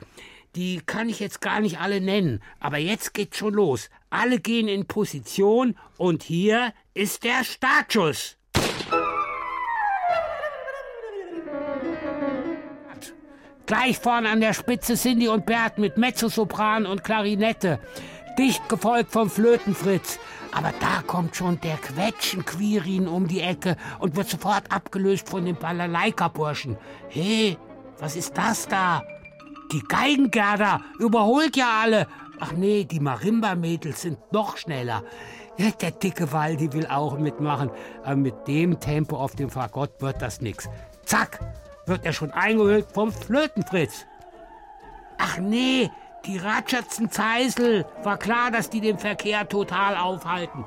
Die 0.54 0.80
kann 0.84 1.08
ich 1.08 1.20
jetzt 1.20 1.40
gar 1.40 1.60
nicht 1.60 1.78
alle 1.80 2.00
nennen, 2.00 2.42
aber 2.58 2.78
jetzt 2.78 3.14
geht's 3.14 3.36
schon 3.38 3.54
los. 3.54 3.90
Alle 4.10 4.40
gehen 4.40 4.68
in 4.68 4.86
Position 4.86 5.76
und 5.98 6.22
hier 6.22 6.72
ist 6.94 7.24
der 7.24 7.44
Startschuss. 7.44 8.36
Gleich 13.66 13.98
vorne 13.98 14.30
an 14.30 14.40
der 14.40 14.54
Spitze 14.54 14.94
Cindy 14.94 15.28
und 15.28 15.44
Bert 15.44 15.76
mit 15.76 15.98
Mezzosopran 15.98 16.86
und 16.86 17.04
Klarinette. 17.04 17.80
Dicht 18.38 18.66
gefolgt 18.70 19.12
vom 19.12 19.28
Flötenfritz. 19.28 20.18
Aber 20.52 20.72
da 20.80 21.02
kommt 21.06 21.36
schon 21.36 21.60
der 21.60 21.76
Quetschenquirin 21.76 23.06
um 23.06 23.28
die 23.28 23.42
Ecke 23.42 23.76
und 23.98 24.16
wird 24.16 24.30
sofort 24.30 24.72
abgelöst 24.72 25.28
von 25.28 25.44
dem 25.44 25.56
Balalaika-Burschen. 25.56 26.78
Hey, 27.10 27.58
was 27.98 28.16
ist 28.16 28.38
das 28.38 28.66
da? 28.66 29.02
Die 29.70 29.82
Geigengerda 29.86 30.80
überholt 30.98 31.54
ja 31.54 31.80
alle. 31.82 32.06
Ach 32.40 32.52
nee, 32.52 32.84
die 32.84 33.00
Marimba-Mädels 33.00 34.02
sind 34.02 34.32
noch 34.32 34.56
schneller. 34.56 35.02
Ja, 35.56 35.70
der 35.70 35.90
dicke 35.90 36.32
Waldi 36.32 36.72
will 36.72 36.86
auch 36.86 37.18
mitmachen. 37.18 37.70
Aber 38.04 38.16
mit 38.16 38.46
dem 38.46 38.78
Tempo 38.78 39.16
auf 39.16 39.34
dem 39.34 39.50
Fagott 39.50 40.00
wird 40.00 40.22
das 40.22 40.40
nix. 40.40 40.68
Zack, 41.04 41.40
wird 41.86 42.04
er 42.06 42.12
schon 42.12 42.30
eingeholt 42.30 42.86
vom 42.92 43.12
Flötenfritz. 43.12 44.06
Ach 45.18 45.38
nee, 45.38 45.90
die 46.26 46.38
Ratschertsen 46.38 47.10
Zeisel. 47.10 47.84
War 48.04 48.18
klar, 48.18 48.52
dass 48.52 48.70
die 48.70 48.80
den 48.80 48.98
Verkehr 48.98 49.48
total 49.48 49.96
aufhalten. 49.96 50.64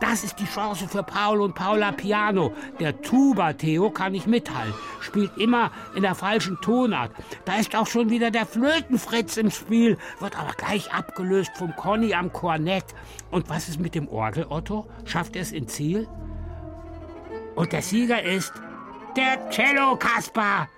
Das 0.00 0.22
ist 0.22 0.38
die 0.38 0.44
Chance 0.46 0.86
für 0.86 1.02
Paul 1.02 1.40
und 1.40 1.54
Paula 1.54 1.90
Piano. 1.90 2.52
Der 2.78 3.00
Tuba-Theo 3.02 3.90
kann 3.90 4.12
nicht 4.12 4.28
mithalten. 4.28 4.74
Spielt 5.00 5.36
immer 5.36 5.72
in 5.96 6.02
der 6.02 6.14
falschen 6.14 6.60
Tonart. 6.60 7.10
Da 7.44 7.56
ist 7.56 7.74
auch 7.74 7.86
schon 7.86 8.08
wieder 8.08 8.30
der 8.30 8.46
Flötenfritz 8.46 9.36
im 9.36 9.50
Spiel. 9.50 9.98
Wird 10.20 10.38
aber 10.38 10.52
gleich 10.52 10.92
abgelöst 10.92 11.50
vom 11.56 11.74
Conny 11.74 12.14
am 12.14 12.32
Kornett. 12.32 12.84
Und 13.30 13.48
was 13.48 13.68
ist 13.68 13.80
mit 13.80 13.94
dem 13.94 14.08
Orgel, 14.08 14.46
Otto? 14.48 14.86
Schafft 15.04 15.34
er 15.34 15.42
es 15.42 15.52
ins 15.52 15.74
Ziel? 15.74 16.08
Und 17.56 17.72
der 17.72 17.82
Sieger 17.82 18.22
ist 18.22 18.52
der 19.16 19.50
Cello 19.50 19.96
Kaspar. 19.96 20.68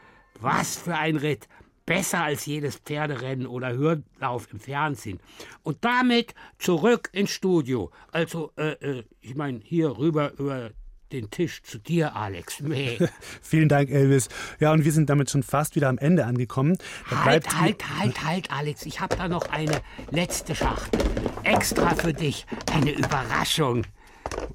Was 0.40 0.76
für 0.76 0.96
ein 0.96 1.16
Ritt. 1.16 1.46
Besser 1.90 2.22
als 2.22 2.46
jedes 2.46 2.76
Pferderennen 2.76 3.48
oder 3.48 3.76
Hürdenlauf 3.76 4.46
im 4.52 4.60
Fernsehen. 4.60 5.18
Und 5.64 5.84
damit 5.84 6.36
zurück 6.56 7.08
ins 7.10 7.30
Studio. 7.30 7.90
Also, 8.12 8.52
äh, 8.56 8.74
äh, 8.74 9.04
ich 9.20 9.34
meine, 9.34 9.58
hier 9.64 9.98
rüber 9.98 10.30
über 10.38 10.70
den 11.10 11.32
Tisch 11.32 11.64
zu 11.64 11.78
dir, 11.78 12.14
Alex. 12.14 12.60
Meh. 12.60 12.96
Vielen 13.42 13.68
Dank, 13.68 13.90
Elvis. 13.90 14.28
Ja, 14.60 14.70
und 14.70 14.84
wir 14.84 14.92
sind 14.92 15.10
damit 15.10 15.30
schon 15.30 15.42
fast 15.42 15.74
wieder 15.74 15.88
am 15.88 15.98
Ende 15.98 16.26
angekommen. 16.26 16.78
Da 17.10 17.24
Halt, 17.24 17.60
halt, 17.60 17.82
halt, 17.98 18.24
halt, 18.24 18.52
Alex. 18.52 18.86
Ich 18.86 19.00
habe 19.00 19.16
da 19.16 19.26
noch 19.26 19.48
eine 19.50 19.82
letzte 20.12 20.54
Schachtel. 20.54 21.00
Extra 21.42 21.96
für 21.96 22.12
dich. 22.12 22.46
Eine 22.72 22.92
Überraschung. 22.92 23.84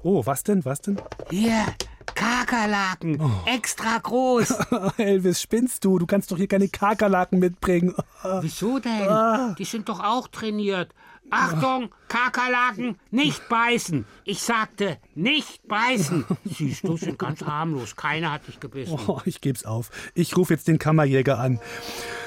Oh, 0.02 0.24
was 0.24 0.42
denn, 0.42 0.64
was 0.64 0.80
denn? 0.80 0.98
Hier, 1.28 1.66
Kakerlaken. 2.14 3.20
Extra 3.46 3.98
groß. 3.98 4.50
Elvis, 4.98 5.40
spinnst 5.40 5.84
du? 5.84 5.98
Du 5.98 6.06
kannst 6.06 6.30
doch 6.30 6.36
hier 6.36 6.48
keine 6.48 6.68
Kakerlaken 6.68 7.38
mitbringen. 7.38 7.94
Wieso 8.40 8.78
denn? 8.78 9.08
Ah. 9.08 9.54
Die 9.58 9.64
sind 9.64 9.88
doch 9.88 10.00
auch 10.00 10.28
trainiert. 10.28 10.92
Achtung, 11.30 11.90
Kakerlaken, 12.08 12.98
nicht 13.10 13.48
beißen. 13.48 14.06
Ich 14.24 14.42
sagte, 14.42 14.98
nicht 15.14 15.66
beißen. 15.66 16.24
Siehst 16.44 16.86
du, 16.86 16.96
sind 16.96 17.18
ganz 17.18 17.42
harmlos. 17.42 17.96
Keiner 17.96 18.32
hat 18.32 18.46
dich 18.46 18.60
gebissen. 18.60 18.98
Oh, 19.06 19.20
ich 19.24 19.40
geb's 19.40 19.64
auf. 19.64 19.90
Ich 20.14 20.36
rufe 20.36 20.54
jetzt 20.54 20.68
den 20.68 20.78
Kammerjäger 20.78 21.38
an. 21.38 21.58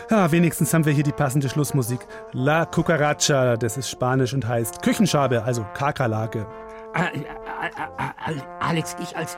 Ja, 0.10 0.32
wenigstens 0.32 0.74
haben 0.74 0.86
wir 0.86 0.94
hier 0.94 1.04
die 1.04 1.12
passende 1.12 1.50
Schlussmusik. 1.50 2.00
La 2.34 2.66
Cucaracha, 2.66 3.56
das 3.58 3.78
ist 3.78 3.90
Spanisch 3.90 4.34
und 4.34 4.48
heißt 4.48 4.82
Küchenschabe, 4.82 5.44
also 5.44 5.66
Kakerlake. 5.74 6.46
Alex, 8.60 8.96
ich 9.02 9.18
als 9.18 9.38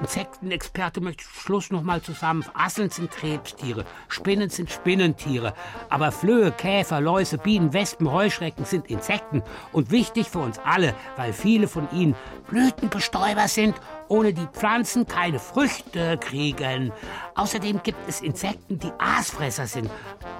Insektenexperte 0.00 1.00
möchte 1.00 1.24
Schluss 1.24 1.70
noch 1.70 1.82
mal 1.82 2.02
zusammen. 2.02 2.44
Asseln 2.54 2.90
sind 2.90 3.10
Krebstiere, 3.10 3.84
Spinnen 4.08 4.50
sind 4.50 4.70
Spinnentiere, 4.70 5.54
aber 5.90 6.10
Flöhe, 6.10 6.50
Käfer, 6.50 7.00
Läuse, 7.00 7.38
Bienen, 7.38 7.72
Wespen, 7.72 8.10
Heuschrecken 8.10 8.64
sind 8.64 8.90
Insekten 8.90 9.42
und 9.72 9.90
wichtig 9.90 10.28
für 10.28 10.40
uns 10.40 10.58
alle, 10.58 10.94
weil 11.16 11.32
viele 11.32 11.68
von 11.68 11.88
ihnen 11.92 12.16
Blütenbestäuber 12.48 13.48
sind, 13.48 13.74
ohne 14.08 14.32
die 14.32 14.46
Pflanzen 14.52 15.06
keine 15.06 15.38
Früchte 15.38 16.18
kriegen. 16.18 16.92
Außerdem 17.34 17.80
gibt 17.82 17.98
es 18.08 18.20
Insekten, 18.20 18.78
die 18.78 18.92
Aasfresser 18.98 19.66
sind, 19.66 19.90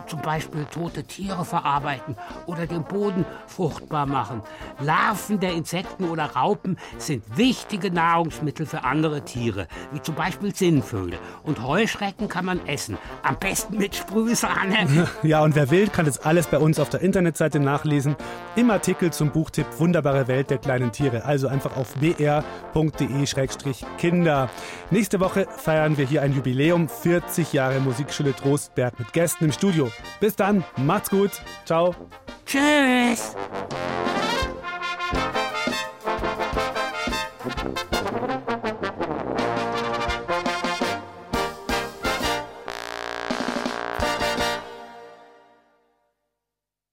zum 0.07 0.21
Beispiel 0.23 0.65
tote 0.67 1.05
Tiere 1.05 1.45
verarbeiten 1.45 2.17
oder 2.47 2.67
den 2.67 2.85
Boden 2.85 3.25
fruchtbar 3.47 4.07
machen. 4.07 4.43
Larven 4.81 5.41
der 5.41 5.53
Insekten 5.53 6.09
oder 6.09 6.27
Raupen 6.27 6.79
sind 6.99 7.25
wichtige 7.37 7.91
Nahrungsmittel 7.91 8.67
für 8.67 8.85
andere 8.85 9.23
Tiere, 9.23 9.67
wie 9.93 10.03
zum 10.03 10.15
Beispiel 10.15 10.55
Sinnvögel. 10.55 11.19
Und 11.43 11.63
Heuschrecken 11.63 12.29
kann 12.29 12.45
man 12.45 12.67
essen, 12.67 12.97
am 13.23 13.37
besten 13.39 13.79
mit 13.79 13.95
Sprühsahne. 13.95 15.09
Ja, 15.23 15.43
und 15.43 15.55
wer 15.55 15.71
will, 15.71 15.89
kann 15.89 16.07
das 16.07 16.19
alles 16.19 16.47
bei 16.47 16.59
uns 16.59 16.79
auf 16.79 16.91
der 16.91 17.01
Internetseite 17.01 17.59
nachlesen. 17.59 18.17
Im 18.57 18.71
Artikel 18.71 19.13
zum 19.13 19.31
Buchtipp 19.31 19.67
Wunderbare 19.79 20.29
Welt 20.29 20.51
der 20.51 20.59
kleinen 20.59 20.93
Tiere. 20.93 21.25
Also 21.25 21.49
einfach 21.49 21.77
auf 21.77 22.01
Kinder. 23.99 24.51
Nächste 24.91 25.21
Woche 25.21 25.47
feiern 25.57 25.97
wir 25.97 26.07
hier 26.07 26.23
ein 26.23 26.35
Jubiläum, 26.35 26.89
40 26.89 27.53
Jahre 27.53 27.81
Musikschule 27.81 28.35
Trostberg 28.35 28.99
mit 28.99 29.13
Gästen 29.13 29.45
im 29.47 29.53
Studio. 29.53 29.91
Bis 30.21 30.37
dann, 30.37 30.65
macht's 30.77 31.11
gut, 31.11 31.31
ciao. 31.65 31.95
Tschüss. 32.47 33.35